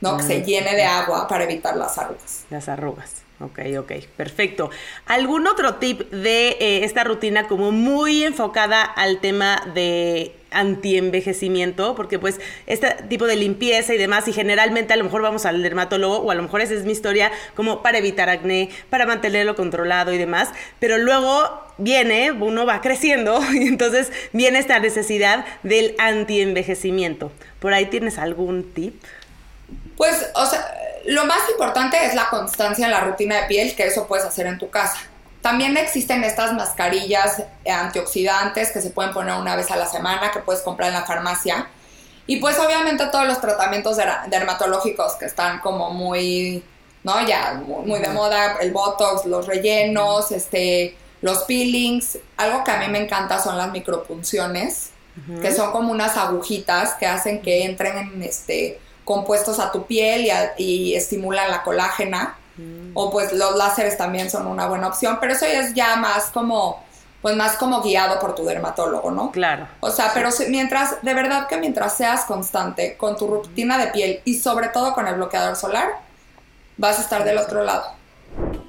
¿no? 0.00 0.16
Que 0.16 0.22
se 0.22 0.38
mm, 0.40 0.44
llene 0.44 0.74
de 0.74 0.84
agua 0.84 1.28
para 1.28 1.44
evitar 1.44 1.76
las 1.76 1.96
arrugas. 1.98 2.44
Las 2.50 2.68
arrugas. 2.68 3.22
Ok, 3.40 3.60
ok, 3.78 3.92
perfecto. 4.16 4.70
¿Algún 5.06 5.46
otro 5.46 5.76
tip 5.76 6.10
de 6.10 6.50
eh, 6.60 6.84
esta 6.84 7.04
rutina 7.04 7.48
como 7.48 7.72
muy 7.72 8.24
enfocada 8.24 8.82
al 8.82 9.20
tema 9.20 9.62
de 9.74 10.39
antienvejecimiento? 10.50 11.94
Porque 11.94 12.18
pues 12.18 12.40
este 12.66 12.96
tipo 13.08 13.26
de 13.26 13.36
limpieza 13.36 13.94
y 13.94 13.98
demás, 13.98 14.28
y 14.28 14.32
generalmente 14.32 14.92
a 14.92 14.96
lo 14.96 15.04
mejor 15.04 15.22
vamos 15.22 15.46
al 15.46 15.62
dermatólogo, 15.62 16.18
o 16.18 16.30
a 16.30 16.34
lo 16.34 16.42
mejor 16.42 16.60
esa 16.60 16.74
es 16.74 16.84
mi 16.84 16.92
historia, 16.92 17.30
como 17.54 17.82
para 17.82 17.98
evitar 17.98 18.28
acné, 18.28 18.70
para 18.90 19.06
mantenerlo 19.06 19.56
controlado 19.56 20.12
y 20.12 20.18
demás, 20.18 20.48
pero 20.78 20.98
luego 20.98 21.62
viene, 21.78 22.32
uno 22.32 22.66
va 22.66 22.80
creciendo, 22.80 23.40
y 23.52 23.68
entonces 23.68 24.12
viene 24.32 24.58
esta 24.58 24.78
necesidad 24.78 25.44
del 25.62 25.94
antienvejecimiento. 25.98 27.32
¿Por 27.58 27.74
ahí 27.74 27.86
tienes 27.86 28.18
algún 28.18 28.72
tip? 28.72 29.02
Pues, 29.96 30.30
o 30.34 30.46
sea 30.46 30.66
lo 31.06 31.24
más 31.24 31.48
importante 31.50 32.04
es 32.04 32.14
la 32.14 32.28
constancia 32.28 32.84
en 32.84 32.90
la 32.90 33.00
rutina 33.00 33.40
de 33.40 33.46
piel, 33.46 33.74
que 33.74 33.86
eso 33.86 34.06
puedes 34.06 34.24
hacer 34.24 34.46
en 34.46 34.58
tu 34.58 34.70
casa. 34.70 34.98
También 35.42 35.76
existen 35.76 36.22
estas 36.24 36.52
mascarillas 36.52 37.42
antioxidantes 37.66 38.70
que 38.72 38.80
se 38.80 38.90
pueden 38.90 39.12
poner 39.12 39.34
una 39.36 39.56
vez 39.56 39.70
a 39.70 39.76
la 39.76 39.86
semana, 39.86 40.30
que 40.30 40.40
puedes 40.40 40.62
comprar 40.62 40.88
en 40.88 40.94
la 40.94 41.06
farmacia. 41.06 41.68
Y 42.26 42.36
pues 42.36 42.58
obviamente 42.58 43.06
todos 43.06 43.26
los 43.26 43.40
tratamientos 43.40 43.96
dermatológicos 44.28 45.14
que 45.14 45.24
están 45.24 45.60
como 45.60 45.90
muy, 45.90 46.62
¿no? 47.02 47.26
Ya 47.26 47.60
muy 47.66 47.98
de 48.00 48.08
moda, 48.08 48.58
el 48.60 48.70
Botox, 48.72 49.24
los 49.24 49.46
rellenos, 49.46 50.30
este, 50.30 50.96
los 51.22 51.38
peelings. 51.44 52.18
Algo 52.36 52.62
que 52.62 52.70
a 52.70 52.78
mí 52.78 52.88
me 52.88 52.98
encanta 52.98 53.42
son 53.42 53.56
las 53.56 53.70
micropunciones, 53.72 54.90
que 55.42 55.52
son 55.52 55.72
como 55.72 55.90
unas 55.90 56.16
agujitas 56.16 56.94
que 56.94 57.06
hacen 57.06 57.42
que 57.42 57.64
entren 57.64 57.98
en 57.98 58.22
este 58.22 58.78
compuestos 59.04 59.58
a 59.58 59.72
tu 59.72 59.86
piel 59.86 60.30
y, 60.56 60.94
estimulan 60.94 61.50
la 61.50 61.62
colágena. 61.62 62.38
Mm. 62.56 62.90
O 62.94 63.10
pues 63.10 63.32
los 63.32 63.56
láseres 63.56 63.96
también 63.96 64.30
son 64.30 64.46
una 64.46 64.66
buena 64.66 64.88
opción, 64.88 65.18
pero 65.20 65.32
eso 65.32 65.46
es 65.46 65.74
ya 65.74 65.96
más 65.96 66.30
como, 66.30 66.84
pues 67.22 67.36
más 67.36 67.56
como 67.56 67.82
guiado 67.82 68.18
por 68.18 68.34
tu 68.34 68.44
dermatólogo, 68.44 69.10
¿no? 69.10 69.30
Claro. 69.30 69.68
O 69.80 69.90
sea, 69.90 70.10
pero 70.14 70.30
mientras, 70.48 71.02
de 71.02 71.14
verdad 71.14 71.46
que 71.46 71.56
mientras 71.56 71.96
seas 71.96 72.24
constante 72.24 72.96
con 72.96 73.16
tu 73.16 73.26
rutina 73.26 73.78
de 73.78 73.88
piel 73.88 74.20
y 74.24 74.38
sobre 74.38 74.68
todo 74.68 74.94
con 74.94 75.06
el 75.06 75.16
bloqueador 75.16 75.56
solar, 75.56 75.88
vas 76.76 76.98
a 76.98 77.02
estar 77.02 77.24
del 77.24 77.38
otro 77.38 77.62
lado. 77.62 77.84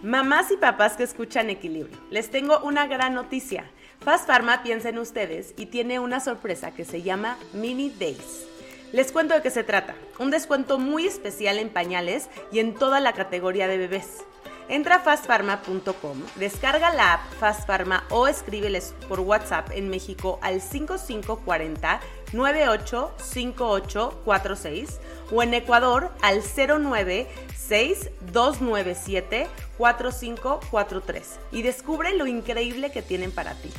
Mamás 0.04 0.50
y 0.52 0.58
papás 0.58 0.94
que 0.94 1.04
escuchan 1.04 1.50
Equilibrio, 1.50 1.98
les 2.10 2.32
tengo 2.32 2.60
una 2.60 2.88
gran 2.88 3.14
noticia. 3.14 3.70
Fast 4.04 4.26
Pharma 4.26 4.64
piensa 4.64 4.90
en 4.90 4.98
ustedes 4.98 5.54
y 5.58 5.68
tiene 5.68 6.00
una 6.00 6.20
sorpresa 6.20 6.72
que 6.72 6.86
se 6.86 7.04
llama 7.04 7.38
Mini 7.54 7.92
Days. 7.92 8.51
Les 8.92 9.12
cuento 9.14 9.34
de 9.34 9.42
qué 9.42 9.50
se 9.50 9.64
trata. 9.64 9.96
Un 10.20 10.30
descuento 10.32 10.78
muy 10.78 11.08
especial 11.08 11.60
en 11.60 11.70
pañales 11.70 12.28
y 12.52 12.60
en 12.60 12.74
toda 12.74 13.00
la 13.00 13.14
categoría 13.14 13.68
de 13.68 13.78
bebés. 13.78 14.26
Entra 14.68 14.98
a 14.98 15.00
fastpharma.com, 15.00 16.22
descarga 16.36 16.94
la 16.94 17.14
app 17.14 17.22
Fast 17.39 17.66
Pharma 17.68 18.04
o 18.10 18.28
escríbeles 18.28 18.94
por 19.08 19.22
WhatsApp 19.22 19.70
en 19.72 19.89
México 19.89 20.39
al 20.42 20.60
5540 20.62 22.02
985846 22.32 25.00
o 25.32 25.42
en 25.44 25.54
Ecuador 25.54 26.12
al 26.22 26.42
096 26.42 28.10
297 28.32 29.48
4543 29.78 31.39
y 31.52 31.62
descubre 31.64 32.16
lo 32.16 32.28
increíble 32.28 32.92
que 32.92 33.02
tienen 33.02 33.32
para 33.32 33.56
ti. 33.56 33.72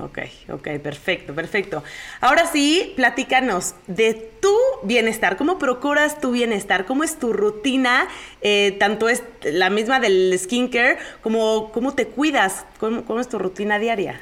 Ok, 0.00 0.18
ok, 0.52 0.68
perfecto, 0.82 1.34
perfecto. 1.34 1.82
Ahora 2.20 2.46
sí, 2.46 2.92
platícanos 2.96 3.74
de 3.86 4.14
tu 4.14 4.54
bienestar. 4.82 5.36
¿Cómo 5.36 5.58
procuras 5.58 6.20
tu 6.20 6.30
bienestar? 6.30 6.86
¿Cómo 6.86 7.04
es 7.04 7.18
tu 7.18 7.32
rutina? 7.32 8.08
Eh, 8.40 8.76
tanto 8.78 9.08
es 9.08 9.22
la 9.42 9.68
misma 9.68 10.00
del 10.00 10.38
skincare, 10.38 10.98
como 11.22 11.72
cómo 11.72 11.94
te 11.94 12.06
cuidas. 12.06 12.64
¿Cómo, 12.78 13.20
es 13.20 13.28
tu 13.28 13.38
rutina 13.38 13.78
diaria? 13.78 14.20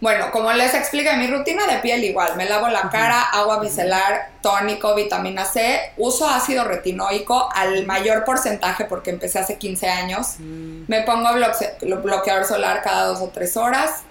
Bueno, 0.00 0.30
como 0.30 0.52
les 0.52 0.74
expliqué, 0.74 1.14
mi 1.16 1.26
rutina 1.26 1.66
de 1.66 1.78
piel 1.78 2.04
igual. 2.04 2.36
Me 2.36 2.46
lavo 2.48 2.68
la 2.68 2.90
cara, 2.90 3.22
agua 3.22 3.60
micelar, 3.60 4.30
tónico, 4.42 4.94
vitamina 4.94 5.44
C. 5.44 5.80
Uso 5.96 6.28
ácido 6.28 6.64
retinoico 6.64 7.50
al 7.54 7.84
mayor 7.84 8.24
porcentaje 8.24 8.84
porque 8.84 9.10
empecé 9.10 9.38
hace 9.38 9.58
15 9.58 9.88
años. 9.88 10.36
Mm. 10.38 10.84
Me 10.88 11.02
pongo 11.02 11.30
bloqueador 11.32 12.44
solar 12.44 12.82
cada 12.82 13.06
dos 13.06 13.20
o 13.20 13.28
tres 13.28 13.56
horas 13.56 14.04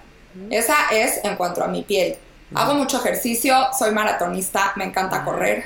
esa 0.50 0.76
es 0.92 1.24
en 1.24 1.36
cuanto 1.36 1.64
a 1.64 1.68
mi 1.68 1.84
piel. 1.84 2.18
Hago 2.56 2.76
mucho 2.76 2.98
ejercicio, 2.98 3.56
soy 3.78 3.92
maratonista, 3.92 4.74
me 4.76 4.86
encanta 4.86 5.24
correr. 5.24 5.66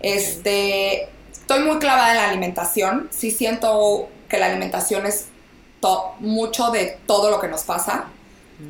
Este, 0.00 1.08
estoy 1.32 1.60
muy 1.60 1.78
clavada 1.78 2.10
en 2.12 2.16
la 2.16 2.28
alimentación. 2.28 3.08
Sí 3.10 3.30
siento 3.30 4.08
que 4.28 4.38
la 4.38 4.46
alimentación 4.46 5.06
es 5.06 5.26
mucho 6.20 6.70
de 6.70 6.98
todo 7.06 7.30
lo 7.30 7.40
que 7.40 7.48
nos 7.48 7.62
pasa. 7.62 8.04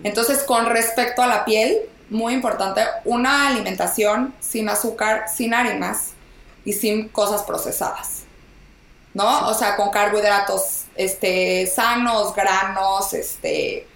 Entonces, 0.05 0.45
con 0.45 0.67
respecto 0.67 1.23
a 1.23 1.27
la 1.27 1.45
piel, 1.45 1.79
muy 2.09 2.33
importante, 2.35 2.83
una 3.05 3.49
alimentación 3.49 4.35
sin 4.41 4.69
azúcar, 4.69 5.25
sin 5.35 5.53
harinas 5.53 6.13
y 6.65 6.73
sin 6.73 7.09
cosas 7.09 7.43
procesadas. 7.43 8.25
¿No? 9.13 9.49
O 9.49 9.55
sea, 9.55 9.75
con 9.77 9.91
carbohidratos 9.91 10.85
este, 10.95 11.67
sanos, 11.67 12.33
granos, 12.35 13.13
este, 13.13 13.89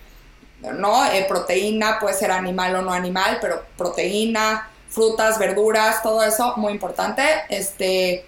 ¿no? 0.72 1.04
Eh, 1.06 1.24
proteína, 1.28 1.98
puede 1.98 2.14
ser 2.14 2.30
animal 2.30 2.76
o 2.76 2.82
no 2.82 2.92
animal, 2.92 3.38
pero 3.40 3.62
proteína, 3.76 4.68
frutas, 4.88 5.38
verduras, 5.38 6.02
todo 6.02 6.22
eso, 6.22 6.54
muy 6.56 6.72
importante. 6.72 7.22
Este, 7.48 8.24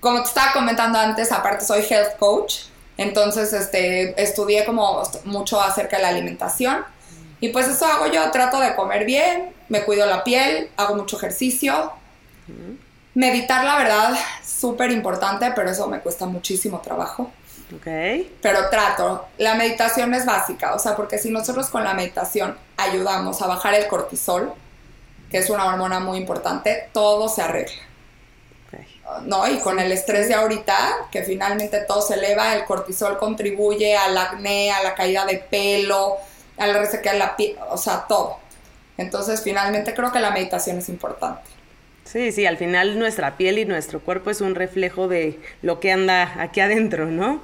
como 0.00 0.22
te 0.22 0.28
estaba 0.28 0.52
comentando 0.52 0.98
antes, 0.98 1.30
aparte 1.32 1.64
soy 1.64 1.84
health 1.88 2.16
coach, 2.18 2.60
entonces 2.96 3.52
este, 3.52 4.20
estudié 4.20 4.64
como 4.64 5.02
mucho 5.24 5.60
acerca 5.60 5.96
de 5.96 6.02
la 6.02 6.08
alimentación. 6.08 6.84
Y 7.40 7.50
pues 7.50 7.68
eso 7.68 7.86
hago 7.86 8.06
yo, 8.08 8.30
trato 8.32 8.58
de 8.58 8.74
comer 8.74 9.04
bien, 9.04 9.54
me 9.68 9.84
cuido 9.84 10.06
la 10.06 10.24
piel, 10.24 10.70
hago 10.76 10.96
mucho 10.96 11.16
ejercicio. 11.16 11.92
Meditar, 13.14 13.64
la 13.64 13.76
verdad, 13.76 14.18
súper 14.44 14.90
importante, 14.90 15.52
pero 15.54 15.70
eso 15.70 15.86
me 15.86 16.00
cuesta 16.00 16.26
muchísimo 16.26 16.80
trabajo. 16.80 17.30
Pero 18.40 18.70
trato. 18.70 19.26
La 19.38 19.54
meditación 19.54 20.14
es 20.14 20.24
básica, 20.24 20.74
o 20.74 20.78
sea, 20.78 20.96
porque 20.96 21.18
si 21.18 21.30
nosotros 21.30 21.68
con 21.68 21.84
la 21.84 21.94
meditación 21.94 22.56
ayudamos 22.76 23.42
a 23.42 23.46
bajar 23.46 23.74
el 23.74 23.86
cortisol, 23.86 24.52
que 25.30 25.38
es 25.38 25.50
una 25.50 25.66
hormona 25.66 26.00
muy 26.00 26.18
importante, 26.18 26.88
todo 26.92 27.28
se 27.28 27.42
arregla. 27.42 27.82
¿No? 29.22 29.48
Y 29.48 29.58
con 29.60 29.78
el 29.78 29.90
estrés 29.90 30.28
de 30.28 30.34
ahorita, 30.34 30.76
que 31.10 31.22
finalmente 31.22 31.80
todo 31.80 32.02
se 32.02 32.14
eleva, 32.14 32.54
el 32.54 32.66
cortisol 32.66 33.16
contribuye 33.16 33.96
al 33.96 34.16
acné, 34.18 34.70
a 34.70 34.82
la 34.82 34.94
caída 34.94 35.24
de 35.24 35.38
pelo, 35.38 36.18
a 36.58 36.66
la 36.66 36.78
resequedad 36.78 37.12
de 37.14 37.18
la 37.18 37.34
piel, 37.34 37.56
o 37.70 37.78
sea, 37.78 38.04
todo. 38.06 38.38
Entonces, 38.98 39.40
finalmente 39.42 39.94
creo 39.94 40.12
que 40.12 40.20
la 40.20 40.30
meditación 40.30 40.78
es 40.78 40.90
importante. 40.90 41.57
Sí, 42.10 42.32
sí, 42.32 42.46
al 42.46 42.56
final 42.56 42.98
nuestra 42.98 43.36
piel 43.36 43.58
y 43.58 43.66
nuestro 43.66 44.00
cuerpo 44.00 44.30
es 44.30 44.40
un 44.40 44.54
reflejo 44.54 45.08
de 45.08 45.38
lo 45.60 45.78
que 45.78 45.92
anda 45.92 46.40
aquí 46.40 46.60
adentro, 46.60 47.06
¿no? 47.06 47.42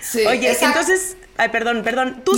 Sí. 0.00 0.24
Oye, 0.26 0.56
entonces, 0.58 1.18
ay, 1.36 1.50
perdón, 1.50 1.82
perdón, 1.82 2.22
¿tú 2.24 2.32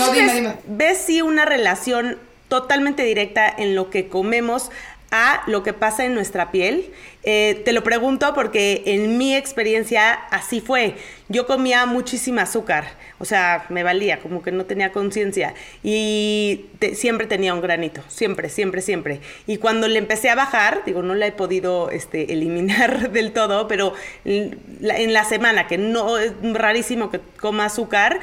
ves, 0.67 0.99
sí 0.99 1.23
una 1.23 1.45
relación 1.45 2.19
totalmente 2.49 3.05
directa 3.05 3.49
en 3.57 3.77
lo 3.77 3.89
que 3.89 4.09
comemos 4.09 4.73
a 5.11 5.43
lo 5.47 5.63
que 5.63 5.73
pasa 5.73 6.05
en 6.05 6.15
nuestra 6.15 6.51
piel. 6.51 6.91
Eh, 7.23 7.61
te 7.65 7.73
lo 7.73 7.83
pregunto 7.83 8.33
porque 8.35 8.83
en 8.87 9.19
mi 9.19 9.35
experiencia 9.35 10.13
así 10.13 10.61
fue. 10.61 10.95
Yo 11.29 11.47
comía 11.47 11.85
muchísima 11.87 12.43
azúcar, 12.43 12.85
o 13.19 13.25
sea, 13.25 13.67
me 13.69 13.83
valía, 13.83 14.19
como 14.21 14.43
que 14.43 14.51
no 14.53 14.65
tenía 14.65 14.91
conciencia 14.91 15.55
y 15.83 16.67
siempre 16.95 17.27
tenía 17.27 17.55
un 17.55 17.61
granito, 17.61 18.03
siempre, 18.09 18.49
siempre, 18.49 18.81
siempre. 18.81 19.21
Y 19.47 19.59
cuando 19.59 19.87
le 19.87 19.99
empecé 19.99 20.31
a 20.31 20.35
bajar, 20.35 20.83
digo, 20.87 21.03
no 21.03 21.15
la 21.15 21.27
he 21.27 21.33
podido 21.33 21.91
este, 21.91 22.33
eliminar 22.33 23.11
del 23.13 23.33
todo, 23.33 23.69
pero 23.69 23.93
en 24.25 25.13
la 25.13 25.25
semana, 25.25 25.67
que 25.67 25.79
no 25.79 26.19
es 26.19 26.33
rarísimo 26.43 27.11
que 27.11 27.21
coma 27.39 27.67
azúcar, 27.67 28.21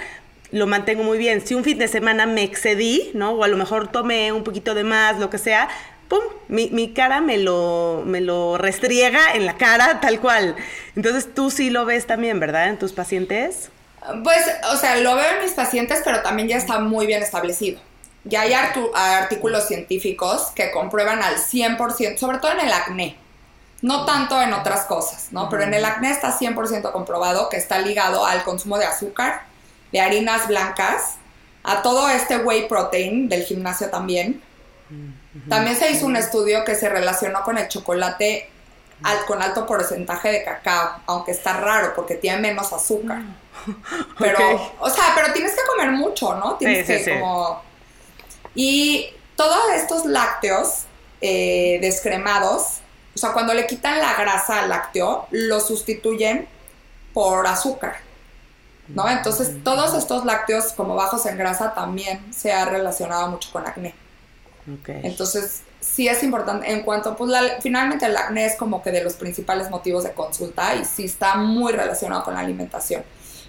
lo 0.52 0.66
mantengo 0.66 1.04
muy 1.04 1.18
bien. 1.18 1.46
Si 1.46 1.54
un 1.56 1.64
fin 1.64 1.78
de 1.78 1.88
semana 1.88 2.26
me 2.26 2.44
excedí, 2.44 3.12
¿no? 3.14 3.32
O 3.32 3.44
a 3.44 3.48
lo 3.48 3.58
mejor 3.58 3.90
tomé 3.90 4.32
un 4.32 4.44
poquito 4.44 4.74
de 4.74 4.84
más, 4.84 5.20
lo 5.20 5.30
que 5.30 5.38
sea, 5.38 5.68
¡pum! 6.08 6.24
Mi, 6.48 6.94
cara 6.94 7.22
me 7.22 7.38
lo, 7.38 8.04
me 8.06 8.22
lo 8.22 8.58
restriega 8.58 9.34
en 9.34 9.46
la 9.46 9.58
cara 9.58 10.00
tal 10.02 10.20
cual. 10.20 10.56
Entonces 10.96 11.34
tú 11.34 11.52
sí 11.52 11.70
lo 11.70 11.86
ves 11.86 12.08
también, 12.08 12.40
¿verdad? 12.40 12.70
En 12.70 12.80
tus 12.80 12.94
pacientes. 12.94 13.70
Pues, 14.24 14.46
o 14.72 14.78
sea, 14.78 14.98
lo 14.98 15.16
veo 15.16 15.36
en 15.36 15.44
mis 15.44 15.52
pacientes, 15.52 16.02
pero 16.04 16.22
también 16.22 16.48
ya 16.48 16.58
está 16.58 16.80
muy 16.80 17.06
bien 17.06 17.22
establecido. 17.22 17.80
Ya 18.24 18.42
hay 18.42 18.54
artículos 18.54 19.68
científicos 19.68 20.52
que 20.56 20.72
comprueban 20.72 21.22
al 21.22 21.36
100%, 21.36 22.18
sobre 22.18 22.40
todo 22.40 22.52
en 22.52 22.62
el 22.62 22.74
acné. 22.74 23.18
No 23.82 24.06
tanto 24.06 24.42
en 24.42 24.54
otras 24.54 24.86
cosas, 24.86 25.28
¿no? 25.32 25.50
Pero 25.50 25.64
en 25.64 25.74
el 25.74 25.86
acné 25.86 26.12
está 26.12 26.38
100% 26.38 26.92
comprobado 26.92 27.48
que 27.50 27.58
está 27.58 27.80
ligado 27.80 28.26
al 28.26 28.44
consumo 28.44 28.78
de 28.78 28.86
azúcar, 28.86 29.44
de 29.92 30.02
harinas 30.02 30.48
blancas, 30.48 31.16
a 31.64 31.82
todo 31.82 32.10
este 32.10 32.38
whey 32.38 32.68
protein 32.68 33.30
del 33.30 33.44
gimnasio 33.44 33.90
también. 33.90 34.42
También 35.50 35.76
se 35.76 35.92
hizo 35.92 36.06
un 36.06 36.16
estudio 36.16 36.64
que 36.64 36.76
se 36.76 36.90
relacionó 36.90 37.44
con 37.44 37.58
el 37.58 37.68
chocolate 37.68 38.50
con 39.28 39.42
alto 39.42 39.66
porcentaje 39.66 40.30
de 40.32 40.44
cacao, 40.44 41.00
aunque 41.06 41.32
está 41.32 41.54
raro 41.54 41.94
porque 41.96 42.16
tiene 42.16 42.40
menos 42.40 42.74
azúcar. 42.74 43.22
Pero, 44.20 44.74
o 44.80 44.90
sea, 44.90 45.04
pero 45.16 45.34
tienes 45.34 45.52
que 45.54 45.62
comer 45.68 45.92
mucho, 45.92 46.36
¿no? 46.36 46.56
Tienes 46.56 46.86
que 46.86 47.20
como... 47.20 47.62
Y 48.56 49.10
todos 49.36 49.74
estos 49.76 50.06
lácteos 50.06 50.84
eh, 51.22 51.80
descremados, 51.82 52.80
o 53.14 53.18
sea, 53.18 53.34
cuando 53.34 53.54
le 53.54 53.68
quitan 53.68 54.00
la 54.00 54.16
grasa 54.16 54.62
al 54.62 54.70
lácteo, 54.70 55.28
lo 55.32 55.60
sustituyen 55.60 56.48
por 57.14 57.46
azúcar. 57.46 57.98
¿No? 58.88 59.10
Entonces, 59.10 59.64
todos 59.64 59.96
estos 59.96 60.24
lácteos 60.24 60.72
como 60.72 60.96
bajos 60.96 61.26
en 61.26 61.38
grasa 61.38 61.74
también 61.74 62.34
se 62.34 62.54
ha 62.54 62.64
relacionado 62.66 63.28
mucho 63.28 63.52
con 63.52 63.68
acné. 63.68 63.94
Entonces, 64.88 65.62
sí 65.80 66.08
es 66.08 66.24
importante. 66.24 66.72
En 66.72 66.82
cuanto, 66.82 67.16
pues, 67.16 67.32
finalmente 67.62 68.06
el 68.06 68.18
acné 68.18 68.46
es 68.46 68.56
como 68.56 68.82
que 68.82 68.92
de 68.92 69.04
los 69.04 69.14
principales 69.14 69.70
motivos 69.70 70.04
de 70.04 70.12
consulta 70.12 70.76
y 70.76 70.86
sí 70.86 71.06
está 71.06 71.36
muy 71.36 71.74
relacionado 71.74 72.24
con 72.24 72.34
la 72.34 72.42
alimentación. 72.42 73.04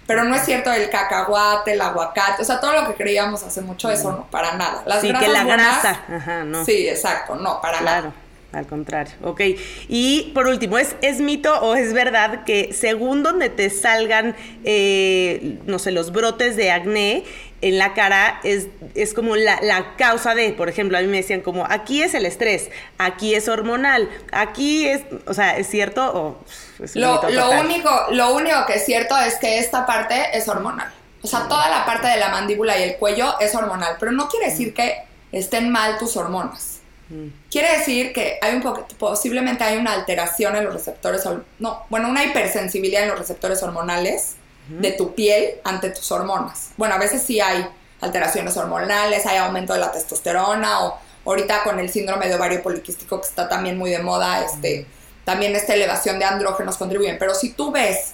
Pero 0.07 0.23
no 0.23 0.35
es 0.35 0.43
cierto 0.43 0.71
el 0.71 0.89
cacahuate, 0.89 1.73
el 1.73 1.81
aguacate, 1.81 2.41
o 2.41 2.45
sea, 2.45 2.59
todo 2.59 2.73
lo 2.73 2.87
que 2.87 2.95
creíamos 2.95 3.43
hace 3.43 3.61
mucho, 3.61 3.91
eso 3.91 4.11
no, 4.11 4.25
para 4.31 4.55
nada. 4.55 4.81
Las 4.87 5.01
sí, 5.01 5.13
que 5.13 5.27
la 5.27 5.43
grasa, 5.43 6.01
ajá, 6.09 6.43
no. 6.45 6.65
Sí, 6.65 6.87
exacto, 6.87 7.35
no, 7.35 7.61
para 7.61 7.77
claro. 7.77 8.11
Al 8.51 8.65
contrario, 8.65 9.13
ok. 9.21 9.41
Y 9.87 10.31
por 10.33 10.47
último, 10.47 10.79
¿es, 10.79 10.95
¿es 11.03 11.19
mito 11.19 11.53
o 11.61 11.75
es 11.75 11.93
verdad 11.93 12.43
que 12.43 12.73
según 12.73 13.21
donde 13.21 13.49
te 13.49 13.69
salgan, 13.69 14.35
eh, 14.63 15.59
no 15.67 15.77
sé, 15.77 15.91
los 15.91 16.11
brotes 16.11 16.55
de 16.55 16.71
acné, 16.71 17.23
en 17.61 17.77
la 17.77 17.93
cara 17.93 18.39
es, 18.43 18.67
es 18.95 19.13
como 19.13 19.35
la, 19.35 19.59
la, 19.61 19.95
causa 19.97 20.35
de, 20.35 20.53
por 20.53 20.69
ejemplo, 20.69 20.97
a 20.97 21.01
mí 21.01 21.07
me 21.07 21.17
decían 21.17 21.41
como, 21.41 21.65
aquí 21.69 22.01
es 22.01 22.13
el 22.13 22.25
estrés, 22.25 22.69
aquí 22.97 23.35
es 23.35 23.47
hormonal, 23.47 24.09
aquí 24.31 24.87
es, 24.87 25.01
o 25.25 25.33
sea, 25.33 25.57
¿es 25.57 25.67
cierto 25.67 26.11
o 26.13 26.43
es 26.83 26.95
lo, 26.95 27.21
lo 27.29 27.51
único, 27.61 27.89
lo 28.11 28.35
único 28.35 28.65
que 28.65 28.75
es 28.75 28.85
cierto 28.85 29.17
es 29.17 29.35
que 29.35 29.59
esta 29.59 29.85
parte 29.85 30.15
es 30.33 30.47
hormonal. 30.47 30.91
O 31.21 31.27
sea, 31.27 31.47
toda 31.49 31.69
la 31.69 31.85
parte 31.85 32.07
de 32.07 32.17
la 32.17 32.29
mandíbula 32.29 32.77
y 32.77 32.83
el 32.83 32.95
cuello 32.95 33.35
es 33.39 33.53
hormonal, 33.53 33.97
pero 33.99 34.11
no 34.11 34.29
quiere 34.29 34.49
decir 34.49 34.73
que 34.73 35.03
estén 35.31 35.69
mal 35.69 35.97
tus 35.97 36.15
hormonas. 36.15 36.79
Mm. 37.09 37.27
Quiere 37.51 37.77
decir 37.77 38.13
que 38.13 38.39
hay 38.41 38.55
un 38.55 38.63
posiblemente 38.97 39.63
hay 39.63 39.77
una 39.77 39.93
alteración 39.93 40.55
en 40.55 40.65
los 40.65 40.73
receptores, 40.73 41.23
no, 41.59 41.83
bueno, 41.89 42.07
una 42.07 42.23
hipersensibilidad 42.23 43.03
en 43.03 43.09
los 43.09 43.19
receptores 43.19 43.61
hormonales 43.63 44.35
de 44.69 44.91
tu 44.91 45.15
piel 45.15 45.55
ante 45.63 45.89
tus 45.89 46.11
hormonas. 46.11 46.69
Bueno, 46.77 46.95
a 46.95 46.97
veces 46.97 47.23
sí 47.23 47.39
hay 47.41 47.67
alteraciones 48.01 48.55
hormonales, 48.55 49.25
hay 49.25 49.37
aumento 49.37 49.73
de 49.73 49.79
la 49.79 49.91
testosterona 49.91 50.85
o 50.85 50.99
ahorita 51.25 51.63
con 51.63 51.79
el 51.79 51.89
síndrome 51.89 52.27
de 52.27 52.35
ovario 52.35 52.61
poliquístico 52.61 53.19
que 53.19 53.27
está 53.27 53.49
también 53.49 53.77
muy 53.77 53.89
de 53.91 53.99
moda, 53.99 54.43
este, 54.43 54.85
también 55.25 55.55
esta 55.55 55.73
elevación 55.73 56.19
de 56.19 56.25
andrógenos 56.25 56.77
contribuyen, 56.77 57.17
pero 57.19 57.35
si 57.35 57.51
tú 57.51 57.71
ves 57.71 58.13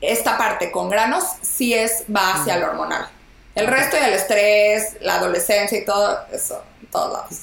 esta 0.00 0.38
parte 0.38 0.70
con 0.70 0.88
granos, 0.88 1.24
sí 1.42 1.74
es, 1.74 2.04
va 2.14 2.34
hacia 2.34 2.56
lo 2.58 2.68
hormonal. 2.68 3.08
El 3.54 3.66
resto 3.66 3.96
y 4.00 4.04
el 4.04 4.14
estrés, 4.14 4.96
la 5.00 5.16
adolescencia 5.16 5.78
y 5.78 5.84
todo 5.84 6.18
eso, 6.32 6.62
todos 6.90 7.12
lados. 7.12 7.36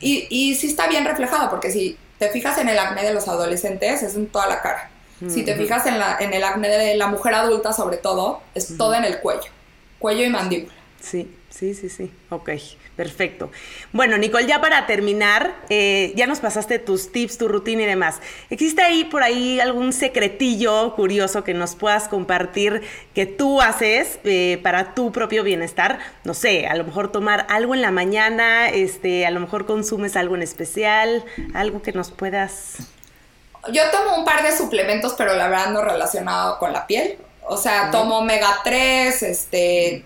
Y, 0.00 0.26
y 0.30 0.54
sí 0.54 0.68
está 0.68 0.86
bien 0.86 1.04
reflejado, 1.04 1.50
porque 1.50 1.70
si 1.70 1.98
te 2.18 2.28
fijas 2.28 2.58
en 2.58 2.68
el 2.68 2.78
acné 2.78 3.04
de 3.04 3.14
los 3.14 3.26
adolescentes, 3.26 4.02
es 4.02 4.14
en 4.14 4.26
toda 4.28 4.46
la 4.46 4.60
cara. 4.60 4.90
Si 5.28 5.44
te 5.44 5.54
fijas 5.54 5.86
en, 5.86 5.98
la, 5.98 6.16
en 6.20 6.32
el 6.32 6.44
acné 6.44 6.68
de 6.68 6.94
la 6.96 7.06
mujer 7.06 7.34
adulta, 7.34 7.72
sobre 7.72 7.96
todo, 7.96 8.42
es 8.54 8.76
todo 8.76 8.94
en 8.94 9.04
el 9.04 9.20
cuello, 9.20 9.50
cuello 9.98 10.24
y 10.24 10.30
mandíbula. 10.30 10.74
Sí, 11.00 11.30
sí, 11.50 11.74
sí, 11.74 11.88
sí. 11.88 12.10
Ok. 12.30 12.50
Perfecto. 12.96 13.50
Bueno, 13.92 14.16
Nicole, 14.18 14.46
ya 14.46 14.60
para 14.60 14.86
terminar, 14.86 15.56
eh, 15.68 16.12
ya 16.14 16.28
nos 16.28 16.38
pasaste 16.38 16.78
tus 16.78 17.10
tips, 17.10 17.38
tu 17.38 17.48
rutina 17.48 17.82
y 17.82 17.86
demás. 17.86 18.20
¿Existe 18.50 18.82
ahí 18.82 19.02
por 19.04 19.24
ahí 19.24 19.58
algún 19.58 19.92
secretillo 19.92 20.94
curioso 20.94 21.42
que 21.42 21.54
nos 21.54 21.74
puedas 21.74 22.06
compartir 22.06 22.82
que 23.12 23.26
tú 23.26 23.60
haces 23.60 24.20
eh, 24.22 24.60
para 24.62 24.94
tu 24.94 25.10
propio 25.10 25.42
bienestar? 25.42 25.98
No 26.22 26.34
sé, 26.34 26.68
a 26.68 26.76
lo 26.76 26.84
mejor 26.84 27.10
tomar 27.10 27.46
algo 27.48 27.74
en 27.74 27.82
la 27.82 27.90
mañana, 27.90 28.68
este, 28.68 29.26
a 29.26 29.32
lo 29.32 29.40
mejor 29.40 29.66
consumes 29.66 30.14
algo 30.14 30.36
en 30.36 30.42
especial, 30.42 31.24
algo 31.52 31.82
que 31.82 31.92
nos 31.92 32.12
puedas... 32.12 32.76
Yo 33.72 33.82
tomo 33.90 34.16
un 34.16 34.24
par 34.24 34.42
de 34.42 34.56
suplementos, 34.56 35.14
pero 35.16 35.34
la 35.34 35.48
verdad 35.48 35.70
no 35.70 35.82
relacionado 35.82 36.58
con 36.58 36.72
la 36.72 36.86
piel. 36.86 37.18
O 37.46 37.58
sea, 37.58 37.90
tomo 37.90 38.18
omega 38.18 38.60
3, 38.64 39.22
este, 39.22 40.04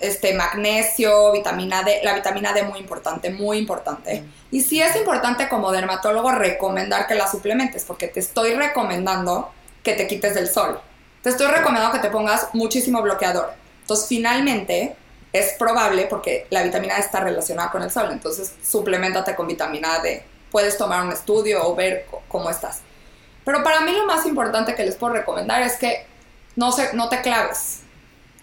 este, 0.00 0.34
magnesio, 0.34 1.30
vitamina 1.32 1.84
D. 1.84 2.00
La 2.02 2.14
vitamina 2.14 2.52
D 2.52 2.64
muy 2.64 2.80
importante, 2.80 3.30
muy 3.30 3.58
importante. 3.58 4.24
Y 4.50 4.60
sí 4.60 4.82
es 4.82 4.96
importante 4.96 5.48
como 5.48 5.70
dermatólogo 5.70 6.32
recomendar 6.32 7.06
que 7.06 7.14
la 7.14 7.30
suplementes, 7.30 7.84
porque 7.84 8.08
te 8.08 8.18
estoy 8.18 8.54
recomendando 8.54 9.52
que 9.84 9.92
te 9.92 10.08
quites 10.08 10.34
del 10.34 10.48
sol. 10.48 10.80
Te 11.22 11.30
estoy 11.30 11.46
recomendando 11.46 11.92
que 11.92 12.00
te 12.00 12.10
pongas 12.10 12.48
muchísimo 12.54 13.02
bloqueador. 13.02 13.52
Entonces, 13.82 14.08
finalmente, 14.08 14.96
es 15.32 15.52
probable, 15.58 16.06
porque 16.10 16.46
la 16.50 16.62
vitamina 16.62 16.94
D 16.94 17.00
está 17.00 17.20
relacionada 17.20 17.70
con 17.70 17.82
el 17.82 17.90
sol, 17.90 18.08
entonces 18.10 18.52
suplementate 18.64 19.36
con 19.36 19.46
vitamina 19.46 20.00
D. 20.00 20.24
Puedes 20.54 20.78
tomar 20.78 21.02
un 21.02 21.10
estudio 21.10 21.66
o 21.66 21.74
ver 21.74 22.06
cómo 22.28 22.48
estás. 22.48 22.82
Pero 23.44 23.64
para 23.64 23.80
mí 23.80 23.90
lo 23.90 24.06
más 24.06 24.24
importante 24.24 24.76
que 24.76 24.84
les 24.84 24.94
puedo 24.94 25.14
recomendar 25.14 25.62
es 25.62 25.76
que 25.78 26.06
no, 26.54 26.70
se, 26.70 26.94
no 26.94 27.08
te 27.08 27.22
claves. 27.22 27.80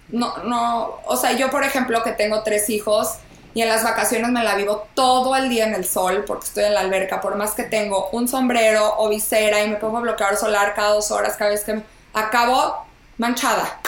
No, 0.09 0.39
no, 0.43 0.99
o 1.05 1.15
sea, 1.15 1.31
yo 1.31 1.49
por 1.49 1.63
ejemplo 1.63 2.03
que 2.03 2.11
tengo 2.11 2.43
tres 2.43 2.69
hijos 2.69 3.13
y 3.53 3.61
en 3.61 3.69
las 3.69 3.85
vacaciones 3.85 4.29
me 4.29 4.43
la 4.43 4.55
vivo 4.55 4.89
todo 4.93 5.37
el 5.37 5.47
día 5.47 5.65
en 5.65 5.73
el 5.73 5.85
sol 5.85 6.25
porque 6.27 6.47
estoy 6.47 6.65
en 6.65 6.73
la 6.73 6.81
alberca, 6.81 7.21
por 7.21 7.35
más 7.35 7.53
que 7.53 7.63
tengo 7.63 8.09
un 8.11 8.27
sombrero 8.27 8.93
o 8.97 9.07
visera 9.07 9.63
y 9.63 9.69
me 9.69 9.77
pongo 9.77 10.01
bloqueador 10.01 10.35
solar 10.35 10.73
cada 10.73 10.95
dos 10.95 11.11
horas, 11.11 11.37
cada 11.37 11.51
vez 11.51 11.63
que 11.63 11.75
me... 11.75 11.83
acabo 12.13 12.85
manchada 13.17 13.79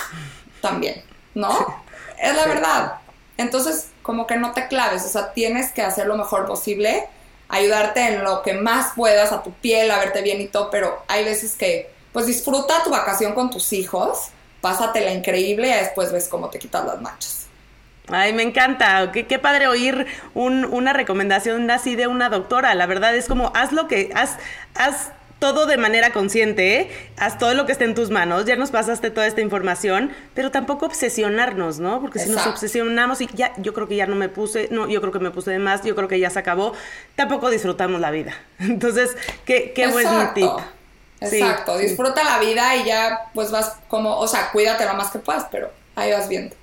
también, 0.61 1.03
¿no? 1.35 1.83
Es 2.17 2.33
la 2.33 2.45
verdad. 2.45 2.93
Entonces, 3.35 3.89
como 4.01 4.27
que 4.27 4.37
no 4.37 4.53
te 4.53 4.69
claves, 4.69 5.03
o 5.03 5.09
sea, 5.09 5.33
tienes 5.33 5.73
que 5.73 5.81
hacer 5.81 6.07
lo 6.07 6.15
mejor 6.15 6.45
posible, 6.45 7.09
ayudarte 7.53 8.01
en 8.01 8.23
lo 8.23 8.41
que 8.41 8.53
más 8.53 8.93
puedas 8.95 9.31
a 9.31 9.43
tu 9.43 9.51
piel, 9.51 9.91
a 9.91 9.99
verte 9.99 10.21
bien 10.21 10.41
y 10.41 10.47
todo, 10.47 10.71
pero 10.71 11.03
hay 11.07 11.23
veces 11.23 11.53
que 11.53 11.91
pues 12.11 12.25
disfruta 12.25 12.83
tu 12.83 12.89
vacación 12.89 13.33
con 13.33 13.49
tus 13.49 13.73
hijos, 13.73 14.29
pásatela 14.59 15.11
increíble 15.11 15.69
y 15.69 15.73
después 15.73 16.11
ves 16.11 16.27
cómo 16.27 16.49
te 16.49 16.59
quitas 16.59 16.85
las 16.85 16.99
manchas. 16.99 17.45
Ay, 18.07 18.33
me 18.33 18.43
encanta. 18.43 19.11
Qué, 19.11 19.39
padre 19.39 19.67
oír 19.67 20.07
una 20.33 20.93
recomendación 20.93 21.69
así 21.71 21.95
de 21.95 22.07
una 22.07 22.29
doctora. 22.29 22.75
La 22.75 22.85
verdad 22.85 23.15
es 23.15 23.27
como, 23.27 23.51
haz 23.55 23.71
lo 23.71 23.87
que, 23.87 24.11
haz, 24.13 24.37
haz 24.75 25.11
todo 25.43 25.65
de 25.65 25.75
manera 25.75 26.13
consciente, 26.13 26.79
¿eh? 26.79 26.89
haz 27.17 27.37
todo 27.37 27.53
lo 27.53 27.65
que 27.65 27.73
esté 27.73 27.83
en 27.83 27.95
tus 27.95 28.09
manos, 28.09 28.45
ya 28.45 28.55
nos 28.55 28.71
pasaste 28.71 29.11
toda 29.11 29.27
esta 29.27 29.41
información, 29.41 30.09
pero 30.33 30.51
tampoco 30.51 30.85
obsesionarnos, 30.85 31.79
¿no? 31.79 31.99
Porque 31.99 32.19
si 32.19 32.29
nos 32.29 32.47
obsesionamos 32.47 33.19
y 33.19 33.27
ya, 33.33 33.51
yo 33.57 33.73
creo 33.73 33.89
que 33.89 33.97
ya 33.97 34.05
no 34.05 34.15
me 34.15 34.29
puse, 34.29 34.69
no, 34.71 34.87
yo 34.87 35.01
creo 35.01 35.11
que 35.11 35.19
me 35.19 35.31
puse 35.31 35.51
de 35.51 35.59
más, 35.59 35.83
yo 35.83 35.97
creo 35.97 36.07
que 36.07 36.17
ya 36.17 36.29
se 36.29 36.39
acabó, 36.39 36.71
tampoco 37.17 37.49
disfrutamos 37.49 37.99
la 37.99 38.09
vida. 38.09 38.33
Entonces, 38.59 39.17
qué, 39.43 39.73
qué 39.75 39.87
buen 39.87 40.07
tip. 40.33 40.49
Exacto, 41.19 41.77
disfruta 41.77 42.23
la 42.23 42.39
vida 42.39 42.77
y 42.77 42.85
ya 42.85 43.29
pues 43.33 43.51
vas 43.51 43.75
como, 43.89 44.17
o 44.17 44.27
sea, 44.29 44.49
cuídate 44.49 44.85
lo 44.85 44.93
más 44.93 45.11
que 45.11 45.19
puedas, 45.19 45.47
pero 45.51 45.69
ahí 45.97 46.13
vas 46.13 46.29
viendo. 46.29 46.55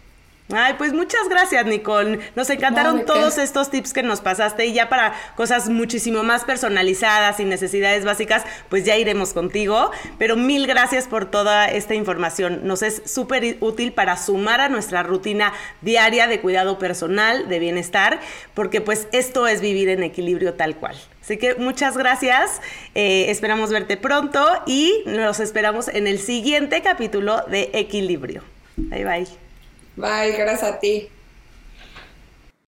Ay, 0.53 0.75
pues 0.79 0.93
muchas 0.93 1.29
gracias, 1.29 1.65
Nicole. 1.67 2.21
Nos 2.35 2.51
encantaron 2.51 3.05
todos 3.05 3.39
estos 3.39 3.71
tips 3.71 3.93
que 3.93 4.03
nos 4.03 4.21
pasaste 4.21 4.67
y 4.67 4.73
ya 4.73 4.89
para 4.89 5.15
cosas 5.37 5.69
muchísimo 5.69 6.23
más 6.23 6.45
personalizadas 6.45 7.41
y 7.41 7.45
necesidades 7.45 8.05
básicas, 8.05 8.45
pues 8.69 8.85
ya 8.85 8.97
iremos 8.97 9.33
contigo. 9.33 9.91
Pero 10.19 10.37
mil 10.37 10.67
gracias 10.67 11.07
por 11.07 11.31
toda 11.31 11.67
esta 11.67 11.95
información. 11.95 12.61
Nos 12.65 12.83
es 12.83 13.03
súper 13.05 13.59
útil 13.61 13.93
para 13.93 14.17
sumar 14.17 14.61
a 14.61 14.69
nuestra 14.69 15.03
rutina 15.03 15.53
diaria 15.81 16.27
de 16.27 16.41
cuidado 16.41 16.79
personal, 16.79 17.49
de 17.49 17.59
bienestar, 17.59 18.21
porque 18.55 18.81
pues 18.81 19.09
esto 19.13 19.47
es 19.47 19.61
vivir 19.61 19.89
en 19.89 20.03
equilibrio 20.03 20.55
tal 20.55 20.77
cual. 20.77 20.97
Así 21.23 21.37
que 21.37 21.55
muchas 21.55 21.97
gracias, 21.97 22.61
eh, 22.95 23.27
esperamos 23.29 23.71
verte 23.71 23.97
pronto 23.97 24.45
y 24.67 25.03
nos 25.07 25.39
esperamos 25.39 25.89
en 25.89 26.07
el 26.07 26.19
siguiente 26.19 26.83
capítulo 26.83 27.43
de 27.47 27.71
Equilibrio. 27.73 28.43
Bye 28.77 29.05
bye. 29.05 29.50
Bye, 30.01 30.33
gracias 30.37 30.63
a 30.63 30.79
ti. 30.81 31.11